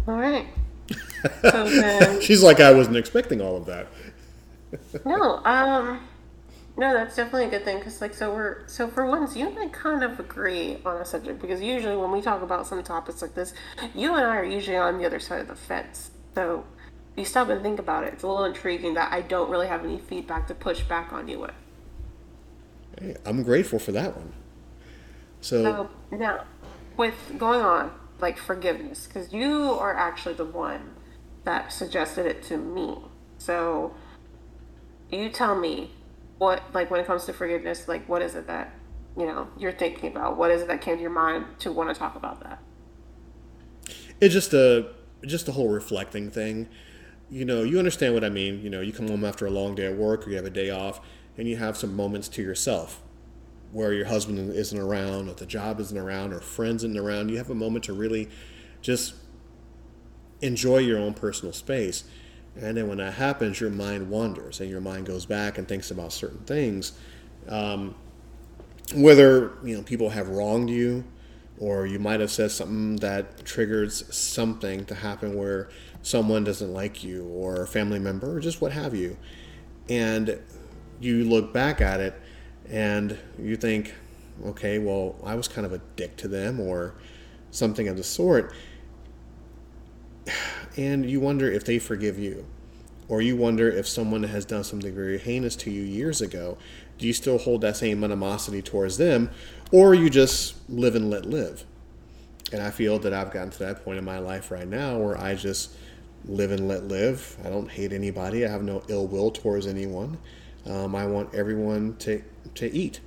All 0.07 0.15
right. 0.15 0.47
So 1.41 2.19
She's 2.21 2.41
like, 2.41 2.61
I 2.61 2.71
wasn't 2.71 2.95
expecting 2.95 3.41
all 3.41 3.57
of 3.57 3.65
that. 3.65 3.87
no, 5.05 5.43
um, 5.43 5.99
no, 6.79 6.93
that's 6.93 7.17
definitely 7.17 7.47
a 7.47 7.49
good 7.49 7.65
thing 7.65 7.79
because, 7.79 7.99
like, 7.99 8.13
so 8.13 8.33
we're 8.33 8.65
so 8.65 8.87
for 8.87 9.05
once, 9.05 9.35
you 9.35 9.45
and 9.45 9.59
I 9.59 9.67
kind 9.67 10.01
of 10.01 10.17
agree 10.17 10.77
on 10.85 11.01
a 11.01 11.03
subject 11.03 11.41
because 11.41 11.61
usually 11.61 11.97
when 11.97 12.09
we 12.09 12.21
talk 12.21 12.41
about 12.41 12.67
some 12.67 12.81
topics 12.83 13.21
like 13.21 13.35
this, 13.35 13.53
you 13.93 14.15
and 14.15 14.25
I 14.25 14.37
are 14.37 14.45
usually 14.45 14.77
on 14.77 14.97
the 14.97 15.05
other 15.05 15.19
side 15.19 15.41
of 15.41 15.49
the 15.49 15.57
fence. 15.57 16.11
So 16.35 16.65
you 17.17 17.25
stop 17.25 17.49
and 17.49 17.61
think 17.61 17.79
about 17.79 18.05
it. 18.05 18.13
It's 18.13 18.23
a 18.23 18.27
little 18.27 18.45
intriguing 18.45 18.93
that 18.93 19.11
I 19.11 19.19
don't 19.19 19.49
really 19.49 19.67
have 19.67 19.83
any 19.83 19.97
feedback 19.97 20.47
to 20.47 20.55
push 20.55 20.81
back 20.83 21.11
on 21.11 21.27
you 21.27 21.39
with. 21.39 21.51
Hey, 22.97 23.17
I'm 23.25 23.43
grateful 23.43 23.77
for 23.77 23.91
that 23.91 24.15
one. 24.15 24.31
So, 25.41 25.89
So 26.11 26.15
now, 26.15 26.45
with 26.95 27.15
going 27.37 27.59
on 27.59 27.91
like 28.21 28.37
forgiveness, 28.37 29.05
because 29.05 29.33
you 29.33 29.73
are 29.73 29.93
actually 29.97 30.35
the 30.35 30.45
one 30.45 30.91
that 31.43 31.73
suggested 31.73 32.25
it 32.25 32.41
to 32.43 32.55
me. 32.55 32.99
So 33.37 33.93
you 35.11 35.29
tell 35.29 35.59
me 35.59 35.91
what 36.39 36.63
like 36.73 36.89
when 36.89 36.99
it 36.99 37.05
comes 37.05 37.25
to 37.25 37.33
forgiveness, 37.33 37.87
like 37.87 38.09
what 38.09 38.23
is 38.23 38.33
it 38.33 38.47
that 38.47 38.73
you 39.15 39.27
know 39.27 39.47
you're 39.57 39.71
thinking 39.71 40.11
about? 40.11 40.37
What 40.37 40.49
is 40.49 40.63
it 40.63 40.67
that 40.67 40.81
came 40.81 40.95
to 40.95 41.01
your 41.01 41.11
mind 41.11 41.45
to 41.59 41.71
want 41.71 41.93
to 41.93 41.95
talk 41.97 42.15
about 42.15 42.41
that? 42.41 42.59
it's 44.21 44.33
just 44.33 44.53
a 44.53 44.87
just 45.25 45.47
a 45.47 45.51
whole 45.51 45.69
reflecting 45.69 46.29
thing. 46.29 46.67
You 47.29 47.45
know, 47.45 47.63
you 47.63 47.77
understand 47.77 48.13
what 48.13 48.23
I 48.23 48.29
mean. 48.29 48.61
You 48.61 48.69
know, 48.69 48.81
you 48.81 48.91
come 48.91 49.07
home 49.07 49.23
after 49.23 49.45
a 49.45 49.51
long 49.51 49.75
day 49.75 49.85
at 49.85 49.95
work, 49.95 50.25
or 50.25 50.31
you 50.31 50.35
have 50.37 50.45
a 50.45 50.49
day 50.49 50.69
off, 50.69 50.99
and 51.37 51.47
you 51.47 51.57
have 51.57 51.77
some 51.77 51.95
moments 51.95 52.27
to 52.29 52.41
yourself 52.41 53.01
where 53.71 53.93
your 53.93 54.05
husband 54.05 54.51
isn't 54.51 54.79
around, 54.79 55.29
or 55.29 55.33
the 55.33 55.45
job 55.45 55.79
isn't 55.79 55.97
around, 55.97 56.33
or 56.33 56.39
friends 56.39 56.83
isn't 56.83 56.97
around. 56.97 57.29
You 57.29 57.37
have 57.37 57.49
a 57.51 57.55
moment 57.55 57.85
to 57.85 57.93
really 57.93 58.29
just 58.81 59.13
enjoy 60.41 60.77
your 60.77 60.97
own 60.97 61.13
personal 61.13 61.53
space. 61.53 62.05
And 62.55 62.75
then 62.75 62.87
when 62.87 62.97
that 62.97 63.13
happens, 63.13 63.59
your 63.59 63.69
mind 63.69 64.09
wanders 64.09 64.59
and 64.59 64.69
your 64.69 64.81
mind 64.81 65.05
goes 65.05 65.25
back 65.25 65.57
and 65.57 65.67
thinks 65.67 65.91
about 65.91 66.11
certain 66.11 66.43
things. 66.45 66.93
Um, 67.47 67.95
whether 68.93 69.53
you 69.63 69.75
know 69.75 69.83
people 69.83 70.09
have 70.09 70.29
wronged 70.29 70.69
you 70.69 71.03
or 71.59 71.85
you 71.85 71.99
might 71.99 72.19
have 72.19 72.31
said 72.31 72.51
something 72.51 72.95
that 72.97 73.45
triggers 73.45 74.03
something 74.15 74.85
to 74.85 74.95
happen 74.95 75.35
where 75.35 75.69
someone 76.01 76.43
doesn't 76.43 76.73
like 76.73 77.03
you 77.03 77.25
or 77.25 77.61
a 77.61 77.67
family 77.67 77.99
member 77.99 78.37
or 78.37 78.39
just 78.39 78.61
what 78.61 78.71
have 78.71 78.95
you 78.95 79.17
and 79.89 80.39
you 80.99 81.23
look 81.23 81.53
back 81.53 81.81
at 81.81 81.99
it 81.99 82.19
and 82.69 83.17
you 83.37 83.55
think 83.55 83.93
okay 84.45 84.79
well 84.79 85.15
i 85.23 85.35
was 85.35 85.47
kind 85.47 85.65
of 85.65 85.73
a 85.73 85.81
dick 85.95 86.15
to 86.15 86.27
them 86.27 86.59
or 86.59 86.95
something 87.51 87.87
of 87.87 87.97
the 87.97 88.03
sort 88.03 88.53
and 90.77 91.09
you 91.09 91.19
wonder 91.19 91.51
if 91.51 91.65
they 91.65 91.79
forgive 91.79 92.17
you. 92.19 92.45
Or 93.07 93.21
you 93.21 93.35
wonder 93.35 93.67
if 93.69 93.87
someone 93.87 94.23
has 94.23 94.45
done 94.45 94.63
something 94.63 94.93
very 94.93 95.17
heinous 95.17 95.55
to 95.57 95.71
you 95.71 95.81
years 95.81 96.21
ago. 96.21 96.57
Do 96.99 97.07
you 97.07 97.13
still 97.13 97.39
hold 97.39 97.61
that 97.61 97.75
same 97.75 98.03
animosity 98.03 98.61
towards 98.61 98.97
them? 98.97 99.31
Or 99.71 99.95
you 99.95 100.11
just 100.11 100.55
live 100.69 100.95
and 100.95 101.09
let 101.09 101.25
live? 101.25 101.65
And 102.51 102.63
i 102.63 102.71
feel 102.71 102.97
that 102.99 103.13
i've 103.13 103.31
gotten 103.31 103.51
to 103.51 103.59
that 103.59 103.85
point 103.85 103.99
in 103.99 104.03
my 104.03 104.17
life 104.17 104.49
right 104.49 104.67
now 104.67 104.97
where 104.97 105.15
i 105.21 105.35
just 105.35 105.75
live 106.25 106.51
and 106.51 106.67
let 106.67 106.83
live. 106.85 107.37
I 107.45 107.49
don't 107.49 107.69
hate 107.69 107.93
anybody. 107.93 108.45
I 108.45 108.49
have 108.49 108.63
no 108.63 108.83
ill 108.87 109.07
will 109.07 109.31
towards 109.31 109.67
anyone. 109.67 110.17
Um, 110.65 110.95
i 110.95 111.05
want 111.05 111.33
everyone 111.33 111.95
to, 111.97 112.23
to 112.55 112.71
eat 112.73 112.99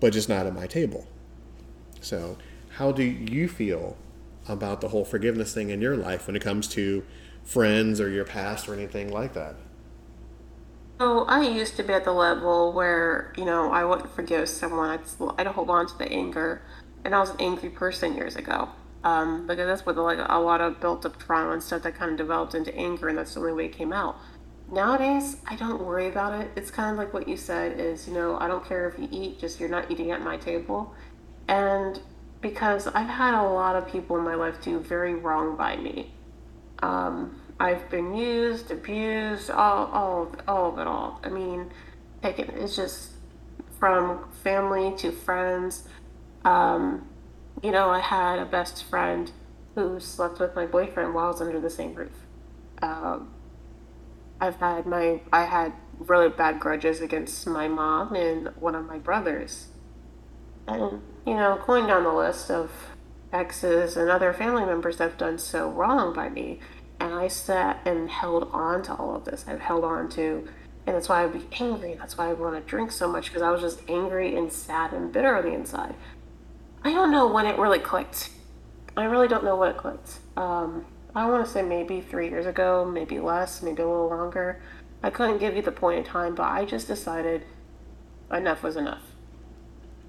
but 0.00 0.12
just 0.12 0.28
not 0.28 0.46
at 0.46 0.54
my 0.54 0.66
table. 0.66 1.06
So 2.00 2.38
how 2.70 2.92
do 2.92 3.02
you 3.02 3.48
feel 3.48 3.96
about 4.48 4.80
the 4.80 4.88
whole 4.88 5.04
forgiveness 5.04 5.54
thing 5.54 5.70
in 5.70 5.80
your 5.80 5.96
life 5.96 6.26
when 6.26 6.36
it 6.36 6.42
comes 6.42 6.68
to 6.68 7.04
friends 7.42 8.00
or 8.00 8.08
your 8.10 8.24
past 8.24 8.68
or 8.68 8.74
anything 8.74 9.10
like 9.10 9.32
that 9.34 9.56
So 11.00 11.24
I 11.26 11.42
used 11.42 11.76
to 11.76 11.82
be 11.84 11.92
at 11.92 12.04
the 12.04 12.12
level 12.12 12.72
where 12.72 13.32
you 13.36 13.44
know 13.44 13.70
I 13.72 13.84
wouldn't 13.84 14.10
forgive 14.14 14.48
someone. 14.48 14.90
I'd 14.90 15.02
I'd 15.38 15.46
hold 15.48 15.70
on 15.70 15.86
to 15.86 15.98
the 15.98 16.10
anger, 16.10 16.62
and 17.04 17.14
I 17.14 17.20
was 17.20 17.30
an 17.30 17.36
angry 17.40 17.70
person 17.70 18.14
years 18.14 18.36
ago. 18.36 18.70
Um, 19.04 19.46
because 19.46 19.66
that's 19.66 19.82
the, 19.82 19.92
like 20.02 20.18
a 20.18 20.40
lot 20.40 20.60
of 20.60 20.80
built 20.80 21.06
up 21.06 21.18
trauma 21.18 21.52
and 21.52 21.62
stuff 21.62 21.82
that 21.84 21.94
kind 21.94 22.10
of 22.10 22.16
developed 22.18 22.54
into 22.54 22.74
anger, 22.74 23.08
and 23.08 23.16
that's 23.16 23.34
the 23.34 23.40
only 23.40 23.52
way 23.52 23.66
it 23.66 23.72
came 23.72 23.92
out. 23.92 24.16
Nowadays, 24.70 25.36
I 25.46 25.56
don't 25.56 25.82
worry 25.84 26.08
about 26.08 26.34
it. 26.40 26.50
It's 26.56 26.70
kind 26.70 26.92
of 26.92 26.98
like 26.98 27.14
what 27.14 27.28
you 27.28 27.36
said 27.36 27.78
is, 27.80 28.06
you 28.08 28.12
know, 28.14 28.36
I 28.38 28.48
don't 28.48 28.64
care 28.66 28.88
if 28.88 28.98
you 28.98 29.08
eat, 29.10 29.38
just 29.40 29.60
you're 29.60 29.68
not 29.68 29.90
eating 29.90 30.10
at 30.10 30.20
my 30.22 30.36
table. 30.36 30.94
And 31.48 32.00
because 32.40 32.86
I've 32.88 33.08
had 33.08 33.34
a 33.34 33.48
lot 33.48 33.76
of 33.76 33.88
people 33.88 34.16
in 34.18 34.24
my 34.24 34.34
life 34.34 34.62
do 34.62 34.80
very 34.80 35.14
wrong 35.14 35.56
by 35.56 35.76
me. 35.76 36.12
Um, 36.82 37.40
I've 37.60 37.90
been 37.90 38.14
used, 38.14 38.70
abused, 38.70 39.50
all, 39.50 39.86
all, 39.86 40.22
of, 40.24 40.36
all 40.48 40.72
of 40.72 40.78
it 40.78 40.86
all. 40.86 41.20
I 41.24 41.28
mean, 41.30 41.70
it's 42.22 42.76
just 42.76 43.12
from 43.78 44.30
family 44.44 44.94
to 44.98 45.12
friends 45.12 45.84
Um, 46.44 47.08
you 47.62 47.72
know, 47.72 47.90
I 47.90 48.00
had 48.00 48.38
a 48.38 48.46
best 48.46 48.84
friend 48.84 49.32
who 49.74 50.00
slept 50.00 50.40
with 50.40 50.54
my 50.56 50.66
boyfriend 50.66 51.14
while 51.14 51.26
I 51.26 51.30
was 51.30 51.40
under 51.40 51.60
the 51.60 51.70
same 51.70 51.94
roof. 51.94 52.12
Um, 52.82 53.30
I've 54.40 54.56
had 54.56 54.86
my 54.86 55.22
I 55.32 55.44
had 55.44 55.72
really 55.98 56.28
bad 56.30 56.60
grudges 56.60 57.00
against 57.00 57.46
my 57.46 57.68
mom 57.68 58.14
and 58.14 58.48
one 58.58 58.74
of 58.74 58.86
my 58.86 58.98
brothers. 58.98 59.68
And, 60.68 61.02
you 61.28 61.34
know, 61.34 61.62
going 61.66 61.86
down 61.86 62.04
the 62.04 62.12
list 62.12 62.50
of 62.50 62.70
exes 63.34 63.98
and 63.98 64.10
other 64.10 64.32
family 64.32 64.64
members 64.64 64.96
that 64.96 65.10
have 65.10 65.18
done 65.18 65.38
so 65.38 65.68
wrong 65.70 66.14
by 66.14 66.30
me. 66.30 66.58
And 66.98 67.12
I 67.12 67.28
sat 67.28 67.80
and 67.84 68.08
held 68.08 68.48
on 68.50 68.82
to 68.84 68.94
all 68.94 69.14
of 69.14 69.26
this. 69.26 69.44
I've 69.46 69.60
held 69.60 69.84
on 69.84 70.08
to, 70.10 70.48
and 70.86 70.96
that's 70.96 71.08
why 71.08 71.22
I'd 71.22 71.34
be 71.34 71.46
angry. 71.60 71.94
That's 71.94 72.16
why 72.16 72.30
I 72.30 72.32
want 72.32 72.54
to 72.54 72.68
drink 72.68 72.92
so 72.92 73.06
much 73.06 73.26
because 73.26 73.42
I 73.42 73.50
was 73.50 73.60
just 73.60 73.82
angry 73.88 74.36
and 74.36 74.50
sad 74.50 74.94
and 74.94 75.12
bitter 75.12 75.36
on 75.36 75.44
the 75.44 75.52
inside. 75.52 75.94
I 76.82 76.94
don't 76.94 77.10
know 77.10 77.30
when 77.30 77.44
it 77.44 77.58
really 77.58 77.78
clicked. 77.78 78.30
I 78.96 79.04
really 79.04 79.28
don't 79.28 79.44
know 79.44 79.54
when 79.54 79.70
it 79.70 79.76
clicked. 79.76 80.18
Um, 80.36 80.86
I 81.14 81.28
want 81.28 81.44
to 81.44 81.50
say 81.50 81.60
maybe 81.60 82.00
three 82.00 82.30
years 82.30 82.46
ago, 82.46 82.84
maybe 82.90 83.20
less, 83.20 83.62
maybe 83.62 83.82
a 83.82 83.86
little 83.86 84.08
longer. 84.08 84.62
I 85.02 85.10
couldn't 85.10 85.38
give 85.38 85.54
you 85.54 85.62
the 85.62 85.72
point 85.72 85.98
in 85.98 86.04
time, 86.04 86.34
but 86.34 86.44
I 86.44 86.64
just 86.64 86.88
decided 86.88 87.44
enough 88.32 88.62
was 88.62 88.76
enough. 88.76 89.02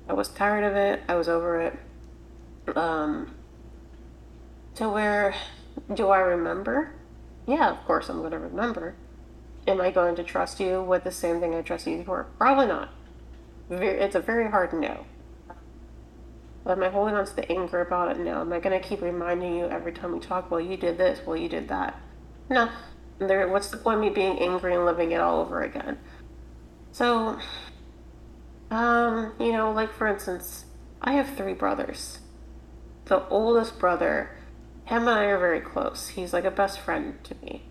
I 0.10 0.14
was 0.14 0.28
tired 0.28 0.64
of 0.64 0.76
it. 0.76 1.04
I 1.08 1.16
was 1.16 1.30
over 1.30 1.62
it. 1.62 1.80
Um, 2.76 3.36
to 4.76 4.90
where 4.90 5.36
do 5.94 6.10
I 6.10 6.20
remember? 6.20 6.92
Yeah, 7.48 7.70
of 7.70 7.86
course 7.86 8.10
I'm 8.10 8.20
going 8.20 8.32
to 8.32 8.40
remember. 8.40 8.96
Am 9.68 9.80
I 9.80 9.92
going 9.92 10.16
to 10.16 10.24
trust 10.24 10.60
you 10.60 10.82
with 10.82 11.04
the 11.04 11.12
same 11.12 11.40
thing 11.40 11.54
I 11.54 11.62
trust 11.62 11.86
you 11.86 12.04
for? 12.04 12.26
Probably 12.40 12.66
not. 12.66 12.90
It's 13.70 14.16
a 14.16 14.20
very 14.20 14.50
hard 14.50 14.74
no. 14.74 15.06
Am 16.66 16.84
I 16.84 16.90
holding 16.90 17.16
on 17.16 17.26
to 17.26 17.36
the 17.36 17.52
anger 17.52 17.82
about 17.82 18.12
it? 18.12 18.20
No. 18.20 18.42
Am 18.42 18.52
I 18.52 18.60
going 18.60 18.80
to 18.80 18.88
keep 18.88 19.02
reminding 19.02 19.56
you 19.58 19.66
every 19.66 19.92
time 19.92 20.14
we 20.14 20.20
talk, 20.20 20.50
well, 20.50 20.60
you 20.60 20.76
did 20.76 20.98
this, 20.98 21.20
well, 21.26 21.38
you 21.38 21.50
did 21.50 21.68
that? 21.70 22.00
No. 22.50 22.70
There, 23.20 23.48
what's 23.48 23.70
the 23.70 23.78
point 23.78 23.98
of 23.98 24.02
me 24.02 24.10
being 24.10 24.40
angry 24.40 24.74
and 24.74 24.86
living 24.86 25.12
it 25.12 25.20
all 25.20 25.42
over 25.42 25.62
again? 25.62 26.00
So, 26.92 27.38
um, 28.72 29.34
you 29.40 29.52
know, 29.52 29.72
like 29.72 29.94
for 29.94 30.08
instance, 30.08 30.66
I 31.02 31.14
have 31.14 31.36
three 31.36 31.54
brothers. 31.54 32.20
The 33.06 33.28
oldest 33.30 33.80
brother, 33.80 34.38
him 34.86 35.08
and 35.08 35.10
I 35.10 35.24
are 35.26 35.40
very 35.40 35.62
close. 35.62 36.10
He's 36.10 36.34
like 36.34 36.46
a 36.46 36.52
best 36.52 36.80
friend 36.80 37.24
to 37.24 37.36
me. 37.44 37.64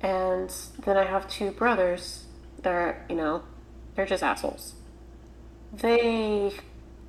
And 0.00 0.52
then 0.84 0.96
I 0.96 1.04
have 1.04 1.28
two 1.28 1.50
brothers 1.50 2.26
that 2.62 2.72
are, 2.72 3.06
you 3.08 3.16
know, 3.16 3.42
they're 3.94 4.06
just 4.06 4.22
assholes. 4.22 4.74
They 5.72 6.52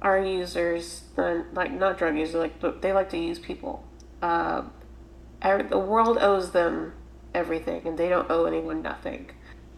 are 0.02 0.20
users, 0.20 1.04
like 1.16 1.72
not 1.72 1.98
drug 1.98 2.18
users, 2.18 2.36
like 2.36 2.82
they 2.82 2.94
like 2.94 3.10
to 3.10 3.18
use 3.18 3.40
people. 3.40 3.86
Uh, 4.22 4.64
the 5.42 5.80
world 5.80 6.18
owes 6.20 6.52
them 6.52 6.94
everything, 7.34 7.86
and 7.86 7.98
they 7.98 8.10
don't 8.10 8.30
owe 8.32 8.46
anyone 8.46 8.82
nothing. 8.82 9.30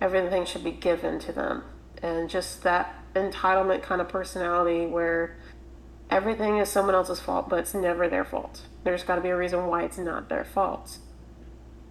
Everything 0.02 0.46
should 0.46 0.64
be 0.64 0.72
given 0.72 1.20
to 1.20 1.32
them, 1.32 1.64
and 2.02 2.30
just 2.30 2.64
that 2.64 2.99
entitlement 3.16 3.82
kind 3.82 4.02
of 4.02 4.10
personality 4.10 4.86
where 4.86 5.38
everything 6.10 6.58
is 6.58 6.70
someone 6.70 6.96
else's 6.96 7.20
fault, 7.20 7.50
but 7.50 7.60
it's 7.60 7.74
never 7.74 8.08
their 8.08 8.26
fault. 8.26 8.62
There's 8.84 9.04
got 9.04 9.16
to 9.16 9.22
be 9.22 9.30
a 9.30 9.38
reason 9.38 9.68
why 9.68 9.84
it's 9.84 9.98
not 9.98 10.30
their 10.30 10.46
fault. 10.46 10.98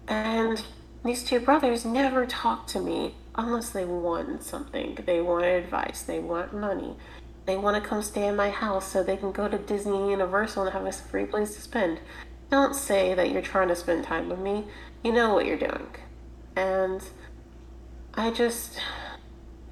And 0.07 0.61
these 1.03 1.23
two 1.23 1.39
brothers 1.39 1.85
never 1.85 2.25
talk 2.25 2.67
to 2.67 2.79
me 2.79 3.15
unless 3.35 3.69
they 3.69 3.85
want 3.85 4.43
something. 4.43 4.97
They 5.05 5.21
want 5.21 5.45
advice. 5.45 6.01
They 6.01 6.19
want 6.19 6.53
money. 6.53 6.97
They 7.45 7.57
want 7.57 7.81
to 7.81 7.87
come 7.87 8.01
stay 8.01 8.27
in 8.27 8.35
my 8.35 8.49
house 8.49 8.91
so 8.91 9.01
they 9.01 9.17
can 9.17 9.31
go 9.31 9.47
to 9.47 9.57
Disney 9.57 10.11
Universal 10.11 10.63
and 10.63 10.73
have 10.73 10.85
a 10.85 10.91
free 10.91 11.25
place 11.25 11.55
to 11.55 11.61
spend. 11.61 11.99
Don't 12.51 12.75
say 12.75 13.13
that 13.13 13.31
you're 13.31 13.41
trying 13.41 13.69
to 13.69 13.75
spend 13.75 14.03
time 14.03 14.29
with 14.29 14.39
me. 14.39 14.65
You 15.03 15.13
know 15.13 15.33
what 15.33 15.45
you're 15.45 15.57
doing. 15.57 15.87
And 16.55 17.01
I 18.13 18.31
just, 18.31 18.79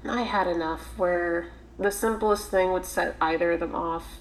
I 0.06 0.22
had 0.22 0.46
enough 0.46 0.96
where 0.96 1.48
the 1.78 1.90
simplest 1.90 2.50
thing 2.50 2.72
would 2.72 2.84
set 2.84 3.16
either 3.20 3.52
of 3.52 3.60
them 3.60 3.74
off. 3.74 4.20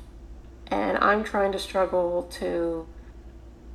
And 0.68 0.98
I'm 0.98 1.24
trying 1.24 1.52
to 1.54 1.60
struggle 1.60 2.24
to 2.34 2.88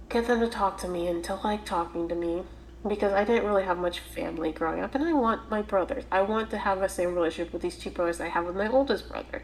get 0.09 0.27
them 0.27 0.41
to 0.41 0.49
talk 0.49 0.79
to 0.79 0.89
me 0.89 1.07
and 1.07 1.25
to 1.25 1.37
like 1.37 1.65
talking 1.65 2.09
to 2.09 2.15
me 2.15 2.43
because 2.87 3.13
I 3.13 3.25
didn't 3.25 3.47
really 3.47 3.65
have 3.65 3.79
much 3.79 4.01
family 4.01 4.53
growing 4.53 4.83
up. 4.83 4.95
And 4.95 5.05
I 5.05 5.13
want 5.13 5.51
my 5.51 5.63
brothers. 5.63 6.05
I 6.11 6.23
want 6.23 6.51
to 6.51 6.59
have 6.59 6.81
the 6.81 6.89
same 6.89 7.15
relationship 7.15 7.53
with 7.53 7.63
these 7.63 7.79
two 7.79 7.91
brothers 7.91 8.21
I 8.21 8.29
have 8.29 8.45
with 8.45 8.57
my 8.57 8.69
oldest 8.69 9.09
brother. 9.09 9.43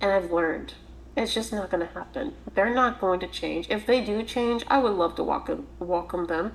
And 0.00 0.10
I've 0.10 0.30
learned 0.30 0.74
it's 1.16 1.32
just 1.32 1.52
not 1.52 1.70
going 1.70 1.86
to 1.86 1.92
happen. 1.92 2.34
They're 2.54 2.74
not 2.74 3.00
going 3.00 3.20
to 3.20 3.26
change. 3.28 3.68
If 3.70 3.86
they 3.86 4.00
do 4.00 4.22
change, 4.24 4.64
I 4.68 4.78
would 4.78 4.92
love 4.92 5.14
to 5.16 5.22
welcome, 5.22 5.68
welcome 5.78 6.26
them. 6.26 6.52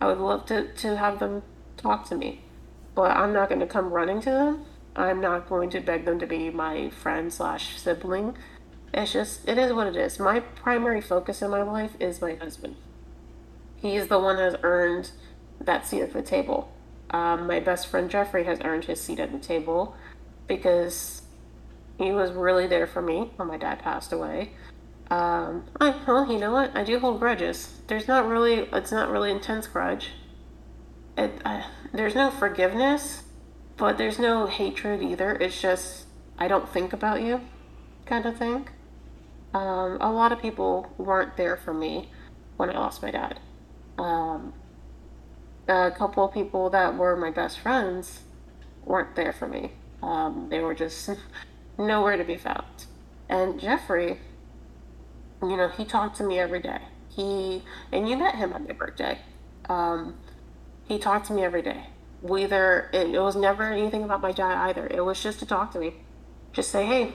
I 0.00 0.06
would 0.06 0.18
love 0.18 0.46
to, 0.46 0.72
to 0.72 0.96
have 0.96 1.18
them 1.18 1.42
talk 1.76 2.08
to 2.08 2.16
me. 2.16 2.42
But 2.94 3.16
I'm 3.16 3.32
not 3.32 3.48
going 3.48 3.60
to 3.60 3.66
come 3.66 3.90
running 3.90 4.20
to 4.22 4.30
them. 4.30 4.64
I'm 4.96 5.20
not 5.20 5.48
going 5.48 5.70
to 5.70 5.80
beg 5.80 6.04
them 6.04 6.18
to 6.18 6.26
be 6.26 6.50
my 6.50 6.90
friend 6.90 7.32
slash 7.32 7.78
sibling. 7.78 8.36
It's 8.94 9.12
just, 9.12 9.46
it 9.46 9.58
is 9.58 9.72
what 9.72 9.86
it 9.86 9.96
is. 9.96 10.18
My 10.18 10.40
primary 10.40 11.00
focus 11.00 11.42
in 11.42 11.50
my 11.50 11.62
life 11.62 11.92
is 12.00 12.20
my 12.20 12.34
husband. 12.34 12.76
He 13.76 13.94
is 13.94 14.08
the 14.08 14.18
one 14.18 14.36
that 14.36 14.52
has 14.52 14.60
earned 14.62 15.10
that 15.60 15.86
seat 15.86 16.00
at 16.00 16.12
the 16.12 16.22
table. 16.22 16.72
Um, 17.10 17.46
my 17.46 17.60
best 17.60 17.88
friend 17.88 18.10
Jeffrey 18.10 18.44
has 18.44 18.58
earned 18.64 18.86
his 18.86 19.00
seat 19.00 19.20
at 19.20 19.32
the 19.32 19.38
table 19.38 19.94
because 20.48 21.22
he 21.98 22.10
was 22.12 22.32
really 22.32 22.66
there 22.66 22.86
for 22.86 23.02
me 23.02 23.30
when 23.36 23.48
my 23.48 23.58
dad 23.58 23.80
passed 23.80 24.12
away. 24.12 24.52
Um, 25.10 25.66
I, 25.80 25.94
well, 26.06 26.30
you 26.30 26.38
know 26.38 26.52
what? 26.52 26.76
I 26.76 26.82
do 26.82 26.98
hold 26.98 27.20
grudges. 27.20 27.80
There's 27.86 28.08
not 28.08 28.26
really, 28.26 28.68
it's 28.72 28.90
not 28.92 29.10
really 29.10 29.30
intense 29.30 29.66
grudge. 29.66 30.10
It, 31.16 31.42
there's 31.92 32.14
no 32.14 32.30
forgiveness, 32.30 33.22
but 33.76 33.98
there's 33.98 34.18
no 34.18 34.46
hatred 34.46 35.02
either. 35.02 35.32
It's 35.32 35.60
just, 35.60 36.06
I 36.38 36.48
don't 36.48 36.68
think 36.68 36.92
about 36.92 37.22
you 37.22 37.40
kind 38.06 38.24
of 38.26 38.36
thing. 38.36 38.68
Um, 39.52 39.98
a 40.00 40.10
lot 40.10 40.32
of 40.32 40.40
people 40.40 40.92
weren't 40.98 41.36
there 41.36 41.56
for 41.56 41.74
me 41.74 42.10
when 42.56 42.70
I 42.70 42.74
lost 42.74 43.02
my 43.02 43.10
dad. 43.10 43.40
Um, 43.98 44.52
a 45.68 45.90
couple 45.90 46.24
of 46.24 46.32
people 46.32 46.70
that 46.70 46.96
were 46.96 47.16
my 47.16 47.30
best 47.30 47.58
friends 47.58 48.20
weren't 48.84 49.16
there 49.16 49.32
for 49.32 49.48
me. 49.48 49.72
Um, 50.02 50.48
they 50.50 50.60
were 50.60 50.74
just 50.74 51.10
nowhere 51.78 52.16
to 52.16 52.24
be 52.24 52.36
found. 52.36 52.86
And 53.28 53.58
Jeffrey, 53.58 54.20
you 55.42 55.56
know, 55.56 55.68
he 55.68 55.84
talked 55.84 56.16
to 56.18 56.24
me 56.24 56.38
every 56.38 56.60
day. 56.60 56.80
He, 57.08 57.62
and 57.92 58.08
you 58.08 58.16
met 58.16 58.36
him 58.36 58.52
on 58.52 58.64
my 58.64 58.72
birthday. 58.72 59.18
Um, 59.68 60.16
he 60.86 60.98
talked 60.98 61.26
to 61.26 61.32
me 61.32 61.42
every 61.42 61.62
day. 61.62 61.86
Whether 62.22 62.90
it, 62.92 63.14
it 63.14 63.20
was 63.20 63.36
never 63.36 63.64
anything 63.64 64.02
about 64.02 64.20
my 64.20 64.32
dad 64.32 64.56
either. 64.68 64.86
It 64.86 65.04
was 65.04 65.22
just 65.22 65.38
to 65.40 65.46
talk 65.46 65.72
to 65.72 65.78
me. 65.78 65.94
Just 66.52 66.70
say, 66.70 66.86
hey, 66.86 67.14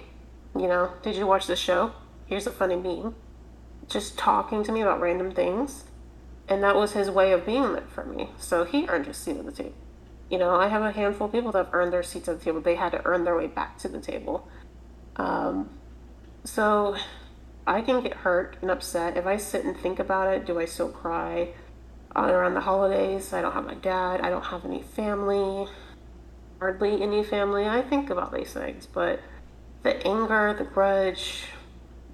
you 0.56 0.68
know, 0.68 0.94
did 1.02 1.16
you 1.16 1.26
watch 1.26 1.48
the 1.48 1.56
show? 1.56 1.94
Here's 2.26 2.48
a 2.48 2.52
funny 2.52 2.76
meme. 2.76 3.16
Just 3.88 4.18
talking 4.18 4.64
to 4.64 4.72
me 4.72 4.82
about 4.82 5.02
random 5.02 5.32
things. 5.32 5.86
And 6.48 6.62
that 6.64 6.76
was 6.76 6.94
his 6.94 7.10
way 7.10 7.32
of 7.32 7.46
being 7.46 7.74
there 7.74 7.88
for 7.94 8.06
me. 8.06 8.30
So 8.38 8.64
he 8.64 8.88
earned 8.88 9.08
his 9.08 9.18
seat 9.18 9.38
at 9.38 9.46
the 9.46 9.52
table. 9.52 9.74
You 10.30 10.38
know, 10.38 10.56
I 10.56 10.68
have 10.70 10.82
a 10.82 10.92
handful 10.92 11.28
of 11.28 11.34
people 11.34 11.52
that 11.52 11.66
have 11.66 11.74
earned 11.74 11.92
their 11.92 12.04
seats 12.04 12.30
at 12.30 12.40
the 12.40 12.46
table. 12.46 12.62
They 12.62 12.76
had 12.76 12.92
to 12.92 13.06
earn 13.06 13.26
their 13.26 13.36
way 13.36 13.48
back 13.48 13.78
to 13.80 13.88
the 13.88 14.00
table. 14.00 14.48
Um, 15.18 15.70
so 16.44 16.96
I 17.68 17.82
can 17.82 18.02
get 18.02 18.14
hurt 18.14 18.58
and 18.62 18.72
upset. 18.72 19.18
If 19.18 19.26
I 19.26 19.38
sit 19.38 19.66
and 19.66 19.78
think 19.78 20.00
about 20.00 20.34
it, 20.34 20.46
do 20.46 20.60
I 20.60 20.66
still 20.66 20.90
cry? 20.90 21.54
Around 22.16 22.56
the 22.56 22.62
holidays, 22.62 23.34
I 23.34 23.42
don't 23.42 23.54
have 23.54 23.66
my 23.66 23.76
dad. 23.76 24.22
I 24.22 24.30
don't 24.30 24.46
have 24.46 24.66
any 24.66 24.82
family. 24.82 25.68
Hardly 26.60 27.02
any 27.02 27.24
family. 27.24 27.68
I 27.68 27.82
think 27.82 28.10
about 28.10 28.34
these 28.34 28.54
things. 28.54 28.86
But 28.86 29.22
the 29.84 30.06
anger, 30.06 30.54
the 30.58 30.66
grudge, 30.66 31.46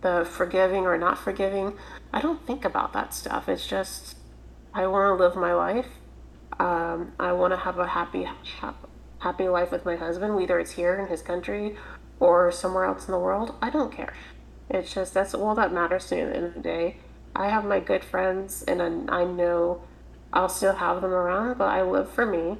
the 0.02 0.28
forgiving 0.30 0.86
or 0.86 0.98
not 0.98 1.18
forgiving, 1.18 1.74
I 2.14 2.22
don't 2.22 2.46
think 2.46 2.64
about 2.64 2.94
that 2.94 3.14
stuff. 3.14 3.50
It's 3.50 3.68
just, 3.68 4.18
I 4.74 4.88
want 4.88 5.18
to 5.18 5.24
live 5.24 5.36
my 5.36 5.54
life 5.54 5.88
um, 6.60 7.14
I 7.20 7.34
want 7.34 7.54
to 7.54 7.58
have 7.58 7.78
a 7.78 7.88
happy, 7.88 8.28
happy 9.20 9.48
life 9.48 9.72
with 9.72 9.86
my 9.86 9.96
husband, 9.96 10.36
whether 10.36 10.60
it's 10.60 10.72
here 10.72 10.96
in 10.96 11.08
his 11.08 11.22
country 11.22 11.76
or 12.20 12.52
somewhere 12.52 12.86
else 12.86 13.08
in 13.08 13.12
the 13.12 13.20
world. 13.20 13.56
I 13.62 13.70
don't 13.70 13.92
care. 13.92 14.14
It's 14.70 14.94
just 14.94 15.14
that's 15.14 15.34
all 15.34 15.56
that 15.56 15.72
matters 15.72 16.08
to 16.08 16.16
me 16.16 16.22
at 16.22 16.30
the 16.30 16.36
end 16.36 16.46
of 16.46 16.54
the 16.56 16.60
day. 16.62 16.98
I 17.38 17.50
have 17.50 17.64
my 17.66 17.80
good 17.80 18.04
friends, 18.04 18.64
and 18.68 18.82
I, 19.10 19.24
know 19.24 19.84
I'll 20.34 20.50
still 20.50 20.74
have 20.74 21.02
them 21.02 21.12
around, 21.12 21.60
but 21.60 21.70
I 21.70 21.84
live 21.84 22.10
for 22.10 22.26
me, 22.26 22.58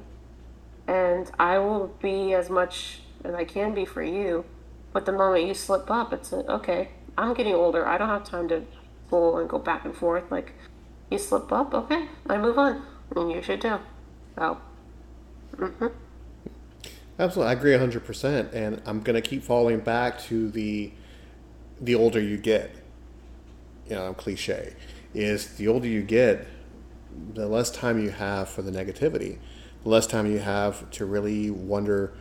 and 0.86 1.30
I 1.38 1.58
will 1.58 1.88
be 2.00 2.32
as 2.32 2.48
much 2.48 3.00
as 3.24 3.34
I 3.34 3.44
can 3.44 3.74
be 3.74 3.84
for 3.84 4.02
you. 4.02 4.44
But 4.92 5.04
the 5.04 5.12
moment 5.12 5.46
you 5.46 5.54
slip 5.54 5.90
up, 5.90 6.12
it's 6.12 6.32
okay. 6.32 6.90
I'm 7.16 7.34
getting 7.34 7.54
older. 7.54 7.86
I 7.86 7.98
don't 7.98 8.08
have 8.08 8.24
time 8.24 8.48
to 8.48 8.62
pull 9.10 9.38
and 9.38 9.48
go 9.48 9.58
back 9.58 9.84
and 9.84 9.94
forth. 9.94 10.30
Like 10.30 10.54
you 11.10 11.18
slip 11.18 11.50
up, 11.52 11.74
okay, 11.74 12.06
I 12.28 12.38
move 12.38 12.56
on. 12.56 12.82
And 13.16 13.32
you 13.32 13.42
should 13.42 13.60
too. 13.60 13.78
So, 14.36 14.58
mm-hmm. 15.56 15.86
Absolutely, 17.18 17.50
I 17.50 17.52
agree 17.58 17.72
100%. 17.72 18.52
And 18.52 18.80
I'm 18.86 19.00
going 19.00 19.20
to 19.20 19.28
keep 19.28 19.42
falling 19.42 19.80
back 19.80 20.20
to 20.22 20.50
the 20.50 20.92
the 21.80 21.94
older 21.94 22.20
you 22.20 22.36
get, 22.36 22.74
you 23.88 23.96
know, 23.96 24.12
cliche, 24.14 24.74
is 25.14 25.56
the 25.56 25.68
older 25.68 25.86
you 25.86 26.02
get, 26.02 26.46
the 27.34 27.48
less 27.48 27.70
time 27.70 28.02
you 28.02 28.10
have 28.10 28.48
for 28.48 28.62
the 28.62 28.70
negativity, 28.70 29.38
the 29.82 29.88
less 29.88 30.06
time 30.06 30.30
you 30.30 30.38
have 30.38 30.90
to 30.90 31.04
really 31.04 31.50
wonder 31.50 32.12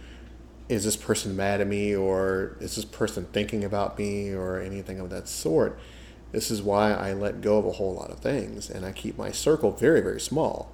is 0.70 0.84
this 0.84 0.96
person 0.96 1.36
mad 1.36 1.62
at 1.62 1.68
me 1.68 1.96
or 1.96 2.58
is 2.60 2.76
this 2.76 2.86
person 2.86 3.26
thinking 3.32 3.64
about 3.64 3.98
me 3.98 4.32
or 4.32 4.60
anything 4.60 5.00
of 5.00 5.10
that 5.10 5.28
sort. 5.28 5.80
This 6.32 6.52
is 6.52 6.62
why 6.62 6.92
I 6.92 7.14
let 7.14 7.42
go 7.42 7.58
of 7.58 7.66
a 7.66 7.72
whole 7.72 7.94
lot 7.94 8.12
of 8.12 8.20
things 8.20 8.70
and 8.70 8.86
I 8.86 8.92
keep 8.92 9.18
my 9.18 9.32
circle 9.32 9.72
very, 9.72 10.02
very 10.02 10.20
small 10.20 10.72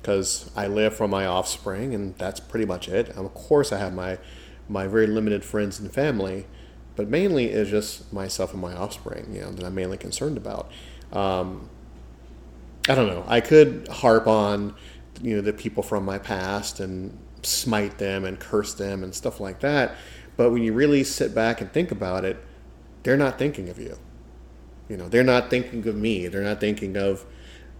because 0.00 0.50
I 0.54 0.68
live 0.68 0.94
for 0.94 1.08
my 1.08 1.26
offspring 1.26 1.92
and 1.92 2.16
that's 2.18 2.38
pretty 2.38 2.66
much 2.66 2.88
it. 2.88 3.08
of 3.10 3.34
course, 3.34 3.72
I 3.72 3.78
have 3.78 3.92
my, 3.92 4.18
my 4.68 4.86
very 4.86 5.08
limited 5.08 5.44
friends 5.44 5.80
and 5.80 5.92
family, 5.92 6.46
but 6.96 7.08
mainly 7.08 7.46
it's 7.46 7.70
just 7.70 8.12
myself 8.12 8.52
and 8.52 8.60
my 8.60 8.74
offspring, 8.74 9.32
you 9.32 9.42
know, 9.42 9.50
that 9.50 9.64
I'm 9.64 9.74
mainly 9.74 9.98
concerned 9.98 10.36
about. 10.36 10.70
Um, 11.12 11.68
I 12.88 12.94
don't 12.94 13.06
know. 13.08 13.24
I 13.26 13.40
could 13.40 13.86
harp 13.88 14.26
on, 14.26 14.74
you 15.22 15.36
know, 15.36 15.42
the 15.42 15.52
people 15.52 15.82
from 15.82 16.04
my 16.04 16.18
past 16.18 16.80
and 16.80 17.16
smite 17.42 17.98
them 17.98 18.24
and 18.24 18.40
curse 18.40 18.74
them 18.74 19.04
and 19.04 19.14
stuff 19.14 19.40
like 19.40 19.60
that. 19.60 19.94
But 20.36 20.50
when 20.50 20.62
you 20.62 20.72
really 20.72 21.04
sit 21.04 21.34
back 21.34 21.60
and 21.60 21.70
think 21.72 21.90
about 21.90 22.24
it, 22.24 22.42
they're 23.02 23.16
not 23.16 23.38
thinking 23.38 23.68
of 23.68 23.78
you. 23.78 23.98
You 24.88 24.96
know, 24.96 25.08
they're 25.08 25.24
not 25.24 25.50
thinking 25.50 25.86
of 25.86 25.96
me. 25.96 26.28
They're 26.28 26.42
not 26.42 26.60
thinking 26.60 26.96
of, 26.96 27.24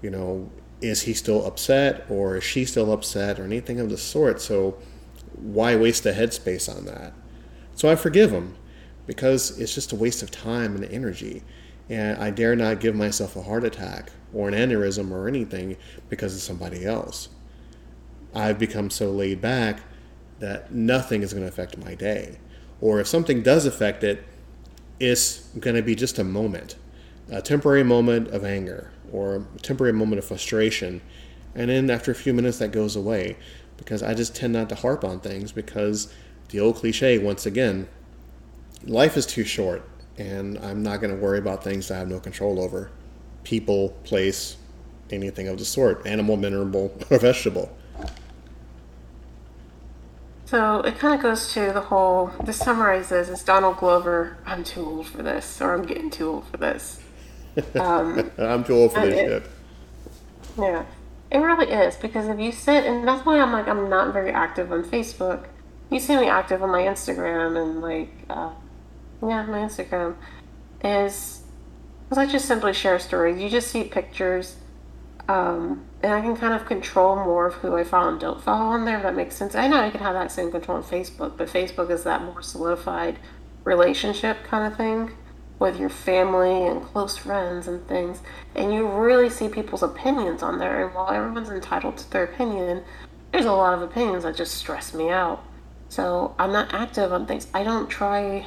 you 0.03 0.11
know, 0.11 0.51
is 0.81 1.03
he 1.03 1.15
still 1.15 1.47
upset 1.47 2.05
or 2.11 2.37
is 2.37 2.45
she 2.45 2.65
still 2.65 2.93
upset 2.93 3.41
or 3.41 3.45
anything 3.45 3.81
of 3.81 3.89
the 3.89 3.97
sort. 3.97 4.41
So 4.41 4.79
why 5.35 5.77
waste 5.77 6.03
the 6.03 6.13
headspace 6.13 6.75
on 6.75 6.85
that? 6.87 7.13
So 7.75 7.89
I 7.91 7.97
forgive 7.97 8.31
them 8.31 8.57
because 9.07 9.59
it's 9.59 9.75
just 9.75 9.93
a 9.93 9.97
waste 9.97 10.23
of 10.23 10.31
time 10.31 10.75
and 10.75 10.85
energy. 10.85 11.43
And 11.89 12.19
I 12.19 12.31
dare 12.31 12.57
not 12.57 12.81
give 12.81 12.95
myself 12.97 13.37
a 13.37 13.43
heart 13.43 13.65
attack 13.65 14.11
or 14.33 14.49
an 14.49 14.55
aneurysm 14.55 15.11
or 15.11 15.29
anything 15.29 15.77
because 16.09 16.35
of 16.35 16.43
somebody 16.43 16.85
else. 16.85 17.29
I've 18.35 18.59
become 18.59 18.91
so 18.91 19.11
laid 19.11 19.41
back 19.41 19.81
that 20.41 20.73
nothing 20.73 21.23
is 21.23 21.33
going 21.33 21.45
to 21.45 21.49
affect 21.49 21.79
my 21.79 21.95
day. 21.95 22.39
Or 22.81 23.01
if 23.01 23.07
something 23.07 23.43
does 23.43 23.65
affect 23.65 24.05
it, 24.05 24.25
it's 24.99 25.49
going 25.59 25.77
to 25.77 25.83
be 25.83 25.95
just 25.95 26.19
a 26.19 26.25
moment, 26.25 26.77
a 27.31 27.41
temporary 27.41 27.85
moment 27.85 28.29
of 28.29 28.45
anger 28.45 28.91
or 29.13 29.37
a 29.37 29.59
temporary 29.61 29.93
moment 29.93 30.19
of 30.19 30.25
frustration. 30.25 31.01
And 31.55 31.71
then 31.71 31.91
after 31.91 32.11
a 32.11 32.15
few 32.15 32.35
minutes, 32.35 32.59
that 32.59 32.73
goes 32.73 32.97
away 32.97 33.37
because 33.77 34.03
I 34.03 34.15
just 34.15 34.35
tend 34.35 34.53
not 34.53 34.69
to 34.71 34.75
harp 34.75 35.05
on 35.05 35.21
things 35.21 35.53
because 35.53 36.13
the 36.49 36.61
old 36.61 36.77
cliche, 36.77 37.19
once 37.19 37.47
again, 37.47 37.89
life 38.87 39.17
is 39.17 39.27
too 39.27 39.45
short 39.45 39.89
and 40.19 40.59
I'm 40.59 40.83
not 40.83 41.01
going 41.01 41.15
to 41.15 41.21
worry 41.21 41.39
about 41.39 41.63
things 41.63 41.91
I 41.91 41.99
have 41.99 42.09
no 42.09 42.21
control 42.21 42.61
over 42.61 42.91
people, 43.45 43.91
place, 44.03 44.57
anything 45.11 45.47
of 45.47 45.57
the 45.57 45.65
sort, 45.65 46.05
animal, 46.05 46.37
mineral, 46.37 46.93
or 47.11 47.19
vegetable. 47.19 47.77
So 50.47 50.81
it 50.81 50.99
kind 50.99 51.15
of 51.15 51.21
goes 51.21 51.53
to 51.55 51.73
the 51.73 51.81
whole. 51.81 52.33
This 52.45 52.59
summarizes 52.59 53.29
is 53.29 53.43
Donald 53.43 53.79
Glover. 53.79 54.37
I'm 54.47 54.63
too 54.63 54.85
old 54.85 55.07
for 55.07 55.23
this, 55.23 55.61
or 55.61 55.75
I'm 55.75 55.85
getting 55.85 56.11
too 56.11 56.29
old 56.29 56.47
for 56.49 56.57
this. 56.57 57.01
Um, 57.75 58.31
I'm 58.37 58.65
too 58.65 58.75
old 58.75 58.93
for 58.93 59.01
this 59.01 59.15
it, 59.15 59.27
shit. 59.27 59.43
Yeah, 60.59 60.85
it 61.31 61.39
really 61.39 61.73
is 61.73 61.97
because 61.97 62.29
if 62.29 62.39
you 62.39 62.53
sit 62.53 62.85
and 62.85 63.09
that's 63.09 63.25
why 63.25 63.41
I'm 63.41 63.51
like 63.51 63.67
I'm 63.67 63.89
not 63.89 64.13
very 64.13 64.31
active 64.31 64.71
on 64.71 64.85
Facebook. 64.85 65.47
You 65.91 65.99
see 65.99 66.19
me 66.19 66.29
active 66.29 66.63
on 66.63 66.71
my 66.71 66.83
Instagram 66.83 67.59
and 67.59 67.81
like 67.81 68.11
uh, 68.29 68.51
yeah, 69.23 69.45
my 69.47 69.59
Instagram 69.59 70.17
is 70.83 71.43
because 72.09 72.19
I 72.19 72.31
just 72.31 72.47
simply 72.47 72.73
share 72.73 72.99
stories. 72.99 73.41
You 73.41 73.49
just 73.49 73.71
see 73.71 73.85
pictures 73.85 74.57
um, 75.29 75.85
and 76.03 76.13
I 76.13 76.21
can 76.21 76.37
kind 76.37 76.55
of 76.55 76.67
control 76.67 77.17
more 77.17 77.47
of 77.47 77.55
who 77.55 77.77
I 77.77 77.85
follow 77.85 78.11
and 78.11 78.21
don't 78.21 78.43
follow 78.43 78.67
on 78.67 78.85
there, 78.85 78.99
if 78.99 79.03
that 79.03 79.17
makes 79.17 79.35
sense. 79.35 79.55
I 79.55 79.67
know 79.67 79.81
I 79.81 79.91
can 79.91 80.01
have 80.01 80.15
that 80.15 80.31
same 80.31 80.51
control 80.51 80.79
on 80.79 80.85
Facebook, 80.85 81.37
but 81.37 81.49
Facebook 81.49 81.91
is 81.91 82.05
that 82.05 82.23
more 82.23 82.43
solidified 82.43 83.19
relationship 83.65 84.45
kind 84.45 84.71
of 84.71 84.77
thing 84.77 85.17
with 85.59 85.81
your 85.81 85.89
family 85.89 86.67
and 86.67 86.83
close 86.83 87.17
friends 87.17 87.67
and 87.67 87.87
things. 87.89 88.21
And 88.55 88.73
you 88.73 88.87
really 88.87 89.31
see 89.31 89.49
people's 89.49 89.83
opinions 89.83 90.43
on 90.43 90.59
there. 90.59 90.85
And 90.85 90.95
while 90.95 91.11
everyone's 91.11 91.51
entitled 91.51 91.97
to 91.99 92.11
their 92.11 92.25
opinion, 92.25 92.85
there's 93.33 93.47
a 93.47 93.53
lot 93.53 93.75
of 93.75 93.83
opinions 93.83 94.23
that 94.23 94.37
just 94.37 94.55
stress 94.55 94.95
me 94.95 95.09
out. 95.11 95.43
So 95.89 96.35
I'm 96.39 96.53
not 96.53 96.73
active 96.73 97.13
on 97.13 97.27
things. 97.27 97.49
I 97.53 97.65
don't 97.65 97.89
try 97.89 98.47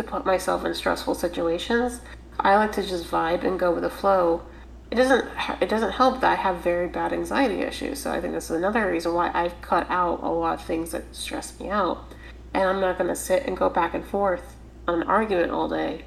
to 0.00 0.08
put 0.08 0.24
myself 0.24 0.64
in 0.64 0.74
stressful 0.74 1.14
situations. 1.14 2.00
I 2.38 2.56
like 2.56 2.72
to 2.72 2.82
just 2.82 3.10
vibe 3.10 3.44
and 3.44 3.58
go 3.58 3.72
with 3.72 3.82
the 3.82 3.90
flow 3.90 4.42
it 4.90 4.96
doesn't 4.96 5.24
it 5.60 5.68
doesn't 5.68 5.92
help 5.92 6.20
that 6.20 6.32
I 6.32 6.34
have 6.34 6.56
very 6.56 6.88
bad 6.88 7.12
anxiety 7.12 7.60
issues. 7.60 8.00
So 8.00 8.10
I 8.10 8.20
think 8.20 8.34
this 8.34 8.50
is 8.50 8.56
another 8.56 8.90
reason 8.90 9.14
why 9.14 9.30
I've 9.32 9.60
cut 9.62 9.86
out 9.88 10.22
a 10.22 10.28
lot 10.28 10.54
of 10.54 10.66
things 10.66 10.90
that 10.90 11.14
stress 11.14 11.58
me 11.60 11.70
out. 11.70 12.04
And 12.52 12.64
I'm 12.64 12.80
not 12.80 12.98
gonna 12.98 13.14
sit 13.14 13.46
and 13.46 13.56
go 13.56 13.68
back 13.68 13.94
and 13.94 14.04
forth 14.04 14.56
on 14.88 15.02
an 15.02 15.08
argument 15.08 15.52
all 15.52 15.68
day. 15.68 16.04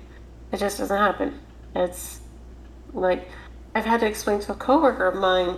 It 0.51 0.57
just 0.57 0.77
doesn't 0.79 0.97
happen. 0.97 1.39
It's 1.73 2.19
like 2.93 3.29
I've 3.73 3.85
had 3.85 4.01
to 4.01 4.05
explain 4.05 4.41
to 4.41 4.51
a 4.51 4.55
coworker 4.55 5.07
of 5.07 5.15
mine, 5.15 5.57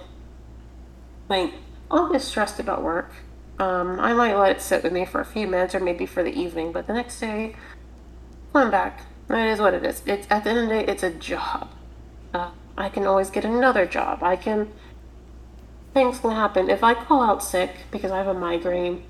like 1.28 1.54
I'm 1.90 2.14
just 2.14 2.28
stressed 2.28 2.60
about 2.60 2.84
work. 2.84 3.12
Um, 3.58 4.00
I 4.00 4.14
might 4.14 4.36
let 4.36 4.58
it 4.58 4.62
sit 4.62 4.84
with 4.84 4.94
me 4.94 5.06
for 5.06 5.22
a 5.22 5.26
few 5.26 5.48
minutes 5.48 5.74
or 5.74 5.80
maybe 5.80 6.06
for 6.06 6.24
the 6.24 6.32
evening, 6.32 6.72
but 6.72 6.88
the 6.88 6.94
next 6.94 7.20
day, 7.20 7.56
I'm 8.56 8.72
back. 8.72 9.02
It 9.30 9.48
is 9.48 9.60
what 9.60 9.74
it 9.74 9.84
is. 9.84 10.02
It's 10.06 10.28
at 10.30 10.44
the 10.44 10.52
end 10.52 10.60
of 10.60 10.70
the 10.70 10.76
day, 10.76 10.86
it's 10.86 11.04
a 11.04 11.12
job. 11.12 11.72
Uh, 12.34 12.52
I 12.78 12.90
can 12.90 13.06
always 13.06 13.30
get 13.30 13.44
another 13.44 13.86
job. 13.86 14.24
I 14.24 14.36
can. 14.36 14.72
Things 15.94 16.20
can 16.20 16.32
happen. 16.32 16.70
If 16.70 16.84
I 16.84 16.94
call 16.94 17.22
out 17.22 17.44
sick 17.44 17.72
because 17.92 18.12
I 18.12 18.18
have 18.18 18.28
a 18.28 18.34
migraine 18.34 19.04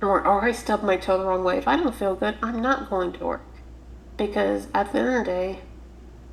or, 0.00 0.24
or 0.24 0.44
I 0.44 0.52
stub 0.52 0.82
my 0.82 0.96
toe 0.96 1.18
the 1.18 1.24
wrong 1.24 1.42
way, 1.42 1.58
if 1.58 1.66
I 1.66 1.76
don't 1.76 1.94
feel 1.94 2.14
good, 2.14 2.36
I'm 2.42 2.62
not 2.62 2.88
going 2.88 3.12
to 3.14 3.24
work. 3.24 3.42
Because 4.16 4.68
at 4.74 4.92
the 4.92 5.00
end 5.00 5.08
of 5.08 5.14
the 5.18 5.24
day, 5.24 5.58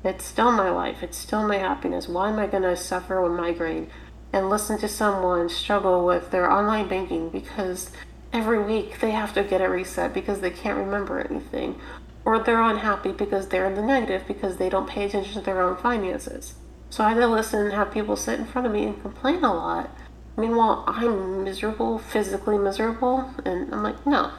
it's 0.04 0.24
still 0.24 0.52
my 0.52 0.70
life. 0.70 1.02
It's 1.02 1.18
still 1.18 1.46
my 1.46 1.58
happiness. 1.58 2.08
Why 2.08 2.30
am 2.30 2.38
I 2.38 2.46
going 2.46 2.62
to 2.62 2.76
suffer 2.76 3.20
with 3.20 3.32
migraine 3.32 3.90
and 4.32 4.48
listen 4.48 4.78
to 4.78 4.88
someone 4.88 5.48
struggle 5.48 6.06
with 6.06 6.30
their 6.30 6.50
online 6.50 6.88
banking 6.88 7.28
because 7.28 7.90
every 8.32 8.62
week 8.62 9.00
they 9.00 9.10
have 9.10 9.34
to 9.34 9.42
get 9.42 9.60
it 9.60 9.66
reset 9.66 10.14
because 10.14 10.40
they 10.40 10.50
can't 10.50 10.78
remember 10.78 11.18
anything? 11.18 11.80
Or 12.26 12.40
they're 12.40 12.60
unhappy 12.60 13.12
because 13.12 13.48
they're 13.48 13.66
in 13.66 13.76
the 13.76 13.82
negative 13.82 14.26
because 14.26 14.56
they 14.56 14.68
don't 14.68 14.88
pay 14.88 15.04
attention 15.04 15.34
to 15.34 15.40
their 15.40 15.62
own 15.62 15.76
finances. 15.76 16.56
So 16.90 17.04
I 17.04 17.10
had 17.10 17.20
to 17.20 17.28
listen 17.28 17.60
and 17.60 17.72
have 17.72 17.92
people 17.92 18.16
sit 18.16 18.40
in 18.40 18.46
front 18.46 18.66
of 18.66 18.72
me 18.72 18.82
and 18.82 19.00
complain 19.00 19.44
a 19.44 19.54
lot. 19.54 19.96
Meanwhile, 20.36 20.82
I'm 20.88 21.44
miserable, 21.44 21.98
physically 21.98 22.58
miserable, 22.58 23.30
and 23.44 23.72
I'm 23.72 23.84
like, 23.84 24.04
no, 24.04 24.32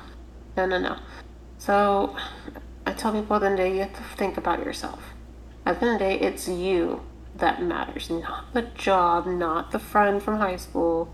no, 0.58 0.66
no, 0.66 0.80
no. 0.80 0.98
So 1.58 2.14
I 2.86 2.92
tell 2.92 3.14
people 3.14 3.38
at 3.38 3.40
the 3.40 3.46
end 3.48 3.60
of 3.60 3.64
the 3.66 3.70
day, 3.70 3.76
you 3.76 3.82
have 3.84 3.96
to 3.96 4.04
think 4.18 4.38
about 4.38 4.66
yourself. 4.66 5.14
At 5.66 5.80
the 5.80 5.86
end 5.86 5.96
of 5.96 6.00
the 6.00 6.06
day, 6.06 6.20
it's 6.20 6.48
you 6.50 7.04
that 7.36 7.64
matters, 7.64 8.10
not 8.10 8.54
the 8.54 8.64
job, 8.64 9.26
not 9.26 9.72
the 9.72 9.80
friend 9.80 10.22
from 10.22 10.40
high 10.40 10.58
school. 10.58 11.10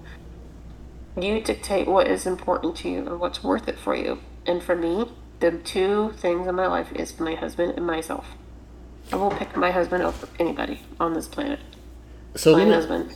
You 1.15 1.39
dictate 1.39 1.87
what 1.87 2.07
is 2.07 2.25
important 2.25 2.75
to 2.77 2.89
you 2.89 2.99
and 3.05 3.19
what's 3.19 3.43
worth 3.43 3.67
it 3.67 3.77
for 3.77 3.95
you. 3.95 4.19
And 4.47 4.63
for 4.63 4.75
me, 4.75 5.11
the 5.43 5.51
two 5.59 6.13
things 6.15 6.47
in 6.47 6.55
my 6.55 6.67
life 6.67 6.93
is 6.93 7.19
my 7.19 7.35
husband 7.35 7.73
and 7.75 7.85
myself. 7.85 8.25
I 9.11 9.17
will 9.17 9.29
pick 9.29 9.57
my 9.57 9.71
husband 9.71 10.01
over 10.01 10.29
anybody 10.39 10.79
on 11.01 11.13
this 11.13 11.27
planet. 11.27 11.59
So 12.35 12.53
my 12.57 12.63
me, 12.63 12.71
husband. 12.71 13.13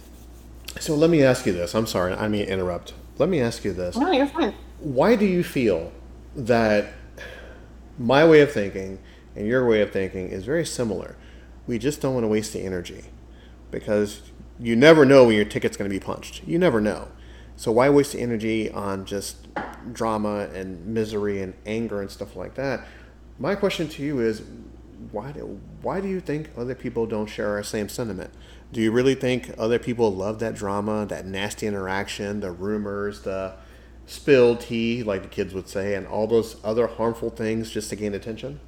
So 0.77 0.93
let 0.93 1.09
me 1.09 1.23
ask 1.23 1.45
you 1.45 1.53
this. 1.53 1.73
I'm 1.73 1.87
sorry, 1.87 2.13
I 2.13 2.27
mean 2.27 2.45
interrupt. 2.45 2.93
Let 3.17 3.29
me 3.29 3.39
ask 3.39 3.63
you 3.63 3.71
this. 3.71 3.95
No, 3.95 4.11
you're 4.11 4.27
fine. 4.27 4.53
Why 4.79 5.15
do 5.15 5.25
you 5.25 5.41
feel 5.41 5.93
that 6.35 6.91
my 7.97 8.27
way 8.27 8.41
of 8.41 8.51
thinking 8.51 8.99
and 9.33 9.47
your 9.47 9.65
way 9.65 9.81
of 9.81 9.93
thinking 9.93 10.27
is 10.27 10.43
very 10.43 10.65
similar? 10.65 11.15
We 11.65 11.79
just 11.79 12.01
don't 12.01 12.13
want 12.13 12.25
to 12.25 12.27
waste 12.27 12.51
the 12.51 12.59
energy 12.59 13.05
because 13.71 14.21
you 14.59 14.75
never 14.75 15.05
know 15.05 15.23
when 15.23 15.37
your 15.37 15.45
ticket's 15.45 15.77
going 15.77 15.89
to 15.89 15.95
be 15.95 16.03
punched. 16.03 16.45
You 16.45 16.59
never 16.59 16.81
know. 16.81 17.07
So 17.55 17.71
why 17.71 17.89
waste 17.89 18.11
the 18.11 18.19
energy 18.19 18.69
on 18.69 19.05
just 19.05 19.46
drama 19.93 20.49
and 20.53 20.85
misery 20.85 21.41
and 21.41 21.53
anger 21.65 22.01
and 22.01 22.09
stuff 22.09 22.35
like 22.35 22.55
that? 22.55 22.85
My 23.39 23.55
question 23.55 23.87
to 23.89 24.03
you 24.03 24.19
is 24.19 24.41
why 25.11 25.31
do, 25.31 25.59
why 25.81 26.01
do 26.01 26.07
you 26.07 26.19
think 26.19 26.49
other 26.57 26.75
people 26.75 27.05
don't 27.05 27.27
share 27.27 27.51
our 27.51 27.63
same 27.63 27.89
sentiment? 27.89 28.31
Do 28.71 28.81
you 28.81 28.91
really 28.91 29.15
think 29.15 29.53
other 29.57 29.79
people 29.79 30.13
love 30.13 30.39
that 30.39 30.55
drama, 30.55 31.05
that 31.05 31.25
nasty 31.25 31.67
interaction, 31.67 32.39
the 32.41 32.51
rumors, 32.51 33.21
the 33.21 33.53
spilled 34.05 34.61
tea, 34.61 35.03
like 35.03 35.21
the 35.21 35.29
kids 35.29 35.53
would 35.53 35.69
say, 35.69 35.93
and 35.93 36.07
all 36.07 36.27
those 36.27 36.57
other 36.63 36.87
harmful 36.87 37.29
things 37.29 37.69
just 37.69 37.89
to 37.91 37.95
gain 37.95 38.13
attention? 38.13 38.59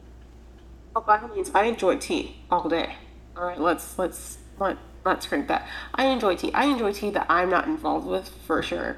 Oh, 0.95 1.01
by 1.01 1.19
all 1.19 1.27
means, 1.29 1.51
I 1.53 1.63
enjoy 1.63 1.97
tea 1.97 2.41
all 2.49 2.69
day. 2.69 2.95
All 3.35 3.45
right, 3.45 3.59
let's 3.59 3.97
let's 3.97 4.37
let 4.59 4.77
let's 5.05 5.25
drink 5.25 5.47
that. 5.47 5.67
I 5.93 6.05
enjoy 6.05 6.35
tea. 6.35 6.51
I 6.53 6.65
enjoy 6.65 6.91
tea 6.93 7.09
that 7.11 7.25
I'm 7.29 7.49
not 7.49 7.67
involved 7.67 8.07
with 8.07 8.29
for 8.29 8.61
sure. 8.61 8.97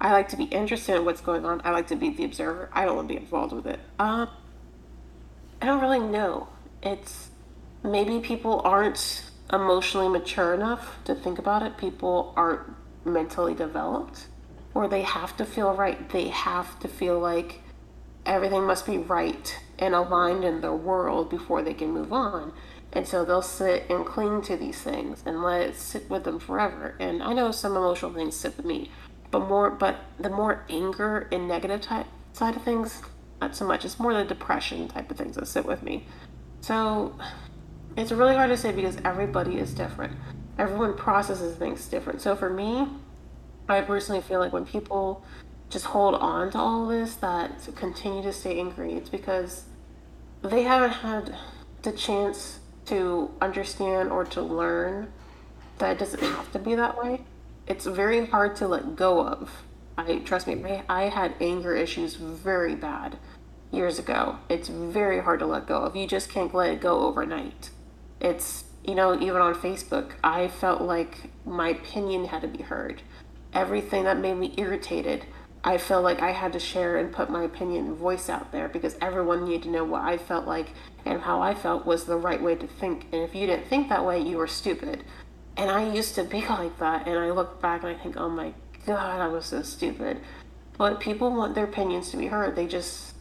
I 0.00 0.12
like 0.12 0.28
to 0.30 0.36
be 0.36 0.44
interested 0.44 0.96
in 0.96 1.04
what's 1.04 1.20
going 1.20 1.44
on. 1.44 1.60
I 1.64 1.70
like 1.70 1.88
to 1.88 1.96
be 1.96 2.10
the 2.10 2.24
observer. 2.24 2.70
I 2.72 2.84
don't 2.84 2.96
want 2.96 3.08
to 3.08 3.14
be 3.14 3.20
involved 3.20 3.52
with 3.52 3.66
it. 3.66 3.80
Um, 3.98 4.28
I 5.60 5.66
don't 5.66 5.82
really 5.82 6.00
know. 6.00 6.48
It's 6.82 7.30
maybe 7.84 8.20
people 8.20 8.62
aren't 8.64 9.24
emotionally 9.52 10.08
mature 10.08 10.54
enough 10.54 10.96
to 11.04 11.14
think 11.14 11.38
about 11.38 11.62
it. 11.62 11.76
People 11.76 12.32
aren't 12.36 12.62
mentally 13.04 13.54
developed, 13.54 14.26
or 14.74 14.88
they 14.88 15.02
have 15.02 15.36
to 15.36 15.44
feel 15.44 15.74
right. 15.74 16.08
They 16.08 16.28
have 16.28 16.78
to 16.80 16.88
feel 16.88 17.18
like 17.18 17.60
everything 18.24 18.64
must 18.64 18.86
be 18.86 18.96
right 18.96 19.58
and 19.78 19.94
aligned 19.94 20.44
in 20.44 20.60
their 20.60 20.74
world 20.74 21.28
before 21.28 21.62
they 21.62 21.74
can 21.74 21.90
move 21.90 22.12
on. 22.12 22.52
And 22.92 23.06
so 23.06 23.24
they'll 23.24 23.42
sit 23.42 23.88
and 23.88 24.04
cling 24.04 24.42
to 24.42 24.56
these 24.56 24.80
things 24.80 25.22
and 25.24 25.42
let 25.42 25.60
it 25.60 25.76
sit 25.76 26.10
with 26.10 26.24
them 26.24 26.38
forever. 26.38 26.96
And 26.98 27.22
I 27.22 27.32
know 27.32 27.52
some 27.52 27.76
emotional 27.76 28.12
things 28.12 28.36
sit 28.36 28.56
with 28.56 28.66
me, 28.66 28.90
but 29.30 29.48
more, 29.48 29.70
but 29.70 29.96
the 30.18 30.30
more 30.30 30.64
anger 30.68 31.28
and 31.30 31.48
negative 31.48 31.80
type 31.80 32.06
side 32.32 32.56
of 32.56 32.62
things, 32.62 33.02
not 33.40 33.56
so 33.56 33.66
much. 33.66 33.84
It's 33.84 33.98
more 33.98 34.14
the 34.14 34.24
depression 34.24 34.88
type 34.88 35.10
of 35.10 35.16
things 35.16 35.36
that 35.36 35.46
sit 35.46 35.64
with 35.64 35.82
me. 35.82 36.06
So 36.60 37.18
it's 37.96 38.12
really 38.12 38.34
hard 38.34 38.50
to 38.50 38.56
say 38.56 38.72
because 38.72 38.98
everybody 39.04 39.56
is 39.56 39.72
different. 39.74 40.16
Everyone 40.58 40.96
processes 40.96 41.56
things 41.56 41.86
different. 41.86 42.20
So 42.20 42.36
for 42.36 42.50
me, 42.50 42.86
I 43.68 43.80
personally 43.80 44.20
feel 44.20 44.40
like 44.40 44.52
when 44.52 44.66
people 44.66 45.24
just 45.70 45.86
hold 45.86 46.16
on 46.16 46.50
to 46.50 46.58
all 46.58 46.88
this, 46.88 47.14
that 47.16 47.68
continue 47.76 48.22
to 48.22 48.32
stay 48.32 48.58
angry, 48.58 48.94
it's 48.94 49.08
because 49.08 49.64
they 50.42 50.62
haven't 50.62 50.90
had 50.92 51.34
the 51.82 51.92
chance 51.92 52.58
to 52.86 53.30
understand 53.40 54.10
or 54.10 54.24
to 54.24 54.42
learn 54.42 55.12
that 55.78 55.92
it 55.92 55.98
doesn't 55.98 56.20
have 56.20 56.50
to 56.52 56.58
be 56.58 56.74
that 56.74 56.98
way. 57.02 57.22
It's 57.70 57.86
very 57.86 58.26
hard 58.26 58.56
to 58.56 58.66
let 58.66 58.96
go 58.96 59.24
of. 59.24 59.62
I 59.96 60.18
trust 60.24 60.48
me, 60.48 60.82
I, 60.88 61.04
had 61.04 61.36
anger 61.40 61.72
issues 61.72 62.16
very 62.16 62.74
bad 62.74 63.16
years 63.70 63.96
ago. 63.96 64.40
It's 64.48 64.66
very 64.66 65.20
hard 65.20 65.38
to 65.38 65.46
let 65.46 65.68
go 65.68 65.76
of. 65.76 65.94
You 65.94 66.08
just 66.08 66.28
can't 66.28 66.52
let 66.52 66.70
it 66.70 66.80
go 66.80 67.02
overnight. 67.02 67.70
It's, 68.20 68.64
you 68.84 68.96
know, 68.96 69.14
even 69.14 69.36
on 69.36 69.54
Facebook, 69.54 70.14
I 70.24 70.48
felt 70.48 70.82
like 70.82 71.30
my 71.46 71.68
opinion 71.68 72.24
had 72.24 72.42
to 72.42 72.48
be 72.48 72.64
heard. 72.64 73.02
Everything 73.52 74.02
that 74.02 74.18
made 74.18 74.34
me 74.34 74.52
irritated, 74.58 75.26
I 75.62 75.78
felt 75.78 76.02
like 76.02 76.20
I 76.20 76.32
had 76.32 76.52
to 76.54 76.58
share 76.58 76.96
and 76.96 77.12
put 77.12 77.30
my 77.30 77.44
opinion 77.44 77.86
and 77.86 77.96
voice 77.96 78.28
out 78.28 78.50
there 78.50 78.68
because 78.68 78.96
everyone 79.00 79.44
needed 79.44 79.62
to 79.62 79.70
know 79.70 79.84
what 79.84 80.02
I 80.02 80.18
felt 80.18 80.44
like 80.44 80.72
and 81.04 81.20
how 81.20 81.40
I 81.40 81.54
felt 81.54 81.86
was 81.86 82.02
the 82.02 82.16
right 82.16 82.42
way 82.42 82.56
to 82.56 82.66
think. 82.66 83.06
And 83.12 83.22
if 83.22 83.32
you 83.32 83.46
didn't 83.46 83.68
think 83.68 83.88
that 83.90 84.04
way, 84.04 84.20
you 84.20 84.38
were 84.38 84.48
stupid. 84.48 85.04
And 85.60 85.70
I 85.70 85.92
used 85.92 86.14
to 86.14 86.24
be 86.24 86.40
like 86.48 86.78
that. 86.78 87.06
And 87.06 87.18
I 87.18 87.30
look 87.30 87.60
back 87.60 87.82
and 87.82 87.94
I 87.94 88.02
think, 88.02 88.16
oh 88.16 88.30
my 88.30 88.54
God, 88.86 89.20
I 89.20 89.28
was 89.28 89.44
so 89.46 89.62
stupid. 89.62 90.20
But 90.78 91.00
people 91.00 91.30
want 91.30 91.54
their 91.54 91.64
opinions 91.64 92.10
to 92.10 92.16
be 92.16 92.28
heard. 92.28 92.56
They 92.56 92.66
just, 92.66 93.14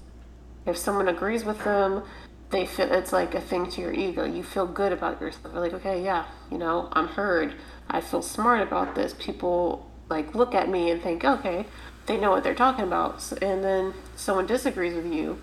if 0.65 0.77
someone 0.77 1.09
agrees 1.09 1.43
with 1.43 1.61
them, 1.65 2.03
they 2.49 2.65
feel 2.65 2.91
it's 2.91 3.11
like 3.11 3.35
a 3.35 3.41
thing 3.41 3.69
to 3.71 3.81
your 3.81 3.93
ego. 3.93 4.23
You 4.23 4.41
feel 4.41 4.65
good 4.65 4.93
about 4.93 5.19
yourself. 5.19 5.53
You're 5.53 5.61
like, 5.61 5.73
okay, 5.73 6.01
yeah, 6.03 6.25
you 6.49 6.57
know, 6.57 6.87
I'm 6.93 7.09
heard. 7.09 7.55
I 7.89 7.99
feel 7.99 8.21
smart 8.21 8.61
about 8.61 8.95
this. 8.95 9.13
People 9.19 9.91
like 10.07 10.33
look 10.33 10.55
at 10.55 10.69
me 10.69 10.89
and 10.89 11.01
think, 11.01 11.25
okay, 11.25 11.65
they 12.05 12.17
know 12.17 12.31
what 12.31 12.43
they're 12.43 12.55
talking 12.55 12.85
about. 12.85 13.31
And 13.41 13.63
then 13.63 13.93
someone 14.15 14.47
disagrees 14.47 14.95
with 14.95 15.13
you. 15.13 15.41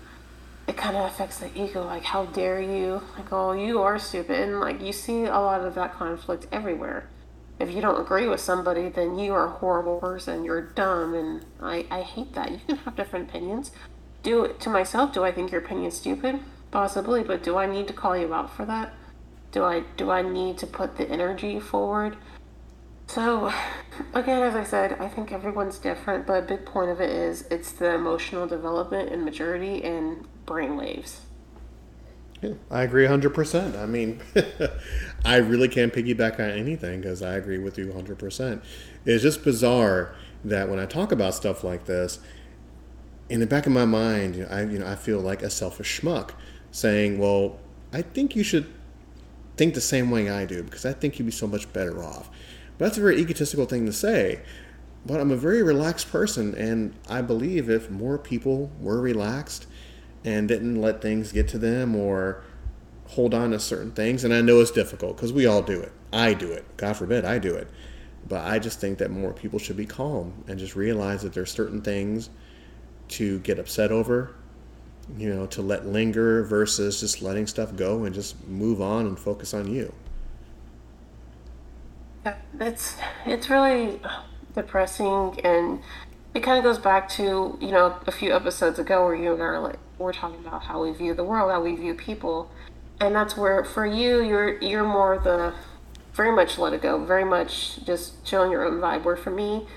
It 0.67 0.75
kind 0.75 0.97
of 0.97 1.05
affects 1.05 1.39
the 1.39 1.49
ego. 1.57 1.85
Like, 1.85 2.03
how 2.03 2.25
dare 2.25 2.59
you? 2.59 3.01
Like, 3.17 3.31
oh, 3.31 3.53
you 3.53 3.81
are 3.81 3.97
stupid. 3.97 4.39
And 4.39 4.59
like, 4.59 4.81
you 4.81 4.91
see 4.91 5.23
a 5.23 5.39
lot 5.39 5.61
of 5.61 5.75
that 5.75 5.93
conflict 5.93 6.47
everywhere. 6.51 7.09
If 7.59 7.71
you 7.71 7.81
don't 7.81 7.99
agree 7.99 8.27
with 8.27 8.41
somebody, 8.41 8.89
then 8.89 9.17
you 9.17 9.33
are 9.33 9.45
a 9.45 9.51
horrible 9.51 9.99
person. 9.99 10.43
You're 10.43 10.61
dumb. 10.61 11.13
And 11.13 11.45
I, 11.61 11.85
I 11.89 12.01
hate 12.01 12.33
that. 12.33 12.51
You 12.51 12.59
can 12.67 12.75
have 12.77 12.95
different 12.95 13.29
opinions. 13.29 13.71
Do 14.23 14.43
it 14.43 14.59
to 14.61 14.69
myself. 14.69 15.13
Do 15.13 15.23
I 15.23 15.31
think 15.31 15.51
your 15.51 15.61
opinion's 15.61 15.95
stupid? 15.95 16.39
Possibly, 16.69 17.23
but 17.23 17.43
do 17.43 17.57
I 17.57 17.65
need 17.65 17.87
to 17.87 17.93
call 17.93 18.17
you 18.17 18.33
out 18.33 18.53
for 18.53 18.65
that? 18.65 18.93
Do 19.51 19.63
I 19.63 19.83
do 19.95 20.11
I 20.11 20.21
need 20.21 20.57
to 20.57 20.67
put 20.67 20.97
the 20.97 21.09
energy 21.09 21.59
forward? 21.59 22.17
So, 23.07 23.53
again, 24.13 24.43
as 24.43 24.53
I 24.53 24.65
said, 24.65 24.97
I 24.99 25.07
think 25.07 25.31
everyone's 25.31 25.79
different, 25.79 26.27
but 26.27 26.43
a 26.43 26.45
big 26.45 26.65
point 26.65 26.91
of 26.91 26.99
it 26.99 27.09
is 27.09 27.43
it's 27.49 27.71
the 27.71 27.95
emotional 27.95 28.45
development 28.47 29.09
and 29.13 29.23
maturity 29.23 29.81
and 29.81 30.27
brain 30.47 30.75
waves. 30.75 31.21
Yeah, 32.41 32.53
I 32.71 32.83
agree 32.83 33.05
100%. 33.05 33.77
I 33.77 33.85
mean, 33.85 34.21
I 35.25 35.37
really 35.37 35.67
can't 35.67 35.93
piggyback 35.93 36.35
on 36.39 36.49
anything 36.49 37.01
because 37.01 37.21
I 37.21 37.35
agree 37.35 37.59
with 37.59 37.77
you 37.77 37.87
100%. 37.87 38.63
It's 39.05 39.23
just 39.23 39.43
bizarre 39.43 40.15
that 40.43 40.69
when 40.69 40.79
I 40.79 40.85
talk 40.85 41.11
about 41.11 41.35
stuff 41.35 41.63
like 41.63 41.85
this, 41.85 42.19
in 43.29 43.39
the 43.39 43.47
back 43.47 43.65
of 43.65 43.71
my 43.71 43.85
mind, 43.85 44.35
you 44.35 44.43
know, 44.43 44.49
I, 44.49 44.61
you 44.63 44.79
know, 44.79 44.87
I 44.87 44.95
feel 44.95 45.19
like 45.19 45.41
a 45.41 45.49
selfish 45.49 45.99
schmuck 45.99 46.31
saying, 46.71 47.19
well, 47.19 47.59
I 47.91 48.01
think 48.01 48.35
you 48.35 48.43
should 48.43 48.71
think 49.57 49.73
the 49.73 49.81
same 49.81 50.11
way 50.11 50.29
I 50.29 50.45
do 50.45 50.63
because 50.63 50.85
I 50.85 50.93
think 50.93 51.17
you'd 51.17 51.25
be 51.25 51.31
so 51.31 51.47
much 51.47 51.71
better 51.73 52.03
off. 52.03 52.29
But 52.77 52.85
that's 52.85 52.97
a 52.97 53.01
very 53.01 53.19
egotistical 53.19 53.65
thing 53.65 53.85
to 53.87 53.93
say. 53.93 54.41
But 55.05 55.19
I'm 55.19 55.31
a 55.31 55.37
very 55.37 55.63
relaxed 55.63 56.11
person, 56.11 56.53
and 56.55 56.93
I 57.09 57.21
believe 57.21 57.69
if 57.69 57.89
more 57.89 58.17
people 58.17 58.71
were 58.79 59.01
relaxed 59.01 59.65
and 60.23 60.47
didn't 60.47 60.81
let 60.81 61.01
things 61.01 61.31
get 61.31 61.47
to 61.49 61.57
them 61.57 61.95
or 61.95 62.43
hold 63.07 63.33
on 63.33 63.51
to 63.51 63.59
certain 63.59 63.91
things, 63.91 64.23
and 64.23 64.33
I 64.33 64.41
know 64.41 64.59
it's 64.59 64.71
difficult 64.71 65.15
because 65.15 65.31
we 65.31 65.45
all 65.45 65.61
do 65.61 65.79
it. 65.79 65.91
I 66.11 66.33
do 66.33 66.51
it. 66.51 66.65
God 66.77 66.93
forbid 66.93 67.25
I 67.25 67.39
do 67.39 67.55
it. 67.55 67.69
But 68.27 68.45
I 68.45 68.59
just 68.59 68.81
think 68.81 68.97
that 68.97 69.09
more 69.09 69.31
people 69.31 69.57
should 69.57 69.77
be 69.77 69.85
calm 69.85 70.43
and 70.47 70.59
just 70.59 70.75
realize 70.75 71.21
that 71.21 71.33
there's 71.33 71.51
certain 71.51 71.81
things 71.81 72.29
to 73.09 73.39
get 73.39 73.57
upset 73.57 73.91
over 73.91 74.35
you 75.15 75.33
know, 75.33 75.45
to 75.47 75.61
let 75.61 75.85
linger 75.85 76.43
versus 76.43 76.99
just 76.99 77.21
letting 77.21 77.47
stuff 77.47 77.75
go 77.75 78.03
and 78.03 78.13
just 78.13 78.45
move 78.47 78.81
on 78.81 79.05
and 79.05 79.17
focus 79.17 79.53
on 79.53 79.71
you. 79.71 79.93
Yeah, 82.25 82.35
it's 82.59 82.95
it's 83.25 83.49
really 83.49 84.01
depressing, 84.53 85.39
and 85.43 85.79
it 86.33 86.41
kind 86.41 86.57
of 86.57 86.63
goes 86.63 86.77
back 86.77 87.07
to 87.09 87.57
you 87.61 87.71
know 87.71 87.97
a 88.05 88.11
few 88.11 88.35
episodes 88.35 88.79
ago 88.79 89.05
where 89.05 89.15
you 89.15 89.33
and 89.33 89.41
I 89.41 89.45
are 89.45 89.59
like 89.59 89.79
we're 89.97 90.13
talking 90.13 90.45
about 90.45 90.63
how 90.63 90.83
we 90.83 90.91
view 90.91 91.13
the 91.13 91.23
world, 91.23 91.51
how 91.51 91.61
we 91.61 91.75
view 91.75 91.93
people, 91.93 92.49
and 92.99 93.15
that's 93.15 93.37
where 93.37 93.63
for 93.63 93.85
you 93.85 94.23
you're 94.23 94.59
you're 94.61 94.83
more 94.83 95.19
the 95.19 95.53
very 96.13 96.35
much 96.35 96.57
let 96.57 96.73
it 96.73 96.81
go, 96.81 97.03
very 97.03 97.23
much 97.23 97.83
just 97.85 98.25
chilling 98.25 98.51
your 98.51 98.65
own 98.65 98.81
vibe. 98.81 99.03
Where 99.03 99.15
for 99.15 99.29
me, 99.29 99.67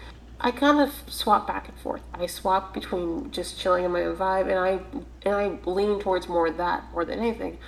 I 0.41 0.51
kind 0.51 0.81
of 0.81 0.91
swap 1.07 1.47
back 1.47 1.69
and 1.69 1.79
forth. 1.79 2.01
I 2.15 2.27
swap 2.27 2.73
between 2.73 3.31
just 3.31 3.59
chilling 3.59 3.85
in 3.85 3.93
my 3.93 4.05
own 4.05 4.17
vibe, 4.17 4.49
and 4.49 4.59
I 4.59 4.81
and 5.29 5.35
I 5.35 5.71
lean 5.71 6.01
towards 6.01 6.29
more 6.29 6.47
of 6.47 6.57
that 6.57 6.85
more 6.93 7.05
than 7.05 7.19
anything. 7.19 7.59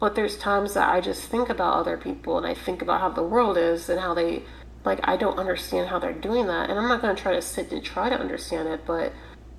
But 0.00 0.14
there's 0.16 0.36
times 0.36 0.74
that 0.74 0.88
I 0.88 1.00
just 1.00 1.28
think 1.28 1.48
about 1.48 1.74
other 1.74 1.96
people, 1.96 2.36
and 2.38 2.46
I 2.46 2.54
think 2.54 2.82
about 2.82 3.00
how 3.00 3.10
the 3.10 3.22
world 3.22 3.56
is 3.56 3.88
and 3.88 4.00
how 4.00 4.14
they, 4.14 4.42
like, 4.84 4.98
I 5.04 5.16
don't 5.16 5.38
understand 5.38 5.90
how 5.90 6.00
they're 6.00 6.12
doing 6.12 6.46
that, 6.48 6.70
and 6.70 6.78
I'm 6.78 6.88
not 6.88 7.02
gonna 7.02 7.14
try 7.14 7.34
to 7.34 7.42
sit 7.42 7.70
and 7.70 7.84
try 7.84 8.08
to 8.08 8.18
understand 8.18 8.68
it. 8.68 8.80
But 8.84 9.12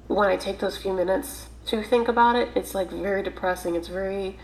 when 0.08 0.28
I 0.28 0.36
take 0.36 0.60
those 0.60 0.76
few 0.78 0.92
minutes 0.92 1.48
to 1.68 1.84
think 1.84 2.08
about 2.08 2.36
it, 2.36 2.50
it's 2.56 2.76
like 2.76 2.90
very 2.90 3.24
depressing. 3.24 3.76
It's 3.76 3.88
very 3.88 4.38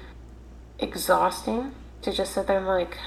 exhausting 0.79 1.73
to 2.01 2.11
just 2.11 2.33
sit 2.33 2.47
there 2.47 2.57
and 2.57 2.67
like, 2.67 2.97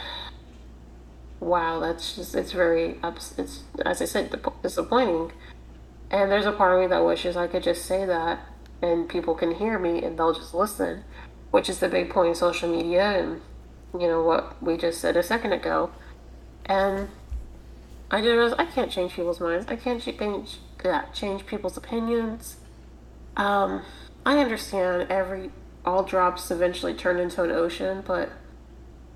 wow, 1.40 1.80
that's 1.80 2.14
just, 2.16 2.34
it's 2.34 2.52
very, 2.52 2.98
it's, 3.02 3.64
as 3.84 4.02
I 4.02 4.04
said, 4.04 4.34
disappointing. 4.62 5.32
And 6.10 6.30
there's 6.30 6.46
a 6.46 6.52
part 6.52 6.74
of 6.74 6.80
me 6.80 6.86
that 6.88 7.04
wishes 7.04 7.36
I 7.36 7.46
could 7.46 7.62
just 7.62 7.86
say 7.86 8.04
that 8.04 8.40
and 8.82 9.08
people 9.08 9.34
can 9.34 9.54
hear 9.54 9.78
me 9.78 10.02
and 10.02 10.18
they'll 10.18 10.34
just 10.34 10.54
listen, 10.54 11.04
which 11.50 11.68
is 11.68 11.78
the 11.78 11.88
big 11.88 12.10
point 12.10 12.30
of 12.30 12.36
social 12.36 12.70
media 12.70 13.18
and, 13.18 13.40
you 13.98 14.08
know, 14.08 14.22
what 14.22 14.62
we 14.62 14.76
just 14.76 15.00
said 15.00 15.16
a 15.16 15.22
second 15.22 15.52
ago. 15.52 15.90
And 16.66 17.08
I 18.10 18.20
did 18.20 18.32
realize 18.32 18.54
I 18.58 18.66
can't 18.66 18.90
change 18.90 19.14
people's 19.14 19.40
minds. 19.40 19.66
I 19.68 19.76
can't 19.76 20.02
change, 20.02 20.58
change 21.14 21.46
people's 21.46 21.76
opinions. 21.78 22.56
Um, 23.36 23.82
I 24.25 24.39
understand 24.39 25.11
every, 25.11 25.51
all 25.85 26.05
drops 26.05 26.51
eventually 26.51 26.95
turn 26.95 27.18
into 27.18 27.43
an 27.43 27.51
ocean, 27.51 28.03
but 28.07 28.31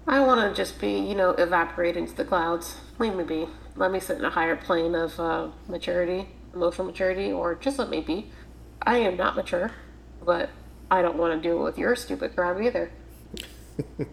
I 0.07 0.21
want 0.21 0.41
to 0.41 0.57
just 0.57 0.81
be, 0.81 0.99
you 0.99 1.15
know, 1.15 1.31
evaporate 1.31 1.97
into 1.97 2.15
the 2.15 2.25
clouds. 2.25 2.77
Leave 2.99 3.15
me 3.15 3.25
be. 3.25 3.49
Let 3.77 3.93
me 3.93 4.01
sit 4.01 4.19
in 4.19 4.25
a 4.25 4.31
higher 4.31 4.57
plane 4.57 4.95
of 4.95 5.19
uh, 5.21 5.49
maturity, 5.69 6.29
emotional 6.55 6.87
maturity, 6.87 7.31
or 7.31 7.55
just 7.55 7.79
let 7.79 7.91
me 7.91 8.01
be. 8.01 8.31
I 8.83 8.99
am 8.99 9.17
not 9.17 9.37
mature, 9.37 9.73
but 10.25 10.51
I 10.91 11.03
don't 11.03 11.19
want 11.19 11.41
to 11.41 11.49
deal 11.49 11.63
with 11.63 11.79
your 11.79 11.97
stupid 11.97 12.35
crap 12.35 12.61
either. 12.61 12.91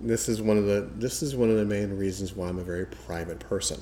this 0.00 0.28
is 0.28 0.40
one 0.40 0.56
of 0.56 0.66
the 0.66 0.88
this 0.96 1.22
is 1.22 1.34
one 1.36 1.50
of 1.50 1.56
the 1.56 1.64
main 1.64 1.96
reasons 1.96 2.34
why 2.34 2.48
I'm 2.48 2.58
a 2.58 2.64
very 2.64 2.86
private 2.86 3.40
person. 3.40 3.80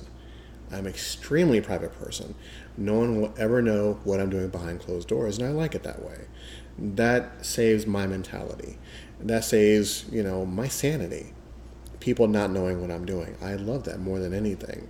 I'm 0.73 0.81
an 0.81 0.87
extremely 0.87 1.61
private 1.61 1.93
person. 1.93 2.35
No 2.77 2.95
one 2.95 3.21
will 3.21 3.35
ever 3.39 3.63
know 3.63 4.01
what 4.05 4.21
I'm 4.21 4.31
doing 4.31 4.49
behind 4.49 4.81
closed 4.81 5.09
doors, 5.09 5.39
and 5.39 5.47
I 5.47 5.51
like 5.51 5.75
it 5.75 5.83
that 5.85 6.03
way. 6.03 6.27
That 6.79 7.45
saves 7.45 7.87
my 7.87 8.07
mentality 8.07 8.79
that 9.19 9.43
saves 9.43 10.05
you 10.13 10.23
know 10.23 10.45
my 10.45 10.69
sanity 10.69 11.33
people 12.01 12.29
not 12.29 12.51
knowing 12.51 12.83
what 12.83 12.91
i'm 12.91 13.07
doing 13.07 13.35
i 13.41 13.55
love 13.55 13.85
that 13.85 13.99
more 13.99 14.19
than 14.19 14.35
anything 14.35 14.87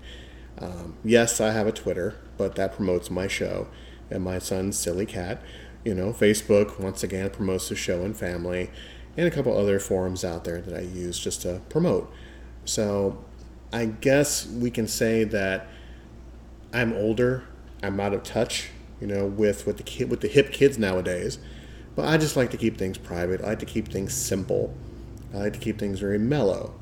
um, 0.59 0.97
yes 1.05 1.41
i 1.41 1.53
have 1.53 1.69
a 1.69 1.71
twitter 1.71 2.17
but 2.37 2.57
that 2.57 2.75
promotes 2.75 3.09
my 3.09 3.29
show 3.29 3.69
and 4.11 4.25
my 4.25 4.37
son's 4.37 4.77
silly 4.77 5.07
cat 5.07 5.41
you 5.87 5.95
know, 5.95 6.13
Facebook 6.13 6.81
once 6.81 7.05
again 7.05 7.31
promotes 7.31 7.69
the 7.69 7.77
show 7.77 8.03
and 8.03 8.17
family, 8.17 8.73
and 9.17 9.29
a 9.29 9.31
couple 9.31 9.57
other 9.57 9.79
forums 9.79 10.25
out 10.25 10.43
there 10.43 10.61
that 10.61 10.77
I 10.77 10.81
use 10.81 11.17
just 11.17 11.43
to 11.43 11.61
promote. 11.69 12.13
So 12.65 13.25
I 13.73 13.87
guess 13.87 14.49
we 14.49 14.73
can 14.73 14.89
say 14.89 15.23
that 15.23 15.69
I'm 16.73 16.93
older. 16.93 17.45
I'm 17.83 17.99
out 18.01 18.13
of 18.13 18.23
touch, 18.23 18.71
you 19.01 19.07
know, 19.07 19.27
with 19.27 19.67
with 19.67 19.77
the 19.77 19.83
kid 19.83 20.11
with 20.11 20.21
the 20.21 20.29
hip 20.29 20.53
kids 20.53 20.79
nowadays. 20.79 21.39
But 21.95 22.07
I 22.07 22.19
just 22.19 22.37
like 22.37 22.51
to 22.51 22.57
keep 22.57 22.77
things 22.77 22.99
private. 22.99 23.41
I 23.41 23.49
like 23.49 23.59
to 23.61 23.67
keep 23.67 23.89
things 23.89 24.13
simple. 24.13 24.75
I 25.33 25.39
like 25.39 25.53
to 25.55 25.59
keep 25.59 25.79
things 25.79 25.99
very 25.99 26.19
mellow, 26.19 26.75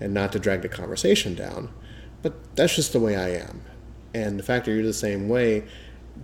and 0.00 0.12
not 0.14 0.32
to 0.32 0.38
drag 0.38 0.62
the 0.62 0.68
conversation 0.68 1.34
down. 1.34 1.70
But 2.22 2.56
that's 2.56 2.74
just 2.74 2.92
the 2.92 3.00
way 3.00 3.16
I 3.16 3.30
am. 3.30 3.62
And 4.14 4.38
the 4.38 4.42
fact 4.42 4.64
that 4.64 4.72
you're 4.72 4.82
the 4.82 4.92
same 4.92 5.28
way, 5.28 5.64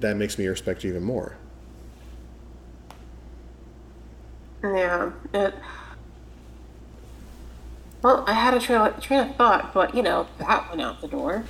that 0.00 0.16
makes 0.16 0.38
me 0.38 0.46
respect 0.46 0.82
you 0.82 0.90
even 0.90 1.04
more. 1.04 1.36
Yeah, 4.62 5.12
it. 5.34 5.54
Well, 8.02 8.24
I 8.26 8.32
had 8.32 8.54
a 8.54 8.60
train 8.60 8.80
of, 8.80 9.00
train 9.00 9.20
of 9.20 9.36
thought, 9.36 9.72
but 9.72 9.94
you 9.94 10.02
know 10.02 10.26
that 10.38 10.68
went 10.70 10.80
out 10.80 11.00
the 11.00 11.08
door, 11.08 11.44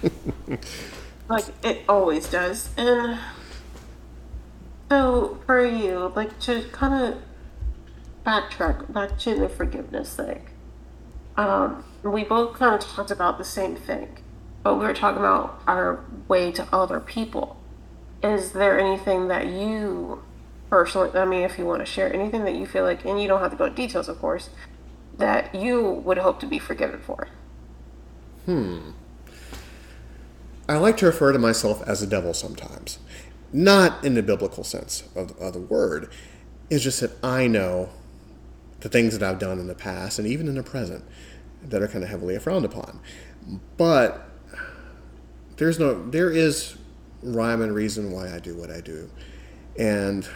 like 1.32 1.46
it 1.64 1.82
always 1.88 2.28
does. 2.28 2.68
And 2.76 3.18
so 4.90 5.38
for 5.46 5.64
you, 5.66 6.12
like 6.14 6.38
to 6.40 6.64
kind 6.70 7.14
of 7.14 7.22
backtrack 8.24 8.92
back 8.92 9.18
to 9.20 9.34
the 9.34 9.48
forgiveness 9.48 10.14
thing, 10.14 10.46
um, 11.36 11.84
we 12.02 12.24
both 12.24 12.54
kind 12.54 12.74
of 12.74 12.80
talked 12.86 13.10
about 13.10 13.38
the 13.38 13.44
same 13.44 13.74
thing, 13.74 14.18
but 14.62 14.74
we 14.74 14.84
were 14.84 14.92
talking 14.92 15.20
about 15.20 15.62
our 15.66 16.04
way 16.28 16.52
to 16.52 16.68
other 16.72 17.00
people. 17.00 17.56
Is 18.22 18.52
there 18.52 18.78
anything 18.78 19.28
that 19.28 19.46
you 19.46 20.22
personally, 20.68 21.10
I 21.18 21.24
mean, 21.24 21.42
if 21.42 21.58
you 21.58 21.64
want 21.64 21.80
to 21.80 21.86
share 21.86 22.12
anything 22.12 22.44
that 22.44 22.54
you 22.54 22.66
feel 22.66 22.84
like, 22.84 23.04
and 23.04 23.20
you 23.20 23.26
don't 23.26 23.40
have 23.40 23.50
to 23.50 23.56
go 23.56 23.64
into 23.64 23.76
details, 23.76 24.08
of 24.08 24.18
course, 24.20 24.50
that 25.16 25.54
you 25.54 25.82
would 25.82 26.18
hope 26.18 26.40
to 26.40 26.46
be 26.46 26.58
forgiven 26.58 27.00
for? 27.00 27.28
I 30.72 30.78
like 30.78 30.96
to 30.98 31.06
refer 31.06 31.32
to 31.32 31.38
myself 31.38 31.82
as 31.86 32.02
a 32.02 32.06
devil 32.06 32.34
sometimes. 32.34 32.98
Not 33.52 34.04
in 34.04 34.14
the 34.14 34.22
biblical 34.22 34.64
sense 34.64 35.04
of, 35.14 35.36
of 35.38 35.52
the 35.52 35.60
word. 35.60 36.10
It's 36.70 36.82
just 36.82 37.00
that 37.00 37.12
I 37.22 37.46
know 37.46 37.90
the 38.80 38.88
things 38.88 39.16
that 39.16 39.28
I've 39.28 39.38
done 39.38 39.58
in 39.58 39.66
the 39.66 39.74
past 39.74 40.18
and 40.18 40.26
even 40.26 40.48
in 40.48 40.54
the 40.54 40.62
present 40.62 41.04
that 41.62 41.82
are 41.82 41.88
kind 41.88 42.02
of 42.02 42.10
heavily 42.10 42.38
frowned 42.38 42.64
upon. 42.64 43.00
But 43.76 44.28
there's 45.56 45.78
no, 45.78 46.08
there 46.10 46.30
is 46.30 46.76
rhyme 47.22 47.62
and 47.62 47.74
reason 47.74 48.10
why 48.10 48.34
I 48.34 48.38
do 48.38 48.56
what 48.56 48.70
I 48.70 48.80
do. 48.80 49.10
And 49.78 50.28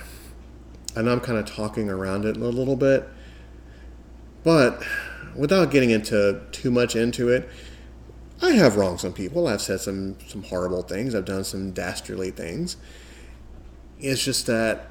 I 0.95 1.03
know 1.03 1.12
I'm 1.12 1.20
kind 1.20 1.39
of 1.39 1.47
talking 1.47 1.91
around 1.91 2.24
it 2.24 2.37
a 2.37 2.41
little 2.41 2.76
bit, 2.76 3.09
but 4.45 4.82
without 5.34 5.70
getting 5.70 5.91
into 5.91 6.43
too 6.53 6.70
much 6.70 6.95
into 6.95 7.28
it, 7.28 7.49
I 8.43 8.53
have 8.53 8.76
wronged 8.76 9.01
some 9.01 9.12
people. 9.12 9.47
I've 9.47 9.62
said 9.62 9.80
some 9.80 10.16
some 10.26 10.43
horrible 10.45 10.82
things. 10.82 11.14
I've 11.14 11.24
done 11.24 11.45
some 11.45 11.72
dastardly 11.72 12.30
things. 12.30 12.76
It's 13.99 14.22
just 14.22 14.47
that 14.47 14.91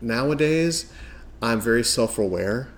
nowadays 0.00 0.92
I'm 1.40 1.60
very 1.60 1.82
self-aware. 1.84 2.68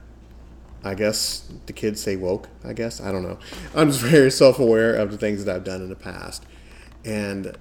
I 0.84 0.94
guess 0.94 1.50
the 1.66 1.72
kids 1.72 2.00
say 2.00 2.16
woke. 2.16 2.48
I 2.64 2.72
guess 2.72 3.00
I 3.00 3.10
don't 3.12 3.22
know. 3.22 3.38
I'm 3.74 3.88
just 3.90 4.00
very 4.04 4.30
self-aware 4.30 4.94
of 4.94 5.10
the 5.10 5.18
things 5.18 5.44
that 5.44 5.54
I've 5.54 5.64
done 5.64 5.82
in 5.82 5.88
the 5.88 5.96
past, 5.96 6.44
and 7.04 7.56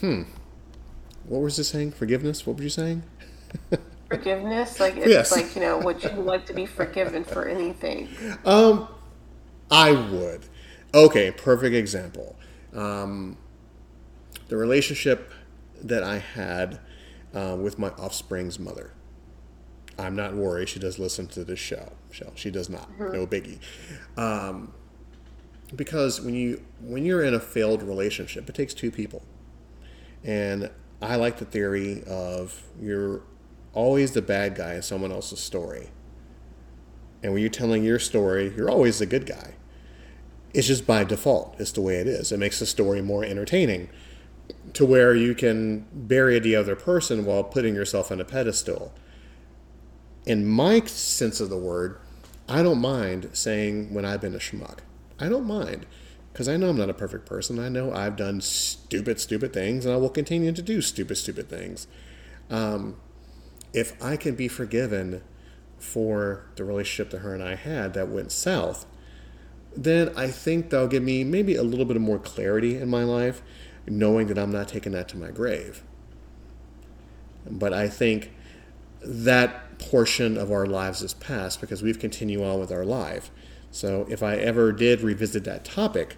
hmm, 0.00 0.22
what 1.24 1.40
was 1.40 1.56
this 1.56 1.68
saying? 1.68 1.92
Forgiveness. 1.92 2.46
What 2.46 2.56
were 2.56 2.62
you 2.64 2.68
saying? 2.68 3.02
Forgiveness, 4.08 4.78
like 4.80 4.96
it's 4.96 5.06
Yes. 5.08 5.32
like 5.32 5.54
you 5.54 5.60
know, 5.62 5.78
would 5.78 6.02
you 6.02 6.10
like 6.10 6.46
to 6.46 6.52
be 6.52 6.66
forgiven 6.66 7.22
for 7.24 7.46
anything? 7.46 8.08
Um, 8.44 8.88
I 9.70 9.92
would. 9.92 10.46
Okay, 10.94 11.30
perfect 11.30 11.74
example. 11.74 12.36
Um, 12.74 13.36
the 14.48 14.56
relationship 14.56 15.32
that 15.82 16.02
I 16.02 16.18
had 16.18 16.80
uh, 17.34 17.56
with 17.60 17.78
my 17.78 17.88
offspring's 17.90 18.58
mother. 18.58 18.92
I'm 19.98 20.14
not 20.14 20.34
worried. 20.34 20.68
She 20.68 20.78
does 20.78 20.98
listen 20.98 21.26
to 21.28 21.44
this 21.44 21.58
show. 21.58 21.92
Show 22.10 22.32
she 22.34 22.50
does 22.50 22.68
not. 22.68 22.88
No 22.98 23.26
biggie. 23.26 23.58
Um, 24.16 24.72
because 25.74 26.20
when 26.20 26.34
you 26.34 26.62
when 26.80 27.04
you're 27.04 27.22
in 27.22 27.34
a 27.34 27.40
failed 27.40 27.82
relationship, 27.82 28.48
it 28.48 28.54
takes 28.54 28.74
two 28.74 28.90
people. 28.90 29.22
And 30.22 30.70
I 31.00 31.16
like 31.16 31.38
the 31.38 31.44
theory 31.44 32.02
of 32.04 32.62
you're 32.80 33.22
always 33.72 34.12
the 34.12 34.22
bad 34.22 34.54
guy 34.54 34.74
in 34.74 34.82
someone 34.82 35.12
else's 35.12 35.40
story. 35.40 35.88
And 37.22 37.32
when 37.32 37.40
you're 37.42 37.50
telling 37.50 37.82
your 37.82 37.98
story, 37.98 38.52
you're 38.56 38.70
always 38.70 38.98
the 38.98 39.06
good 39.06 39.26
guy. 39.26 39.54
It's 40.56 40.68
just 40.68 40.86
by 40.86 41.04
default. 41.04 41.54
It's 41.60 41.72
the 41.72 41.82
way 41.82 41.96
it 41.96 42.06
is. 42.06 42.32
It 42.32 42.38
makes 42.38 42.60
the 42.60 42.64
story 42.64 43.02
more 43.02 43.22
entertaining 43.22 43.90
to 44.72 44.86
where 44.86 45.14
you 45.14 45.34
can 45.34 45.86
bury 45.92 46.38
the 46.38 46.56
other 46.56 46.74
person 46.74 47.26
while 47.26 47.44
putting 47.44 47.74
yourself 47.74 48.10
on 48.10 48.22
a 48.22 48.24
pedestal. 48.24 48.94
In 50.24 50.46
my 50.46 50.80
sense 50.86 51.40
of 51.40 51.50
the 51.50 51.58
word, 51.58 51.98
I 52.48 52.62
don't 52.62 52.80
mind 52.80 53.28
saying 53.34 53.92
when 53.92 54.06
I've 54.06 54.22
been 54.22 54.34
a 54.34 54.38
schmuck. 54.38 54.78
I 55.20 55.28
don't 55.28 55.44
mind 55.44 55.84
because 56.32 56.48
I 56.48 56.56
know 56.56 56.70
I'm 56.70 56.78
not 56.78 56.88
a 56.88 56.94
perfect 56.94 57.26
person. 57.26 57.58
I 57.58 57.68
know 57.68 57.92
I've 57.92 58.16
done 58.16 58.40
stupid, 58.40 59.20
stupid 59.20 59.52
things 59.52 59.84
and 59.84 59.92
I 59.92 59.98
will 59.98 60.08
continue 60.08 60.52
to 60.52 60.62
do 60.62 60.80
stupid, 60.80 61.18
stupid 61.18 61.50
things. 61.50 61.86
Um, 62.48 62.96
if 63.74 64.02
I 64.02 64.16
can 64.16 64.34
be 64.34 64.48
forgiven 64.48 65.22
for 65.78 66.46
the 66.56 66.64
relationship 66.64 67.10
that 67.10 67.18
her 67.18 67.34
and 67.34 67.42
I 67.42 67.56
had 67.56 67.92
that 67.92 68.08
went 68.08 68.32
south, 68.32 68.86
then 69.76 70.12
I 70.16 70.28
think 70.28 70.70
that'll 70.70 70.88
give 70.88 71.02
me 71.02 71.22
maybe 71.22 71.54
a 71.54 71.62
little 71.62 71.84
bit 71.84 71.96
of 71.96 72.02
more 72.02 72.18
clarity 72.18 72.76
in 72.76 72.88
my 72.88 73.04
life, 73.04 73.42
knowing 73.86 74.26
that 74.28 74.38
I'm 74.38 74.50
not 74.50 74.68
taking 74.68 74.92
that 74.92 75.08
to 75.08 75.16
my 75.16 75.30
grave. 75.30 75.82
But 77.48 77.72
I 77.72 77.88
think 77.88 78.32
that 79.02 79.78
portion 79.78 80.36
of 80.36 80.50
our 80.50 80.66
lives 80.66 81.02
is 81.02 81.14
past 81.14 81.60
because 81.60 81.82
we've 81.82 81.98
continued 81.98 82.42
on 82.42 82.58
with 82.58 82.72
our 82.72 82.84
life. 82.84 83.30
So 83.70 84.06
if 84.08 84.22
I 84.22 84.36
ever 84.36 84.72
did 84.72 85.02
revisit 85.02 85.44
that 85.44 85.64
topic, 85.64 86.16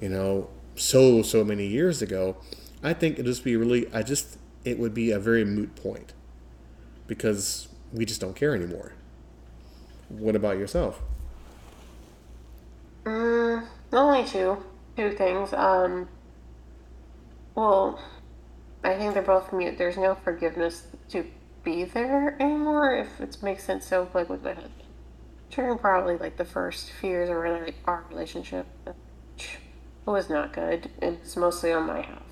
you 0.00 0.10
know, 0.10 0.50
so 0.76 1.22
so 1.22 1.42
many 1.44 1.66
years 1.66 2.02
ago, 2.02 2.36
I 2.82 2.92
think 2.92 3.14
it'd 3.14 3.26
just 3.26 3.44
be 3.44 3.56
really 3.56 3.92
I 3.92 4.02
just 4.02 4.38
it 4.64 4.78
would 4.78 4.92
be 4.92 5.10
a 5.10 5.18
very 5.18 5.44
moot 5.44 5.74
point 5.74 6.12
because 7.06 7.68
we 7.92 8.04
just 8.04 8.20
don't 8.20 8.36
care 8.36 8.54
anymore. 8.54 8.92
What 10.08 10.36
about 10.36 10.58
yourself? 10.58 11.02
Mm, 13.04 13.66
only 13.92 14.24
two, 14.24 14.62
two 14.96 15.12
things. 15.12 15.52
Um, 15.52 16.08
well, 17.54 18.00
I 18.84 18.96
think 18.96 19.14
they're 19.14 19.22
both 19.22 19.52
mute. 19.52 19.78
There's 19.78 19.96
no 19.96 20.14
forgiveness 20.14 20.86
to 21.10 21.26
be 21.62 21.84
there 21.84 22.36
anymore. 22.40 22.94
If 22.94 23.20
it 23.20 23.42
makes 23.42 23.64
sense. 23.64 23.86
So 23.86 24.08
like 24.14 24.28
with 24.28 24.42
my 24.42 24.54
husband, 24.54 24.74
during 25.50 25.78
probably 25.78 26.16
like 26.16 26.36
the 26.36 26.44
first 26.44 26.92
years 27.02 27.28
of 27.28 27.36
our 27.36 27.68
our 27.86 28.04
relationship, 28.10 28.66
which 29.34 29.58
was 30.06 30.30
not 30.30 30.52
good. 30.52 30.90
And 31.02 31.18
it's 31.22 31.36
mostly 31.36 31.72
on 31.72 31.86
my 31.86 32.02
half. 32.02 32.22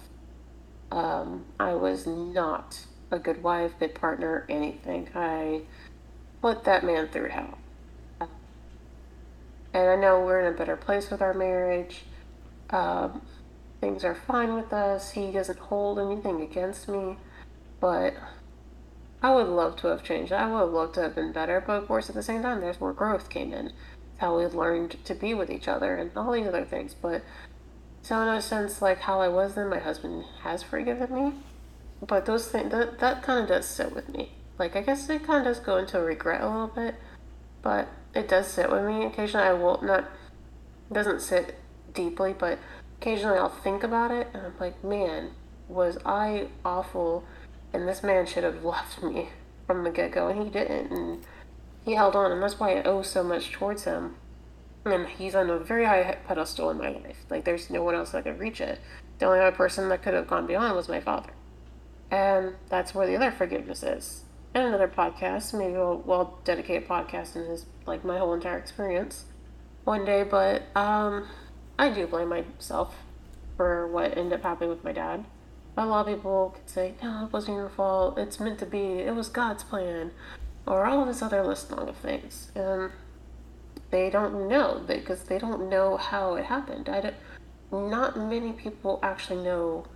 Um, 0.90 1.44
I 1.60 1.74
was 1.74 2.06
not 2.06 2.86
a 3.10 3.18
good 3.18 3.42
wife, 3.42 3.72
good 3.78 3.94
partner, 3.94 4.46
anything. 4.48 5.08
I 5.14 5.62
put 6.40 6.64
that 6.64 6.84
man 6.84 7.08
through 7.08 7.28
hell. 7.30 7.58
And 9.72 9.88
I 9.88 9.96
know 9.96 10.20
we're 10.20 10.40
in 10.40 10.52
a 10.52 10.56
better 10.56 10.76
place 10.76 11.10
with 11.10 11.20
our 11.20 11.34
marriage. 11.34 12.04
Um, 12.70 13.22
things 13.80 14.04
are 14.04 14.14
fine 14.14 14.54
with 14.54 14.72
us. 14.72 15.12
He 15.12 15.30
doesn't 15.30 15.58
hold 15.58 15.98
anything 15.98 16.40
against 16.40 16.88
me. 16.88 17.16
But 17.80 18.14
I 19.22 19.34
would 19.34 19.48
love 19.48 19.76
to 19.76 19.88
have 19.88 20.02
changed. 20.02 20.32
I 20.32 20.50
would 20.50 20.58
have 20.58 20.70
loved 20.70 20.94
to 20.94 21.02
have 21.02 21.14
been 21.14 21.32
better. 21.32 21.62
But 21.64 21.82
of 21.82 21.88
course, 21.88 22.08
at 22.08 22.14
the 22.14 22.22
same 22.22 22.42
time, 22.42 22.60
there's 22.60 22.80
where 22.80 22.92
growth 22.92 23.28
came 23.28 23.52
in. 23.52 23.72
How 24.18 24.36
we 24.36 24.46
learned 24.46 25.04
to 25.04 25.14
be 25.14 25.34
with 25.34 25.50
each 25.50 25.68
other 25.68 25.96
and 25.96 26.10
all 26.16 26.32
these 26.32 26.46
other 26.46 26.64
things. 26.64 26.94
But 26.94 27.22
so 28.02 28.20
in 28.22 28.28
a 28.28 28.42
sense, 28.42 28.80
like 28.80 29.00
how 29.00 29.20
I 29.20 29.28
was 29.28 29.54
then, 29.54 29.68
my 29.68 29.78
husband 29.78 30.24
has 30.42 30.62
forgiven 30.62 31.14
me. 31.14 31.32
But 32.06 32.26
those 32.26 32.48
things, 32.48 32.70
that, 32.70 33.00
that 33.00 33.22
kind 33.22 33.40
of 33.40 33.48
does 33.48 33.66
sit 33.66 33.94
with 33.94 34.08
me. 34.08 34.32
Like, 34.58 34.76
I 34.76 34.82
guess 34.82 35.08
it 35.08 35.24
kind 35.24 35.46
of 35.46 35.54
does 35.54 35.62
go 35.62 35.76
into 35.76 36.00
regret 36.00 36.40
a 36.40 36.48
little 36.48 36.68
bit. 36.68 36.94
But 37.62 37.88
it 38.18 38.28
does 38.28 38.48
sit 38.48 38.70
with 38.70 38.84
me. 38.84 39.04
Occasionally, 39.04 39.46
I 39.46 39.52
will 39.52 39.80
not, 39.82 40.00
it 40.90 40.94
doesn't 40.94 41.20
sit 41.20 41.56
deeply, 41.94 42.34
but 42.36 42.58
occasionally 43.00 43.38
I'll 43.38 43.48
think 43.48 43.84
about 43.84 44.10
it 44.10 44.28
and 44.34 44.46
I'm 44.46 44.54
like, 44.58 44.82
man, 44.82 45.30
was 45.68 45.98
I 46.04 46.48
awful? 46.64 47.24
And 47.72 47.86
this 47.86 48.02
man 48.02 48.26
should 48.26 48.44
have 48.44 48.64
left 48.64 49.02
me 49.02 49.28
from 49.66 49.84
the 49.84 49.90
get 49.90 50.12
go, 50.12 50.28
and 50.28 50.42
he 50.42 50.50
didn't. 50.50 50.90
And 50.90 51.24
he 51.84 51.94
held 51.94 52.16
on, 52.16 52.32
and 52.32 52.42
that's 52.42 52.58
why 52.58 52.76
I 52.76 52.82
owe 52.82 53.02
so 53.02 53.22
much 53.22 53.52
towards 53.52 53.84
him. 53.84 54.16
And 54.84 55.06
he's 55.06 55.34
on 55.34 55.50
a 55.50 55.58
very 55.58 55.84
high 55.84 56.16
pedestal 56.26 56.70
in 56.70 56.78
my 56.78 56.88
life. 56.88 57.24
Like, 57.28 57.44
there's 57.44 57.68
no 57.68 57.82
one 57.82 57.94
else 57.94 58.12
that 58.12 58.24
could 58.24 58.38
reach 58.38 58.60
it. 58.60 58.80
The 59.18 59.26
only 59.26 59.40
other 59.40 59.54
person 59.54 59.88
that 59.90 60.02
could 60.02 60.14
have 60.14 60.26
gone 60.26 60.46
beyond 60.46 60.74
was 60.74 60.88
my 60.88 61.00
father. 61.00 61.30
And 62.10 62.54
that's 62.70 62.94
where 62.94 63.06
the 63.06 63.16
other 63.16 63.30
forgiveness 63.30 63.82
is. 63.82 64.24
And 64.58 64.74
another 64.74 64.88
podcast, 64.88 65.56
maybe 65.56 65.74
we'll, 65.74 65.98
we'll 65.98 66.36
dedicate 66.42 66.82
a 66.82 66.86
podcast 66.86 67.36
in 67.36 67.44
his, 67.44 67.66
like 67.86 68.04
my 68.04 68.18
whole 68.18 68.34
entire 68.34 68.58
experience 68.58 69.26
one 69.84 70.04
day. 70.04 70.24
But 70.24 70.64
um, 70.74 71.28
I 71.78 71.90
do 71.90 72.08
blame 72.08 72.30
myself 72.30 72.96
for 73.56 73.86
what 73.86 74.18
ended 74.18 74.32
up 74.32 74.42
happening 74.42 74.70
with 74.70 74.82
my 74.82 74.90
dad. 74.90 75.24
A 75.76 75.86
lot 75.86 76.08
of 76.08 76.16
people 76.16 76.56
could 76.56 76.68
say, 76.68 76.94
no, 77.00 77.26
it 77.26 77.32
wasn't 77.32 77.56
your 77.56 77.68
fault. 77.68 78.18
It's 78.18 78.40
meant 78.40 78.58
to 78.58 78.66
be. 78.66 78.98
It 78.98 79.14
was 79.14 79.28
God's 79.28 79.62
plan. 79.62 80.10
Or 80.66 80.86
all 80.86 81.06
this 81.06 81.22
other 81.22 81.46
list 81.46 81.70
long 81.70 81.88
of 81.88 81.96
things. 81.96 82.50
And 82.56 82.90
they 83.92 84.10
don't 84.10 84.48
know 84.48 84.82
because 84.84 85.22
they 85.22 85.38
don't 85.38 85.68
know 85.68 85.96
how 85.98 86.34
it 86.34 86.46
happened. 86.46 86.88
I 86.88 87.00
don't, 87.00 87.16
not 87.70 88.18
many 88.18 88.50
people 88.54 88.98
actually 89.04 89.44
know 89.44 89.86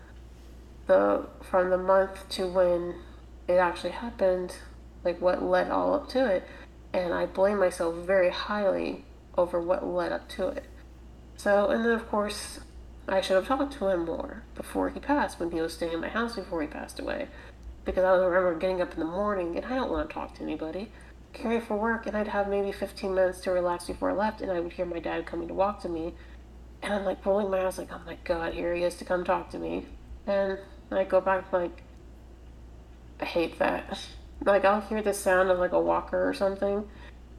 the 0.87 1.27
from 1.41 1.71
the 1.71 1.79
month 1.79 2.29
to 2.29 2.47
when 2.47 2.95
it 3.53 3.59
actually 3.59 3.91
happened, 3.91 4.57
like 5.05 5.21
what 5.21 5.43
led 5.43 5.71
all 5.71 5.95
up 5.95 6.09
to 6.11 6.27
it. 6.27 6.47
And 6.93 7.15
I 7.15 7.27
blame 7.27 7.59
myself 7.59 7.95
very 7.97 8.31
highly 8.31 9.05
over 9.37 9.61
what 9.61 9.87
led 9.87 10.13
up 10.13 10.29
to 10.31 10.49
it. 10.49 10.65
So, 11.37 11.69
and 11.71 11.85
then 11.85 11.93
of 11.93 12.09
course, 12.09 12.61
I 13.09 13.21
should 13.21 13.37
have 13.37 13.47
talked 13.47 13.73
to 13.75 13.89
him 13.89 14.05
more 14.05 14.45
before 14.55 14.91
he 14.91 15.01
passed 15.01 15.41
when 15.41 15.51
he 15.51 15.61
was 15.61 15.75
staying 15.75 15.93
in 15.93 16.01
my 16.01 16.09
house 16.09 16.37
before 16.37 16.63
he 16.63 16.69
passed 16.69 17.01
away. 17.01 17.29
Because 17.85 18.05
I 18.05 18.13
remember 18.13 18.55
getting 18.59 18.81
up 18.81 18.93
in 18.95 19.01
the 19.01 19.07
morning 19.07 19.57
and 19.57 19.67
I 19.67 19.75
don't 19.75 19.91
want 19.91 20.09
to 20.09 20.15
talk 20.15 20.37
to 20.37 20.43
anybody. 20.43 20.93
Carry 21.33 21.61
for 21.61 21.77
work 21.77 22.07
and 22.07 22.17
I'd 22.17 22.29
have 22.29 22.49
maybe 22.49 22.71
15 22.71 23.15
minutes 23.15 23.41
to 23.41 23.51
relax 23.51 23.87
before 23.87 24.11
I 24.11 24.15
left 24.15 24.41
and 24.41 24.53
I 24.53 24.61
would 24.61 24.75
hear 24.75 24.87
my 24.87 25.01
dad 25.01 25.27
coming 25.27 25.49
to 25.49 25.55
walk 25.55 25.83
to 25.83 25.89
me. 25.89 26.15
And 26.83 26.93
I'm 26.93 27.05
like 27.05 27.25
rolling 27.25 27.51
my 27.51 27.65
eyes 27.65 27.79
like, 27.79 27.93
oh 27.93 28.01
my 28.07 28.19
god, 28.25 28.55
here 28.55 28.75
he 28.75 28.85
is 28.85 28.95
to 28.97 29.05
come 29.05 29.25
talk 29.25 29.51
to 29.51 29.59
me. 29.59 29.87
And 30.27 30.59
I 30.91 31.05
go 31.05 31.21
back 31.21 31.53
like, 31.53 31.83
I 33.23 33.25
hate 33.25 33.59
that. 33.61 33.99
Like 34.45 34.65
I'll 34.65 34.81
hear 34.81 35.01
the 35.01 35.15
sound 35.15 35.51
of 35.51 35.61
like 35.61 35.73
a 35.73 35.81
walker 35.81 36.29
or 36.29 36.35
something 36.35 36.85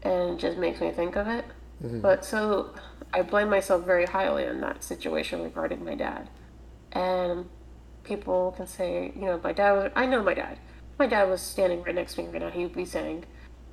and 0.04 0.32
it 0.32 0.38
just 0.40 0.58
makes 0.58 0.80
me 0.80 0.92
think 0.92 1.16
of 1.16 1.28
it. 1.28 1.46
Mm-hmm. 1.84 2.00
But 2.00 2.24
so 2.24 2.74
I 3.14 3.22
blame 3.22 3.50
myself 3.50 3.86
very 3.86 4.06
highly 4.06 4.46
in 4.46 4.62
that 4.62 4.84
situation 4.84 5.44
regarding 5.44 5.84
my 5.84 5.96
dad. 5.96 6.30
And 6.92 7.50
people 8.04 8.54
can 8.56 8.68
say, 8.68 9.12
you 9.16 9.26
know, 9.26 9.40
my 9.44 9.54
dad 9.54 9.74
was, 9.74 9.92
I 9.96 10.06
know 10.06 10.24
my 10.24 10.34
dad. 10.34 10.60
My 11.00 11.08
dad 11.08 11.30
was 11.30 11.42
standing 11.42 11.84
right 11.84 11.96
next 11.96 12.16
to 12.16 12.24
me 12.24 12.30
right 12.30 12.42
now. 12.42 12.50
He 12.50 12.64
would 12.64 12.76
be 12.76 12.86
saying, 12.86 13.26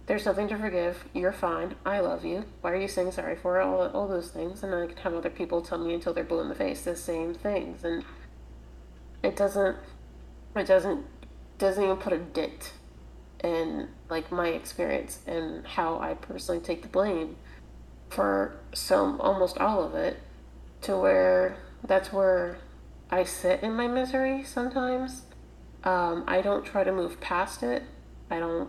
There's 0.07 0.25
nothing 0.25 0.49
to 0.49 0.59
forgive. 0.59 1.05
You're 1.13 1.33
fine. 1.33 1.75
I 1.85 2.01
love 2.01 2.25
you. 2.25 2.45
Why 2.63 2.73
are 2.73 2.77
you 2.77 2.89
saying 2.89 3.13
sorry 3.13 3.37
for 3.37 3.61
all, 3.61 3.89
all 3.89 4.09
those 4.09 4.31
things? 4.31 4.63
And 4.63 4.75
I 4.75 4.87
can 4.87 4.97
have 4.99 5.15
other 5.15 5.31
people 5.31 5.61
tell 5.61 5.79
me 5.79 5.95
until 5.95 6.15
they're 6.15 6.25
blue 6.25 6.41
in 6.41 6.49
the 6.49 6.55
face 6.55 6.83
the 6.83 6.97
same 6.97 7.35
things. 7.35 7.85
And 7.85 8.05
it 9.23 9.37
doesn't, 9.37 9.77
it 10.57 10.67
doesn't, 10.67 11.05
doesn't 11.61 11.85
even 11.85 11.97
put 11.99 12.13
a 12.13 12.19
dent 12.19 12.73
in 13.45 13.89
like 14.09 14.33
my 14.33 14.49
experience 14.49 15.21
and 15.27 15.67
how 15.67 15.99
I 15.99 16.15
personally 16.15 16.61
take 16.61 16.83
the 16.83 16.89
blame 16.89 17.37
for 18.09 18.57
some 18.75 19.21
almost 19.21 19.57
all 19.59 19.85
of 19.85 19.95
it 19.95 20.19
to 20.83 20.97
where 20.97 21.57
that's 21.87 22.13
where 22.13 22.59
I 23.11 23.25
sit 23.25 23.63
in 23.63 23.75
my 23.75 23.87
misery 23.87 24.43
sometimes. 24.45 25.23
Um, 25.85 26.25
I 26.27 26.41
don't 26.43 26.65
try 26.65 26.85
to 26.85 26.93
move 26.93 27.21
past 27.21 27.63
it. 27.63 27.83
I 28.31 28.39
don't. 28.39 28.69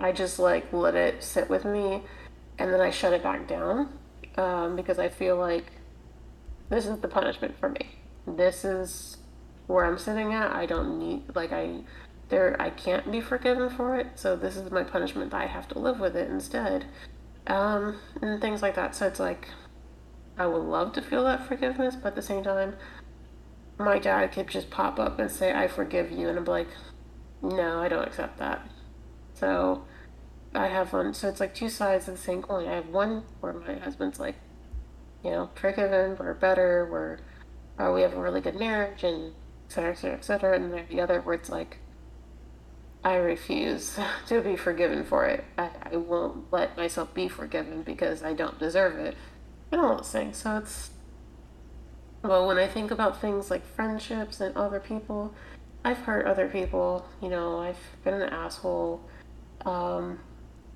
I 0.00 0.12
just 0.12 0.38
like 0.38 0.72
let 0.72 0.94
it 0.94 1.22
sit 1.22 1.48
with 1.48 1.64
me, 1.64 2.02
and 2.58 2.72
then 2.72 2.80
I 2.80 2.90
shut 2.90 3.12
it 3.12 3.22
back 3.22 3.46
down 3.46 3.88
um, 4.36 4.76
because 4.76 4.98
I 4.98 5.08
feel 5.08 5.36
like 5.36 5.66
this 6.68 6.86
is 6.86 6.98
the 6.98 7.08
punishment 7.08 7.58
for 7.58 7.68
me. 7.68 7.98
This 8.26 8.64
is 8.64 9.18
where 9.66 9.84
I'm 9.84 9.98
sitting 9.98 10.32
at. 10.32 10.52
I 10.52 10.66
don't 10.66 10.98
need 10.98 11.34
like 11.34 11.52
I 11.52 11.80
there. 12.28 12.56
I 12.60 12.70
can't 12.70 13.10
be 13.10 13.20
forgiven 13.20 13.70
for 13.70 13.96
it. 13.96 14.08
So 14.16 14.36
this 14.36 14.56
is 14.56 14.70
my 14.70 14.84
punishment. 14.84 15.30
That 15.30 15.42
I 15.42 15.46
have 15.46 15.68
to 15.68 15.78
live 15.78 16.00
with 16.00 16.16
it 16.16 16.30
instead 16.30 16.86
um, 17.46 17.98
and 18.22 18.40
things 18.40 18.62
like 18.62 18.74
that. 18.76 18.94
So 18.94 19.06
it's 19.06 19.20
like, 19.20 19.48
I 20.36 20.46
would 20.46 20.62
love 20.62 20.92
to 20.94 21.02
feel 21.02 21.24
that 21.24 21.46
forgiveness, 21.46 21.94
but 21.94 22.08
at 22.08 22.14
the 22.16 22.22
same 22.22 22.42
time, 22.42 22.74
my 23.78 23.98
dad 23.98 24.32
could 24.32 24.48
just 24.48 24.70
pop 24.70 24.98
up 24.98 25.18
and 25.18 25.30
say, 25.30 25.52
I 25.52 25.68
forgive 25.68 26.10
you, 26.10 26.28
and 26.28 26.38
I'm 26.38 26.44
like, 26.44 26.68
no, 27.42 27.80
I 27.80 27.88
don't 27.88 28.06
accept 28.06 28.38
that. 28.38 28.66
So 29.34 29.84
I 30.54 30.68
have 30.68 30.92
one, 30.92 31.14
so 31.14 31.28
it's 31.28 31.40
like 31.40 31.54
two 31.54 31.68
sides 31.68 32.08
of 32.08 32.16
the 32.16 32.20
same 32.20 32.42
coin. 32.42 32.68
I 32.68 32.74
have 32.74 32.88
one 32.88 33.24
where 33.40 33.52
my 33.52 33.74
husband's 33.74 34.18
like, 34.18 34.36
you 35.22 35.30
know, 35.30 35.50
forgiven, 35.54 36.16
we're 36.18 36.34
better, 36.34 36.88
we're, 36.90 37.18
uh, 37.78 37.92
we 37.92 38.02
have 38.02 38.14
a 38.14 38.20
really 38.20 38.40
good 38.40 38.56
marriage, 38.56 39.04
and 39.04 39.32
et 39.66 39.72
cetera, 39.72 39.92
et 39.92 39.98
cetera, 39.98 40.16
et 40.16 40.24
cetera. 40.24 40.56
And 40.56 40.72
then 40.72 40.86
the 40.88 41.00
other 41.00 41.20
where 41.20 41.34
it's 41.34 41.48
like, 41.48 41.78
I 43.04 43.16
refuse 43.16 43.98
to 44.28 44.40
be 44.40 44.56
forgiven 44.56 45.04
for 45.04 45.26
it. 45.26 45.44
I, 45.58 45.70
I 45.92 45.96
won't 45.96 46.50
let 46.50 46.76
myself 46.76 47.12
be 47.12 47.28
forgiven 47.28 47.82
because 47.82 48.22
I 48.22 48.32
don't 48.32 48.58
deserve 48.58 48.98
it. 48.98 49.16
And 49.70 49.80
all 49.80 49.96
those 49.96 50.10
things. 50.10 50.38
So 50.38 50.56
it's. 50.56 50.90
Well, 52.22 52.46
when 52.46 52.56
I 52.56 52.66
think 52.66 52.90
about 52.90 53.20
things 53.20 53.50
like 53.50 53.66
friendships 53.66 54.40
and 54.40 54.56
other 54.56 54.80
people, 54.80 55.34
I've 55.84 55.98
hurt 55.98 56.26
other 56.26 56.48
people. 56.48 57.06
You 57.20 57.28
know, 57.28 57.58
I've 57.58 57.78
been 58.02 58.14
an 58.14 58.30
asshole. 58.30 59.02
Um, 59.66 60.20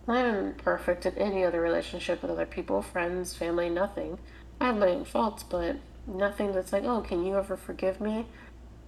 I 0.07 0.19
haven't 0.19 0.59
perfect 0.59 1.07
in 1.07 1.17
any 1.17 1.45
other 1.45 1.61
relationship 1.61 2.21
with 2.23 2.31
other 2.31 2.47
people, 2.47 2.83
friends, 2.83 3.35
family, 3.35 3.71
nothing. 3.71 4.19
I 4.61 4.67
have 4.67 4.77
my 4.77 4.89
own 4.89 5.05
faults, 5.05 5.43
but 5.43 5.77
nothing 6.07 6.53
that's 6.53 6.73
like, 6.73 6.85
oh, 6.85 7.01
can 7.01 7.25
you 7.25 7.37
ever 7.37 7.57
forgive 7.57 8.01
me? 8.01 8.27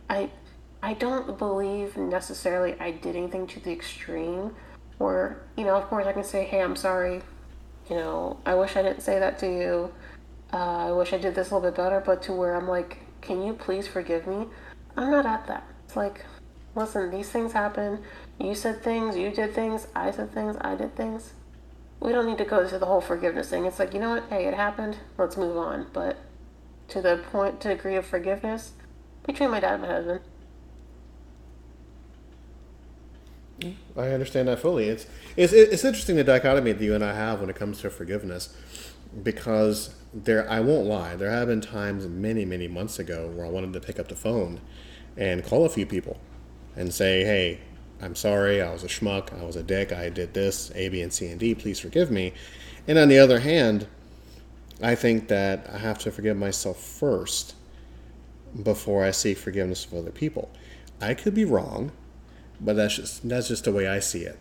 I 0.08 0.30
I 0.82 0.94
don't 0.94 1.38
believe 1.38 1.96
necessarily 1.96 2.78
I 2.80 2.90
did 2.90 3.16
anything 3.16 3.46
to 3.48 3.60
the 3.60 3.72
extreme. 3.72 4.54
Or, 4.98 5.40
you 5.56 5.64
know, 5.64 5.76
of 5.76 5.84
course 5.88 6.06
I 6.06 6.12
can 6.12 6.24
say, 6.24 6.44
hey, 6.44 6.62
I'm 6.62 6.76
sorry. 6.76 7.22
You 7.88 7.96
know, 7.96 8.38
I 8.46 8.54
wish 8.54 8.76
I 8.76 8.82
didn't 8.82 9.02
say 9.02 9.18
that 9.18 9.38
to 9.40 9.46
you. 9.46 9.92
Uh, 10.52 10.88
I 10.88 10.92
wish 10.92 11.12
I 11.12 11.18
did 11.18 11.34
this 11.34 11.50
a 11.50 11.54
little 11.54 11.70
bit 11.70 11.76
better, 11.76 12.00
but 12.00 12.22
to 12.24 12.32
where 12.32 12.54
I'm 12.54 12.68
like, 12.68 12.98
can 13.20 13.42
you 13.42 13.52
please 13.52 13.86
forgive 13.86 14.26
me? 14.26 14.46
I'm 14.96 15.10
not 15.10 15.26
at 15.26 15.46
that. 15.46 15.64
It's 15.84 15.96
like, 15.96 16.24
listen, 16.74 17.10
these 17.10 17.28
things 17.28 17.52
happen. 17.52 18.02
You 18.38 18.54
said 18.54 18.82
things, 18.82 19.16
you 19.16 19.30
did 19.30 19.54
things, 19.54 19.86
I 19.94 20.10
said 20.10 20.32
things, 20.32 20.56
I 20.60 20.74
did 20.74 20.96
things. 20.96 21.34
We 22.00 22.12
don't 22.12 22.26
need 22.26 22.38
to 22.38 22.44
go 22.44 22.66
to 22.66 22.78
the 22.78 22.86
whole 22.86 23.02
forgiveness 23.02 23.50
thing. 23.50 23.66
It's 23.66 23.78
like, 23.78 23.92
you 23.92 24.00
know 24.00 24.10
what? 24.10 24.24
Hey, 24.30 24.46
it 24.46 24.54
happened. 24.54 24.96
Let's 25.18 25.36
move 25.36 25.56
on. 25.56 25.88
But 25.92 26.16
to 26.88 27.02
the 27.02 27.22
point, 27.30 27.60
to 27.60 27.68
degree 27.68 27.96
of 27.96 28.06
forgiveness, 28.06 28.72
between 29.26 29.50
my 29.50 29.60
dad 29.60 29.74
and 29.74 29.82
my 29.82 29.88
husband, 29.88 30.20
I 33.96 34.08
understand 34.08 34.48
that 34.48 34.58
fully. 34.58 34.88
It's, 34.88 35.06
it's 35.36 35.52
it's 35.52 35.84
interesting 35.84 36.16
the 36.16 36.24
dichotomy 36.24 36.72
that 36.72 36.82
you 36.82 36.94
and 36.94 37.04
I 37.04 37.14
have 37.14 37.40
when 37.40 37.50
it 37.50 37.56
comes 37.56 37.80
to 37.80 37.90
forgiveness, 37.90 38.54
because 39.22 39.94
there 40.14 40.48
I 40.50 40.60
won't 40.60 40.86
lie. 40.86 41.16
There 41.16 41.30
have 41.30 41.48
been 41.48 41.60
times 41.60 42.06
many 42.06 42.44
many 42.44 42.68
months 42.68 42.98
ago 42.98 43.30
where 43.34 43.46
I 43.46 43.48
wanted 43.48 43.72
to 43.74 43.80
pick 43.80 43.98
up 43.98 44.08
the 44.08 44.16
phone 44.16 44.60
and 45.16 45.44
call 45.44 45.64
a 45.64 45.68
few 45.68 45.86
people 45.86 46.18
and 46.76 46.92
say, 46.92 47.24
"Hey, 47.24 47.60
I'm 48.00 48.14
sorry. 48.14 48.62
I 48.62 48.72
was 48.72 48.84
a 48.84 48.88
schmuck. 48.88 49.38
I 49.38 49.44
was 49.44 49.56
a 49.56 49.62
dick. 49.62 49.92
I 49.92 50.08
did 50.08 50.34
this 50.34 50.70
A, 50.74 50.88
B, 50.88 51.02
and 51.02 51.12
C 51.12 51.28
and 51.28 51.38
D. 51.38 51.54
Please 51.54 51.78
forgive 51.80 52.10
me." 52.10 52.32
And 52.88 52.98
on 52.98 53.08
the 53.08 53.18
other 53.18 53.40
hand, 53.40 53.86
I 54.82 54.94
think 54.94 55.28
that 55.28 55.68
I 55.72 55.78
have 55.78 55.98
to 56.00 56.10
forgive 56.10 56.36
myself 56.36 56.82
first 56.82 57.54
before 58.62 59.04
I 59.04 59.10
seek 59.10 59.38
forgiveness 59.38 59.84
of 59.84 59.94
other 59.94 60.10
people. 60.10 60.50
I 61.00 61.14
could 61.14 61.34
be 61.34 61.44
wrong 61.44 61.92
but 62.60 62.76
that's 62.76 62.96
just 62.96 63.28
that's 63.28 63.48
just 63.48 63.64
the 63.64 63.72
way 63.72 63.88
I 63.88 64.00
see 64.00 64.22
it. 64.22 64.38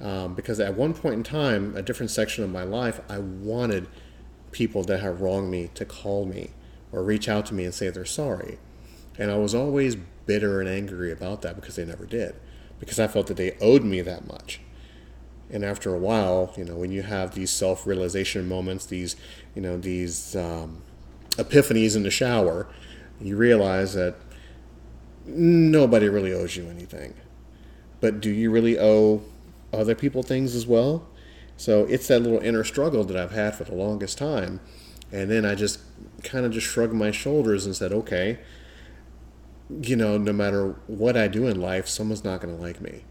Um, 0.00 0.34
because 0.34 0.60
at 0.60 0.74
one 0.74 0.94
point 0.94 1.14
in 1.14 1.22
time, 1.24 1.76
a 1.76 1.82
different 1.82 2.10
section 2.10 2.44
of 2.44 2.50
my 2.50 2.62
life, 2.62 3.00
I 3.08 3.18
wanted 3.18 3.88
people 4.52 4.84
that 4.84 5.00
had 5.00 5.20
wronged 5.20 5.50
me 5.50 5.70
to 5.74 5.84
call 5.84 6.24
me 6.24 6.50
or 6.92 7.02
reach 7.02 7.28
out 7.28 7.46
to 7.46 7.54
me 7.54 7.64
and 7.64 7.74
say 7.74 7.90
they're 7.90 8.04
sorry, 8.04 8.58
and 9.18 9.30
I 9.30 9.36
was 9.36 9.54
always 9.54 9.96
bitter 10.26 10.60
and 10.60 10.68
angry 10.68 11.10
about 11.10 11.42
that 11.42 11.56
because 11.56 11.76
they 11.76 11.84
never 11.84 12.06
did, 12.06 12.34
because 12.78 13.00
I 13.00 13.08
felt 13.08 13.26
that 13.26 13.36
they 13.36 13.56
owed 13.60 13.82
me 13.82 14.00
that 14.02 14.26
much. 14.26 14.60
And 15.50 15.64
after 15.64 15.94
a 15.94 15.98
while, 15.98 16.52
you 16.56 16.64
know, 16.64 16.76
when 16.76 16.92
you 16.92 17.02
have 17.02 17.34
these 17.34 17.50
self-realization 17.50 18.46
moments, 18.46 18.84
these, 18.84 19.16
you 19.54 19.62
know, 19.62 19.78
these 19.78 20.36
um, 20.36 20.82
epiphanies 21.32 21.96
in 21.96 22.02
the 22.02 22.10
shower, 22.10 22.68
you 23.18 23.34
realize 23.36 23.94
that 23.94 24.16
nobody 25.24 26.08
really 26.08 26.32
owes 26.32 26.56
you 26.56 26.68
anything 26.68 27.14
but 28.00 28.20
do 28.20 28.30
you 28.30 28.50
really 28.50 28.78
owe 28.78 29.22
other 29.72 29.94
people 29.94 30.22
things 30.22 30.54
as 30.54 30.66
well? 30.66 31.06
So 31.56 31.84
it's 31.86 32.06
that 32.08 32.20
little 32.20 32.38
inner 32.38 32.64
struggle 32.64 33.04
that 33.04 33.16
I've 33.16 33.32
had 33.32 33.54
for 33.54 33.64
the 33.64 33.74
longest 33.74 34.18
time. 34.18 34.60
And 35.10 35.30
then 35.30 35.44
I 35.44 35.54
just 35.54 35.80
kind 36.22 36.44
of 36.46 36.52
just 36.52 36.66
shrugged 36.66 36.92
my 36.92 37.10
shoulders 37.10 37.66
and 37.66 37.74
said, 37.74 37.92
okay, 37.92 38.38
you 39.82 39.96
know, 39.96 40.18
no 40.18 40.32
matter 40.32 40.76
what 40.86 41.16
I 41.16 41.28
do 41.28 41.46
in 41.46 41.60
life, 41.60 41.88
someone's 41.88 42.24
not 42.24 42.40
going 42.40 42.54
to 42.54 42.62
like 42.62 42.80
me. 42.80 43.04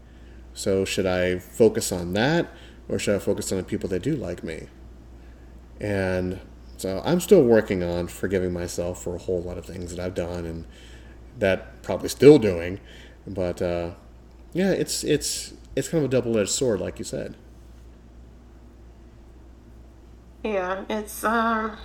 So 0.54 0.84
should 0.84 1.06
I 1.06 1.38
focus 1.38 1.92
on 1.92 2.14
that 2.14 2.48
or 2.88 2.98
should 2.98 3.16
I 3.16 3.18
focus 3.18 3.52
on 3.52 3.58
the 3.58 3.64
people 3.64 3.88
that 3.90 4.02
do 4.02 4.16
like 4.16 4.42
me? 4.42 4.68
And 5.80 6.40
so 6.76 7.02
I'm 7.04 7.20
still 7.20 7.42
working 7.42 7.82
on 7.82 8.08
forgiving 8.08 8.52
myself 8.52 9.02
for 9.02 9.14
a 9.14 9.18
whole 9.18 9.42
lot 9.42 9.58
of 9.58 9.66
things 9.66 9.94
that 9.94 10.04
I've 10.04 10.14
done 10.14 10.46
and 10.46 10.64
that 11.38 11.82
probably 11.82 12.08
still 12.08 12.38
doing 12.38 12.80
But 13.28 13.60
uh, 13.60 13.90
yeah, 14.52 14.70
it's 14.70 15.04
it's 15.04 15.54
it's 15.76 15.88
kind 15.88 16.04
of 16.04 16.10
a 16.10 16.12
double 16.12 16.36
edged 16.38 16.50
sword, 16.50 16.80
like 16.80 16.98
you 16.98 17.04
said. 17.04 17.36
Yeah, 20.44 20.84
it's 20.88 21.24
um 21.24 21.76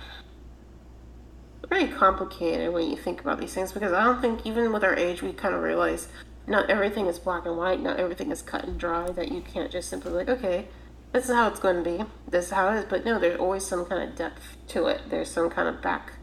very 1.68 1.88
complicated 1.88 2.72
when 2.72 2.88
you 2.88 2.96
think 2.96 3.20
about 3.20 3.40
these 3.40 3.54
things 3.54 3.72
because 3.72 3.92
I 3.92 4.04
don't 4.04 4.20
think 4.20 4.46
even 4.46 4.72
with 4.72 4.84
our 4.84 4.94
age 4.96 5.22
we 5.22 5.32
kind 5.32 5.54
of 5.54 5.62
realize 5.62 6.08
not 6.46 6.68
everything 6.68 7.06
is 7.06 7.18
black 7.18 7.46
and 7.46 7.56
white, 7.56 7.80
not 7.80 7.98
everything 7.98 8.30
is 8.30 8.42
cut 8.42 8.64
and 8.64 8.78
dry. 8.78 9.10
That 9.10 9.32
you 9.32 9.40
can't 9.40 9.70
just 9.70 9.88
simply 9.88 10.12
like, 10.12 10.28
okay, 10.28 10.68
this 11.12 11.28
is 11.28 11.34
how 11.34 11.48
it's 11.48 11.60
going 11.60 11.82
to 11.82 11.98
be, 11.98 12.04
this 12.28 12.46
is 12.46 12.50
how 12.52 12.70
it 12.70 12.78
is. 12.80 12.84
But 12.84 13.04
no, 13.04 13.18
there's 13.18 13.38
always 13.38 13.64
some 13.64 13.86
kind 13.86 14.08
of 14.08 14.16
depth 14.16 14.56
to 14.68 14.86
it. 14.86 15.02
There's 15.08 15.30
some 15.30 15.50
kind 15.50 15.68
of 15.68 15.80
back 15.80 16.14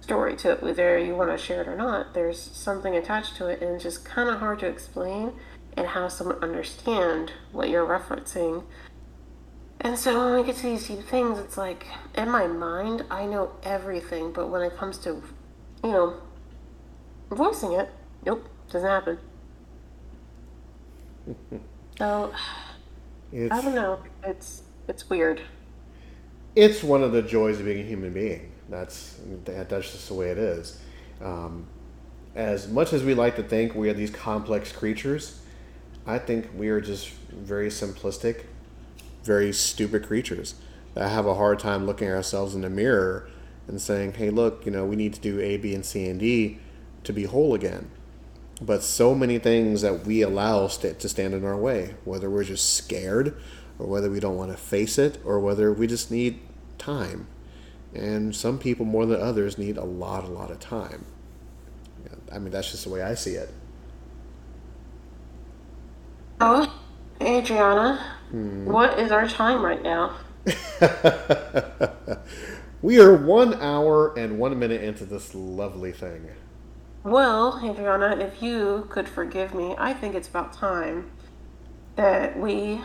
story 0.00 0.36
to 0.36 0.52
it, 0.52 0.62
whether 0.62 0.98
you 0.98 1.14
want 1.14 1.30
to 1.30 1.38
share 1.38 1.62
it 1.62 1.68
or 1.68 1.76
not. 1.76 2.14
There's 2.14 2.40
something 2.40 2.94
attached 2.96 3.36
to 3.36 3.46
it, 3.46 3.62
and 3.62 3.74
it's 3.74 3.84
just 3.84 4.04
kind 4.04 4.28
of 4.28 4.38
hard 4.40 4.58
to 4.60 4.66
explain 4.66 5.32
and 5.76 5.86
have 5.88 6.12
someone 6.12 6.38
understand 6.42 7.32
what 7.52 7.68
you're 7.70 7.86
referencing. 7.86 8.64
And 9.80 9.98
so 9.98 10.24
when 10.24 10.40
we 10.40 10.46
get 10.46 10.56
to 10.58 10.62
these 10.64 10.88
deep 10.88 11.02
things, 11.04 11.38
it's 11.38 11.56
like 11.58 11.86
in 12.16 12.30
my 12.30 12.46
mind, 12.46 13.04
I 13.10 13.26
know 13.26 13.52
everything, 13.62 14.32
but 14.32 14.48
when 14.48 14.62
it 14.62 14.76
comes 14.76 14.98
to, 14.98 15.22
you 15.84 15.90
know, 15.90 16.16
voicing 17.30 17.72
it, 17.72 17.90
nope, 18.24 18.48
doesn't 18.70 18.88
happen. 18.88 19.18
so 21.98 22.32
It's, 23.32 23.52
I 23.52 23.60
don't 23.60 23.74
know. 23.74 24.00
It's 24.24 24.62
it's 24.88 25.08
weird. 25.10 25.42
it's 26.54 26.82
one 26.82 27.02
of 27.02 27.12
the 27.12 27.22
joys 27.22 27.58
of 27.60 27.66
being 27.66 27.80
a 27.80 27.88
human 27.88 28.12
being. 28.12 28.52
That's 28.68 29.20
that, 29.44 29.68
that's 29.68 29.92
just 29.92 30.08
the 30.08 30.14
way 30.14 30.30
it 30.30 30.38
is. 30.38 30.80
Um, 31.20 31.66
as 32.34 32.68
much 32.68 32.92
as 32.92 33.02
we 33.04 33.14
like 33.14 33.36
to 33.36 33.42
think 33.42 33.74
we 33.74 33.88
are 33.90 33.94
these 33.94 34.10
complex 34.10 34.72
creatures, 34.72 35.40
I 36.06 36.18
think 36.18 36.50
we 36.54 36.68
are 36.68 36.80
just 36.80 37.10
very 37.10 37.68
simplistic, 37.68 38.44
very 39.22 39.52
stupid 39.52 40.06
creatures 40.06 40.54
that 40.94 41.08
have 41.08 41.26
a 41.26 41.34
hard 41.34 41.58
time 41.58 41.86
looking 41.86 42.08
at 42.08 42.14
ourselves 42.14 42.54
in 42.54 42.60
the 42.60 42.70
mirror 42.70 43.28
and 43.66 43.80
saying, 43.80 44.12
"Hey, 44.14 44.30
look, 44.30 44.66
you 44.66 44.72
know, 44.72 44.84
we 44.84 44.96
need 44.96 45.14
to 45.14 45.20
do 45.20 45.40
A, 45.40 45.56
B, 45.56 45.74
and 45.74 45.84
C 45.84 46.06
and 46.06 46.20
D 46.20 46.58
to 47.04 47.12
be 47.12 47.24
whole 47.24 47.54
again." 47.54 47.90
But 48.60 48.82
so 48.82 49.14
many 49.14 49.38
things 49.38 49.80
that 49.80 50.06
we 50.06 50.22
allow 50.22 50.68
st- 50.68 51.00
to 51.00 51.08
stand 51.08 51.34
in 51.34 51.44
our 51.44 51.56
way, 51.56 51.94
whether 52.04 52.28
we're 52.28 52.44
just 52.44 52.74
scared, 52.74 53.34
or 53.78 53.86
whether 53.86 54.10
we 54.10 54.20
don't 54.20 54.36
want 54.36 54.52
to 54.52 54.56
face 54.56 54.98
it, 54.98 55.18
or 55.24 55.40
whether 55.40 55.72
we 55.72 55.86
just 55.86 56.10
need 56.10 56.38
time. 56.78 57.26
And 57.94 58.36
some 58.36 58.58
people 58.58 58.84
more 58.84 59.06
than 59.06 59.20
others 59.20 59.56
need 59.56 59.76
a 59.76 59.84
lot, 59.84 60.24
a 60.24 60.28
lot 60.28 60.50
of 60.50 60.60
time. 60.60 61.06
I 62.30 62.38
mean, 62.38 62.50
that's 62.50 62.70
just 62.70 62.84
the 62.84 62.90
way 62.90 63.02
I 63.02 63.14
see 63.14 63.34
it. 63.34 63.50
Oh, 66.46 66.70
Adriana, 67.22 68.04
what 68.30 68.98
is 68.98 69.10
our 69.10 69.26
time 69.26 69.64
right 69.64 69.82
now? 69.82 70.14
we 72.82 73.00
are 73.00 73.16
one 73.16 73.54
hour 73.62 74.12
and 74.14 74.38
one 74.38 74.58
minute 74.58 74.82
into 74.82 75.06
this 75.06 75.34
lovely 75.34 75.90
thing. 75.90 76.28
Well, 77.02 77.62
Adriana, 77.64 78.18
if 78.18 78.42
you 78.42 78.86
could 78.90 79.08
forgive 79.08 79.54
me, 79.54 79.74
I 79.78 79.94
think 79.94 80.14
it's 80.14 80.28
about 80.28 80.52
time 80.52 81.10
that 81.96 82.38
we 82.38 82.82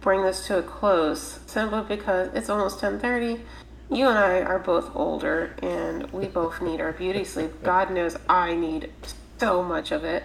bring 0.00 0.22
this 0.22 0.46
to 0.46 0.56
a 0.56 0.62
close. 0.62 1.40
Simply 1.44 1.82
because 1.82 2.30
it's 2.32 2.48
almost 2.48 2.80
10:30. 2.80 3.42
You 3.90 4.08
and 4.08 4.16
I 4.16 4.40
are 4.40 4.58
both 4.58 4.96
older 4.96 5.54
and 5.62 6.10
we 6.12 6.28
both 6.28 6.62
need 6.62 6.80
our 6.80 6.92
beauty 6.92 7.24
sleep. 7.24 7.52
God 7.62 7.90
knows 7.90 8.16
I 8.26 8.54
need 8.54 8.90
so 9.38 9.62
much 9.62 9.92
of 9.92 10.02
it. 10.02 10.24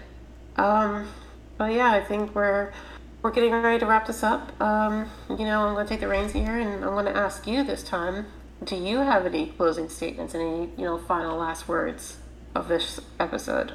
Um, 0.56 1.10
but 1.58 1.74
yeah, 1.74 1.92
I 1.92 2.02
think 2.02 2.34
we're 2.36 2.72
we're 3.22 3.32
getting 3.32 3.52
ready 3.52 3.80
to 3.80 3.86
wrap 3.86 4.08
this 4.08 4.24
up. 4.24 4.60
Um, 4.62 5.10
you 5.30 5.46
know, 5.46 5.68
I'm 5.68 5.74
going 5.74 5.86
to 5.86 5.90
take 5.90 6.00
the 6.00 6.08
reins 6.08 6.32
here 6.32 6.58
and 6.58 6.84
I'm 6.84 6.92
going 6.92 7.06
to 7.06 7.16
ask 7.16 7.46
you 7.46 7.64
this 7.64 7.84
time, 7.84 8.26
do 8.64 8.76
you 8.76 8.98
have 8.98 9.26
any 9.26 9.48
closing 9.48 9.90
statements, 9.90 10.34
any, 10.34 10.70
you 10.78 10.86
know, 10.86 10.98
final 10.98 11.38
last 11.38 11.68
words 11.68 12.18
of 12.56 12.68
this 12.68 13.00
episode? 13.20 13.74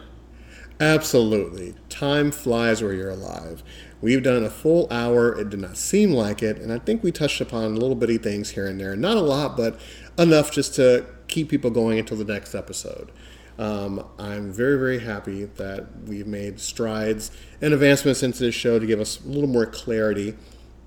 Absolutely. 0.80 1.74
Time 1.88 2.30
flies 2.30 2.82
where 2.82 2.92
you're 2.92 3.10
alive. 3.10 3.62
We've 4.02 4.22
done 4.22 4.44
a 4.44 4.50
full 4.50 4.86
hour. 4.90 5.32
It 5.38 5.48
did 5.48 5.60
not 5.60 5.76
seem 5.76 6.10
like 6.10 6.42
it. 6.42 6.58
And 6.58 6.72
I 6.72 6.78
think 6.78 7.02
we 7.02 7.12
touched 7.12 7.40
upon 7.40 7.76
little 7.76 7.96
bitty 7.96 8.18
things 8.18 8.50
here 8.50 8.66
and 8.66 8.78
there. 8.78 8.94
Not 8.94 9.16
a 9.16 9.22
lot, 9.22 9.56
but 9.56 9.80
enough 10.18 10.50
just 10.50 10.74
to 10.74 11.06
keep 11.28 11.48
people 11.48 11.70
going 11.70 11.98
until 11.98 12.16
the 12.16 12.30
next 12.30 12.54
episode. 12.54 13.10
Um, 13.58 14.04
I'm 14.18 14.52
very, 14.52 14.78
very 14.78 14.98
happy 14.98 15.44
that 15.44 15.86
we've 16.04 16.26
made 16.26 16.60
strides 16.60 17.30
and 17.60 17.72
advancements 17.72 18.22
into 18.22 18.40
this 18.40 18.54
show 18.54 18.78
to 18.78 18.86
give 18.86 19.00
us 19.00 19.24
a 19.24 19.28
little 19.28 19.48
more 19.48 19.66
clarity, 19.66 20.34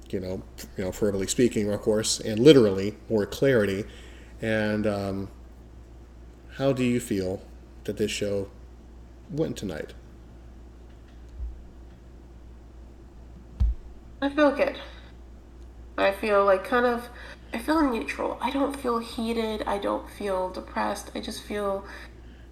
you 0.09 0.19
know, 0.19 0.43
you 0.77 0.83
know, 0.83 0.91
verbally 0.91 1.27
speaking, 1.27 1.71
of 1.71 1.81
course, 1.81 2.19
and 2.19 2.39
literally 2.39 2.95
more 3.09 3.25
clarity. 3.25 3.85
And 4.41 4.85
um, 4.85 5.29
how 6.57 6.73
do 6.73 6.83
you 6.83 6.99
feel 6.99 7.41
that 7.85 7.97
this 7.97 8.11
show 8.11 8.49
went 9.31 9.57
tonight? 9.57 9.93
I 14.21 14.29
feel 14.29 14.51
good. 14.51 14.77
I 15.97 16.11
feel 16.11 16.45
like 16.45 16.63
kind 16.63 16.85
of, 16.85 17.09
I 17.53 17.57
feel 17.57 17.81
neutral. 17.81 18.37
I 18.41 18.51
don't 18.51 18.75
feel 18.75 18.99
heated. 18.99 19.63
I 19.65 19.77
don't 19.77 20.09
feel 20.09 20.49
depressed. 20.49 21.11
I 21.15 21.19
just 21.19 21.43
feel 21.43 21.85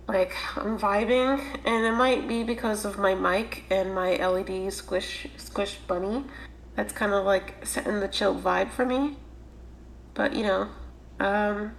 like 0.08 0.34
I'm 0.56 0.80
vibing, 0.80 1.40
and 1.66 1.86
it 1.86 1.92
might 1.92 2.28
be 2.28 2.44
because 2.44 2.86
of 2.86 2.98
my 2.98 3.14
mic 3.14 3.64
and 3.70 3.94
my 3.94 4.16
LED 4.16 4.72
squish 4.72 5.28
squish 5.38 5.76
bunny. 5.88 6.24
That's 6.76 6.94
kind 6.94 7.14
of 7.14 7.26
like 7.26 7.66
setting 7.66 8.00
the 8.00 8.08
chill 8.08 8.40
vibe 8.40 8.72
for 8.72 8.86
me. 8.86 9.18
But 10.14 10.34
you 10.34 10.44
know, 10.44 10.70
um, 11.20 11.74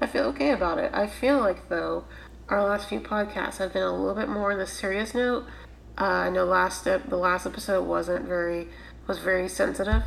I 0.00 0.06
feel 0.06 0.24
okay 0.24 0.50
about 0.50 0.78
it. 0.78 0.90
I 0.92 1.06
feel 1.06 1.38
like 1.38 1.68
though 1.68 2.04
our 2.48 2.62
last 2.64 2.88
few 2.88 3.00
podcasts 3.00 3.58
have 3.58 3.72
been 3.72 3.82
a 3.82 3.96
little 3.96 4.14
bit 4.14 4.28
more 4.28 4.52
on 4.52 4.58
the 4.58 4.66
serious 4.66 5.14
note. 5.14 5.44
Uh, 5.96 6.04
I 6.04 6.30
know 6.30 6.44
last 6.44 6.86
ep- 6.86 7.08
the 7.08 7.16
last 7.16 7.46
episode 7.46 7.84
wasn't 7.84 8.26
very 8.26 8.68
was 9.06 9.18
very 9.18 9.48
sensitive. 9.48 10.02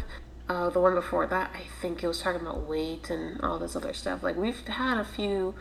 Uh, 0.50 0.70
the 0.70 0.80
one 0.80 0.96
before 0.96 1.28
that, 1.28 1.52
I 1.54 1.64
think 1.82 2.04
it 2.04 2.08
was 2.08 2.22
talking 2.22 2.42
about 2.42 2.68
weight 2.68 3.10
and 3.10 3.42
all 3.42 3.60
this 3.60 3.76
other 3.76 3.94
stuff. 3.94 4.24
Like 4.24 4.36
we've 4.38 4.66
had 4.68 4.98
a 4.98 5.04
few 5.04 5.56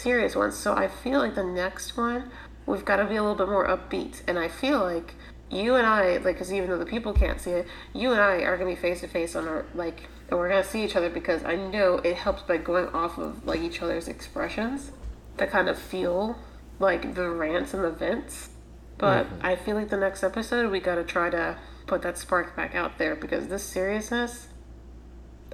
serious 0.00 0.34
ones, 0.34 0.56
so 0.56 0.74
I 0.74 0.88
feel 0.88 1.18
like 1.18 1.34
the 1.34 1.44
next 1.44 1.96
one 1.96 2.30
we've 2.66 2.84
got 2.84 2.96
to 2.96 3.04
be 3.04 3.16
a 3.16 3.22
little 3.22 3.36
bit 3.36 3.48
more 3.48 3.66
upbeat. 3.66 4.22
And 4.26 4.38
I 4.38 4.48
feel 4.48 4.80
like 4.80 5.14
you 5.50 5.74
and 5.74 5.86
I, 5.86 6.18
like, 6.18 6.36
because 6.36 6.52
even 6.52 6.70
though 6.70 6.78
the 6.78 6.86
people 6.86 7.12
can't 7.12 7.40
see 7.40 7.50
it, 7.50 7.66
you 7.92 8.12
and 8.12 8.20
I 8.20 8.42
are 8.42 8.56
gonna 8.56 8.70
be 8.70 8.76
face 8.76 9.00
to 9.00 9.08
face 9.08 9.34
on 9.34 9.48
our 9.48 9.66
like, 9.74 10.08
and 10.28 10.38
we're 10.38 10.48
gonna 10.48 10.64
see 10.64 10.84
each 10.84 10.96
other 10.96 11.10
because 11.10 11.44
I 11.44 11.56
know 11.56 11.96
it 11.98 12.16
helps 12.16 12.42
by 12.42 12.56
going 12.56 12.88
off 12.88 13.18
of 13.18 13.44
like 13.46 13.60
each 13.60 13.82
other's 13.82 14.06
expressions 14.06 14.92
to 15.38 15.46
kind 15.46 15.68
of 15.68 15.78
feel 15.78 16.38
like 16.78 17.14
the 17.14 17.28
rants 17.28 17.74
and 17.74 17.82
the 17.82 17.90
vents. 17.90 18.50
But 18.96 19.24
mm-hmm. 19.24 19.46
I 19.46 19.56
feel 19.56 19.74
like 19.74 19.88
the 19.88 19.96
next 19.96 20.22
episode 20.22 20.70
we 20.70 20.78
gotta 20.78 21.04
try 21.04 21.30
to 21.30 21.58
put 21.86 22.02
that 22.02 22.16
spark 22.16 22.54
back 22.54 22.74
out 22.76 22.98
there 22.98 23.16
because 23.16 23.48
this 23.48 23.64
seriousness, 23.64 24.48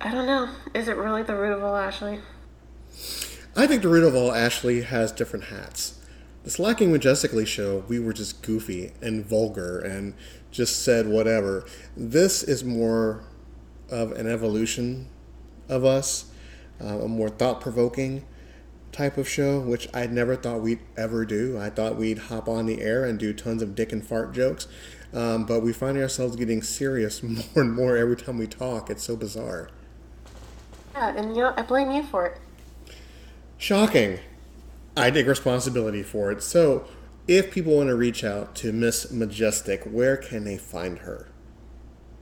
I 0.03 0.13
don't 0.13 0.27
know. 0.27 0.51
Is 0.75 0.89
it 0.89 0.97
really 0.97 1.23
the 1.23 1.37
root 1.37 1.53
of 1.53 1.65
all 1.65 1.77
Ashley? 1.77 2.21
I 3.59 3.67
think 3.67 3.81
the 3.81 3.89
root 3.89 4.05
of 4.05 4.15
all 4.15 4.35
Ashley 4.35 4.83
has 4.83 5.13
different 5.13 5.47
hats. 5.47 5.99
The 6.45 6.51
Slacking 6.51 6.93
Majestically 6.93 7.47
show, 7.47 7.85
we 7.89 7.99
were 7.99 8.13
just 8.13 8.43
goofy 8.43 8.93
and 9.01 9.25
vulgar 9.25 9.79
and 9.79 10.13
just 10.51 10.85
said 10.85 11.09
whatever. 11.09 11.65
This 11.97 12.43
is 12.43 12.63
more 12.63 13.25
of 13.89 14.13
an 14.13 14.27
evolution 14.27 15.09
of 15.71 15.87
us, 15.87 16.27
uh, 16.85 17.01
a 17.01 17.09
more 17.09 17.31
thought 17.31 17.63
provoking 17.63 18.27
type 18.93 19.17
of 19.17 19.27
show, 19.27 19.59
which 19.59 19.89
I 19.95 20.07
never 20.07 20.37
thought 20.37 20.61
we'd 20.61 20.81
ever 20.95 21.25
do. 21.25 21.59
I 21.59 21.71
thought 21.71 21.97
we'd 21.97 22.19
hop 22.19 22.51
on 22.51 22.67
the 22.67 22.83
air 22.83 23.07
and 23.07 23.19
do 23.19 23.33
tons 23.33 23.63
of 23.63 23.75
dick 23.75 23.91
and 23.91 24.07
fart 24.07 24.35
jokes, 24.35 24.69
um, 25.15 25.47
but 25.47 25.61
we 25.61 25.73
find 25.73 25.97
ourselves 25.97 26.37
getting 26.37 26.61
serious 26.61 27.23
more 27.23 27.47
and 27.55 27.73
more 27.73 27.97
every 27.97 28.17
time 28.17 28.37
we 28.37 28.47
talk. 28.47 28.91
It's 28.91 29.05
so 29.05 29.17
bizarre. 29.17 29.71
Yeah, 30.93 31.17
and 31.17 31.35
you 31.35 31.43
know, 31.43 31.55
I 31.57 31.63
blame 31.63 31.91
you 31.91 32.03
for 32.03 32.27
it. 32.27 32.39
Shocking. 33.59 34.19
I 34.97 35.11
take 35.11 35.27
responsibility 35.27 36.03
for 36.03 36.31
it. 36.31 36.43
So, 36.43 36.87
if 37.27 37.51
people 37.51 37.77
want 37.77 37.89
to 37.89 37.95
reach 37.95 38.23
out 38.23 38.55
to 38.57 38.73
Miss 38.73 39.11
Majestic, 39.11 39.83
where 39.85 40.17
can 40.17 40.45
they 40.45 40.57
find 40.57 40.99
her? 40.99 41.29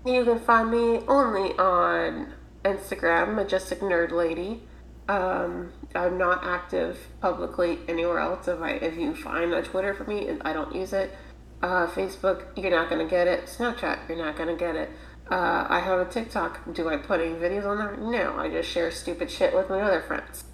You 0.07 0.25
can 0.25 0.39
find 0.39 0.71
me 0.71 1.01
only 1.09 1.53
on 1.53 2.33
Instagram, 2.65 3.35
Majestic 3.35 3.81
Nerd 3.81 4.13
Lady. 4.13 4.63
Um, 5.09 5.73
I'm 5.95 6.17
not 6.17 6.45
active 6.45 6.99
publicly 7.21 7.79
anywhere 7.89 8.21
else. 8.21 8.49
If 8.49 8.61
I 8.61 8.71
if 8.71 8.97
you 8.97 9.15
find 9.15 9.53
a 9.53 9.63
Twitter 9.63 9.93
for 9.93 10.05
me, 10.05 10.31
I 10.43 10.53
don't 10.53 10.75
use 10.75 10.93
it. 10.93 11.15
Uh, 11.63 11.87
Facebook, 11.87 12.45
you're 12.57 12.71
not 12.71 12.89
gonna 12.89 13.09
get 13.09 13.27
it. 13.27 13.47
Snapchat, 13.47 14.09
you're 14.09 14.19
not 14.19 14.37
gonna 14.37 14.57
get 14.57 14.77
it. 14.77 14.91
Uh, 15.31 15.67
I 15.69 15.81
have 15.81 16.01
a 16.01 16.11
TikTok. 16.11 16.75
Do 16.75 16.89
I 16.89 16.97
put 16.97 17.21
any 17.21 17.35
videos 17.35 17.67
on 17.67 17.79
there? 17.79 17.97
No, 17.97 18.39
I 18.39 18.49
just 18.49 18.71
share 18.71 18.91
stupid 18.91 19.31
shit 19.31 19.55
with 19.55 19.69
my 19.69 19.81
other 19.81 20.01
friends. 20.01 20.45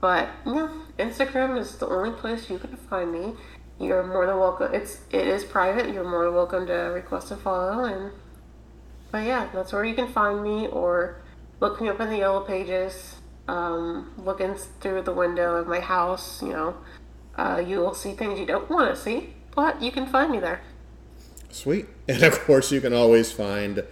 But 0.00 0.30
yeah, 0.46 0.70
Instagram 0.98 1.58
is 1.58 1.76
the 1.76 1.86
only 1.86 2.10
place 2.10 2.48
you 2.48 2.58
can 2.58 2.76
find 2.76 3.12
me. 3.12 3.34
you're 3.78 4.06
more 4.06 4.26
than 4.26 4.38
welcome. 4.38 4.74
It's 4.74 5.00
it 5.10 5.26
is 5.26 5.44
private. 5.44 5.92
You're 5.92 6.08
more 6.08 6.24
than 6.24 6.34
welcome 6.34 6.66
to 6.66 6.72
request 6.72 7.30
a 7.30 7.36
follow. 7.36 7.84
And 7.84 8.12
but 9.10 9.26
yeah, 9.26 9.48
that's 9.52 9.72
where 9.72 9.84
you 9.84 9.94
can 9.94 10.08
find 10.08 10.42
me 10.42 10.66
or 10.68 11.20
look 11.60 11.80
me 11.80 11.88
up 11.88 12.00
in 12.00 12.08
the 12.08 12.18
yellow 12.18 12.40
pages. 12.40 13.16
Um, 13.48 14.12
looking 14.16 14.54
through 14.80 15.02
the 15.02 15.12
window 15.12 15.56
of 15.56 15.66
my 15.66 15.80
house, 15.80 16.40
you 16.40 16.50
know, 16.50 16.76
uh, 17.36 17.62
you 17.64 17.78
will 17.78 17.94
see 17.94 18.12
things 18.12 18.38
you 18.38 18.46
don't 18.46 18.70
want 18.70 18.94
to 18.94 19.00
see, 19.00 19.34
but 19.56 19.82
you 19.82 19.90
can 19.90 20.06
find 20.06 20.30
me 20.30 20.38
there. 20.38 20.60
Sweet. 21.50 21.86
And 22.06 22.22
of 22.22 22.38
course, 22.44 22.70
you 22.70 22.80
can 22.80 22.92
always 22.92 23.32
find 23.32 23.84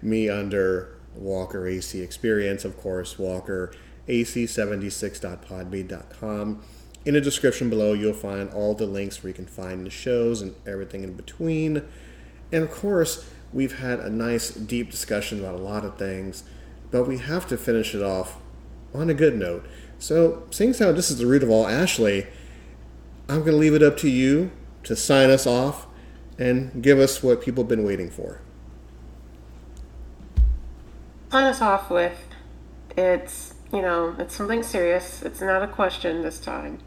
me 0.00 0.28
under 0.28 0.96
Walker 1.14 1.66
AC 1.66 2.00
Experience. 2.00 2.64
Of 2.64 2.78
course, 2.78 3.18
Walker 3.18 3.72
AC76.podbean.com. 4.08 6.62
In 7.04 7.14
the 7.14 7.20
description 7.20 7.68
below, 7.68 7.92
you'll 7.92 8.14
find 8.14 8.48
all 8.50 8.74
the 8.74 8.86
links 8.86 9.22
where 9.22 9.28
you 9.28 9.34
can 9.34 9.46
find 9.46 9.84
the 9.84 9.90
shows 9.90 10.40
and 10.40 10.54
everything 10.66 11.04
in 11.04 11.14
between. 11.14 11.82
And 12.50 12.64
of 12.64 12.70
course, 12.70 13.28
we've 13.52 13.78
had 13.78 14.00
a 14.00 14.08
nice, 14.08 14.50
deep 14.50 14.90
discussion 14.90 15.40
about 15.40 15.54
a 15.54 15.58
lot 15.58 15.84
of 15.84 15.98
things, 15.98 16.44
but 16.90 17.04
we 17.04 17.18
have 17.18 17.46
to 17.48 17.56
finish 17.56 17.94
it 17.94 18.02
off 18.02 18.38
on 18.94 19.10
a 19.10 19.14
good 19.14 19.36
note. 19.36 19.66
So, 19.98 20.44
seeing 20.50 20.70
as 20.70 20.78
how 20.78 20.92
this 20.92 21.10
is 21.10 21.18
the 21.18 21.26
root 21.26 21.42
of 21.42 21.50
all, 21.50 21.66
Ashley, 21.66 22.26
I'm 23.28 23.40
going 23.40 23.52
to 23.52 23.56
leave 23.56 23.74
it 23.74 23.82
up 23.82 23.96
to 23.98 24.08
you 24.08 24.50
to 24.84 24.94
sign 24.94 25.30
us 25.30 25.46
off 25.46 25.86
and 26.38 26.82
give 26.82 26.98
us 26.98 27.22
what 27.22 27.42
people 27.42 27.64
have 27.64 27.68
been 27.68 27.84
waiting 27.84 28.10
for. 28.10 28.40
Sign 31.30 31.44
us 31.44 31.60
off 31.60 31.90
with 31.90 32.16
it's, 32.96 33.54
you 33.74 33.82
know, 33.82 34.14
it's 34.20 34.36
something 34.36 34.62
serious. 34.62 35.22
It's 35.22 35.40
not 35.40 35.62
a 35.62 35.66
question 35.66 36.22
this 36.22 36.38
time. 36.38 36.78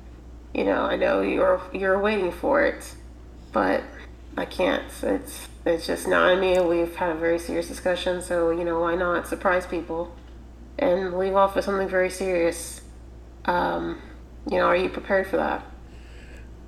You 0.53 0.63
know, 0.63 0.83
I 0.83 0.95
know 0.95 1.21
you're 1.21 1.61
you're 1.73 1.99
waiting 1.99 2.31
for 2.31 2.63
it, 2.63 2.95
but 3.51 3.83
I 4.37 4.45
can't. 4.45 4.85
It's 5.03 5.49
it's 5.65 5.85
just 5.85 6.07
not 6.07 6.31
in 6.31 6.39
me. 6.39 6.59
We've 6.61 6.95
had 6.95 7.11
a 7.11 7.19
very 7.19 7.39
serious 7.39 7.67
discussion, 7.67 8.21
so 8.21 8.51
you 8.51 8.63
know, 8.63 8.79
why 8.79 8.95
not 8.95 9.27
surprise 9.27 9.67
people 9.67 10.15
and 10.79 11.17
leave 11.17 11.35
off 11.35 11.55
with 11.55 11.65
something 11.65 11.89
very 11.89 12.09
serious? 12.09 12.81
Um, 13.43 14.01
you 14.49 14.57
know, 14.57 14.65
are 14.65 14.77
you 14.77 14.87
prepared 14.87 15.27
for 15.27 15.35
that? 15.35 15.65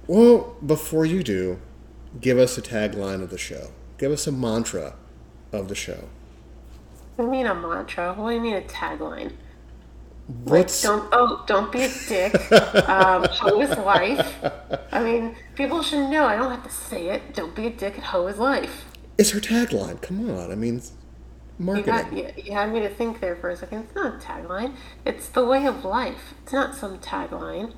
Well, 0.06 0.58
before 0.66 1.06
you 1.06 1.24
do, 1.24 1.60
give 2.20 2.38
us 2.38 2.58
a 2.58 2.62
tagline 2.62 3.22
of 3.22 3.30
the 3.30 3.38
show. 3.38 3.72
Give 3.98 4.12
us 4.12 4.28
a 4.28 4.34
mantra 4.34 4.96
of 5.54 5.70
the 5.70 5.76
show. 5.76 6.10
What 7.16 7.26
do 7.26 7.32
you 7.32 7.32
mean 7.32 7.46
a 7.46 7.56
mantra? 7.56 8.14
What 8.14 8.30
do 8.30 8.36
you 8.36 8.42
mean 8.42 8.56
a 8.56 8.62
tagline? 8.62 9.34
What's 10.44 10.84
Like, 10.84 10.92
don't 10.94 11.10
oh, 11.12 11.44
don't 11.48 11.72
be 11.72 11.84
a 11.84 11.90
dick. 12.08 12.36
um, 12.88 13.24
hoe 13.32 13.62
is 13.62 13.76
life. 13.78 14.36
I 14.92 15.04
mean, 15.04 15.36
people 15.56 15.82
should 15.82 16.10
know. 16.10 16.26
I 16.26 16.36
don't 16.36 16.52
have 16.52 16.64
to 16.64 16.70
say 16.72 17.10
it. 17.10 17.34
Don't 17.34 17.56
be 17.56 17.68
a 17.68 17.70
dick 17.72 17.96
and 17.96 18.04
hoe 18.04 18.28
is 18.28 18.38
life. 18.38 18.86
it's 19.18 19.32
her 19.32 19.40
tagline? 19.40 20.02
Come 20.02 20.30
on, 20.30 20.52
I 20.52 20.56
mean, 20.56 20.78
it's 20.78 20.92
You, 21.58 21.66
marketing. 21.66 21.94
got, 21.94 22.14
you, 22.14 22.32
you 22.44 22.52
had 22.54 22.72
me 22.72 22.80
to 22.82 22.90
think 22.90 23.20
there 23.22 23.36
for 23.36 23.50
a 23.50 23.56
second. 23.58 23.80
It's 23.86 23.96
not 23.96 24.16
a 24.16 24.18
tagline. 24.26 24.76
It's 25.06 25.30
the 25.30 25.46
way 25.46 25.66
of 25.66 25.84
life. 25.84 26.36
It's 26.44 26.54
not 26.54 26.76
some 26.76 27.00
tagline. 27.00 27.74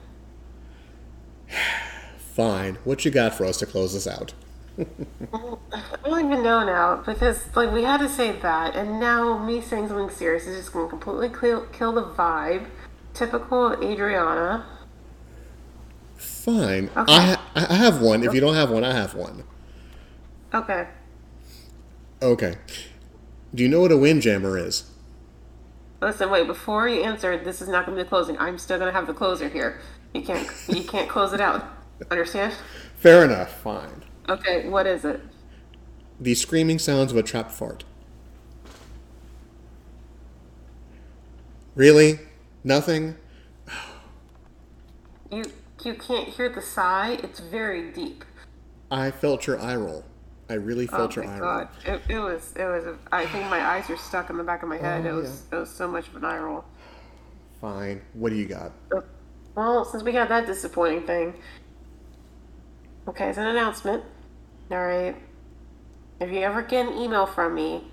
Fine. 2.18 2.78
What 2.84 3.04
you 3.06 3.12
got 3.12 3.34
for 3.34 3.46
us 3.46 3.58
to 3.58 3.66
close 3.66 3.94
this 3.94 4.08
out? 4.08 4.34
I 4.80 4.86
don't 6.06 6.26
even 6.26 6.44
know 6.44 6.66
now 6.66 7.04
because 7.06 7.56
like 7.56 7.72
we 7.72 7.84
had 7.84 8.00
to 8.00 8.10
say 8.10 8.32
that, 8.32 8.76
and 8.76 9.00
now 9.00 9.38
me 9.38 9.62
saying 9.62 9.90
something 9.90 10.10
serious 10.10 10.48
is 10.48 10.58
just 10.58 10.74
going 10.74 10.86
to 10.86 10.90
completely 10.90 11.30
kill, 11.30 11.66
kill 11.68 11.92
the 11.94 12.04
vibe. 12.04 12.68
Typical 13.14 13.74
of 13.74 13.84
Adriana. 13.84 14.66
Fine. 16.16 16.90
Okay. 16.96 17.14
I 17.14 17.22
ha- 17.22 17.52
I 17.56 17.76
have 17.76 18.02
one. 18.02 18.24
If 18.24 18.34
you 18.34 18.40
don't 18.40 18.56
have 18.56 18.70
one, 18.70 18.84
I 18.84 18.94
have 18.94 19.14
one. 19.14 19.44
Okay. 20.54 20.88
Okay. 22.22 22.56
Do 23.54 23.64
you 23.64 23.70
know 23.70 23.82
what 23.82 23.92
a 23.92 23.98
windjammer 23.98 24.58
is? 24.58 24.90
Listen, 26.02 26.30
wait. 26.30 26.48
Before 26.48 26.88
you 26.88 27.04
answer, 27.04 27.38
this 27.38 27.62
is 27.62 27.68
not 27.68 27.86
going 27.86 27.98
to 27.98 28.04
be 28.04 28.06
the 28.06 28.10
closing. 28.10 28.38
I'm 28.40 28.58
still 28.58 28.78
going 28.80 28.92
to 28.92 28.98
have 28.98 29.08
the 29.08 29.14
closer 29.14 29.50
here. 29.50 29.82
You 30.14 30.22
can't. 30.22 30.50
You 30.68 30.84
can't 30.84 31.10
close 31.10 31.34
it 31.34 31.42
out. 31.42 31.66
Understand? 32.10 32.54
Fair 32.98 33.26
enough. 33.26 33.52
Fine. 33.62 34.01
Okay. 34.30 34.68
What 34.68 34.88
is 34.88 35.06
it? 35.06 35.22
The 36.20 36.36
screaming 36.36 36.80
sounds 36.80 37.12
of 37.12 37.18
a 37.18 37.24
trapped 37.24 37.52
fart. 37.52 37.84
Really? 41.76 42.20
Nothing? 42.64 43.16
You 45.32 45.46
you 45.84 45.94
can't 45.96 46.28
hear 46.28 46.50
the 46.50 46.62
sigh. 46.62 47.18
It's 47.24 47.40
very 47.40 47.92
deep. 47.92 48.26
I 48.92 49.10
felt 49.10 49.48
your 49.48 49.60
eye 49.60 49.76
roll. 49.76 50.04
I 50.50 50.56
really 50.56 50.88
Oh 50.92 50.98
felt 50.98 51.16
your 51.16 51.26
eye 51.26 51.40
roll. 51.40 51.50
Oh 51.50 51.54
my 51.54 51.62
eye 51.62 51.64
god! 51.64 51.70
It, 52.10 52.16
it 52.16 52.20
was 52.20 52.54
it 52.58 52.66
was. 52.66 52.86
A, 52.86 52.98
I 53.12 53.26
think 53.26 53.46
my 53.50 53.62
eyes 53.62 53.88
were 53.88 53.98
stuck 53.98 54.30
in 54.30 54.38
the 54.38 54.44
back 54.44 54.64
of 54.64 54.70
my 54.70 54.78
head. 54.78 55.06
Oh, 55.08 55.10
it 55.10 55.14
was 55.14 55.44
it 55.52 55.56
was 55.56 55.70
so 55.70 55.88
much 55.88 56.10
of 56.10 56.18
an 56.18 56.26
eye 56.26 56.38
roll. 56.38 56.54
roll. 56.56 56.66
Fine. 57.62 58.02
What 58.14 58.30
do 58.30 58.36
you 58.36 58.48
got? 58.48 58.72
Well, 59.56 59.86
since 59.86 60.04
we 60.04 60.12
got 60.12 60.30
that 60.30 60.46
disappointing 60.46 61.06
thing, 61.06 61.34
okay, 63.08 63.30
it's 63.30 63.38
an 63.38 63.48
announcement. 63.48 64.04
All 64.70 64.84
right. 64.86 65.16
If 66.20 66.32
you 66.32 66.40
ever 66.40 66.62
get 66.62 66.88
an 66.88 66.98
email 66.98 67.26
from 67.26 67.56
me 67.56 67.92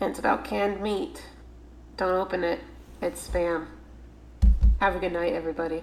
and 0.00 0.10
it's 0.10 0.18
about 0.18 0.44
canned 0.44 0.80
meat, 0.80 1.22
don't 1.96 2.14
open 2.14 2.42
it. 2.42 2.60
It's 3.02 3.28
spam. 3.28 3.66
Have 4.80 4.96
a 4.96 4.98
good 4.98 5.12
night, 5.12 5.34
everybody. 5.34 5.82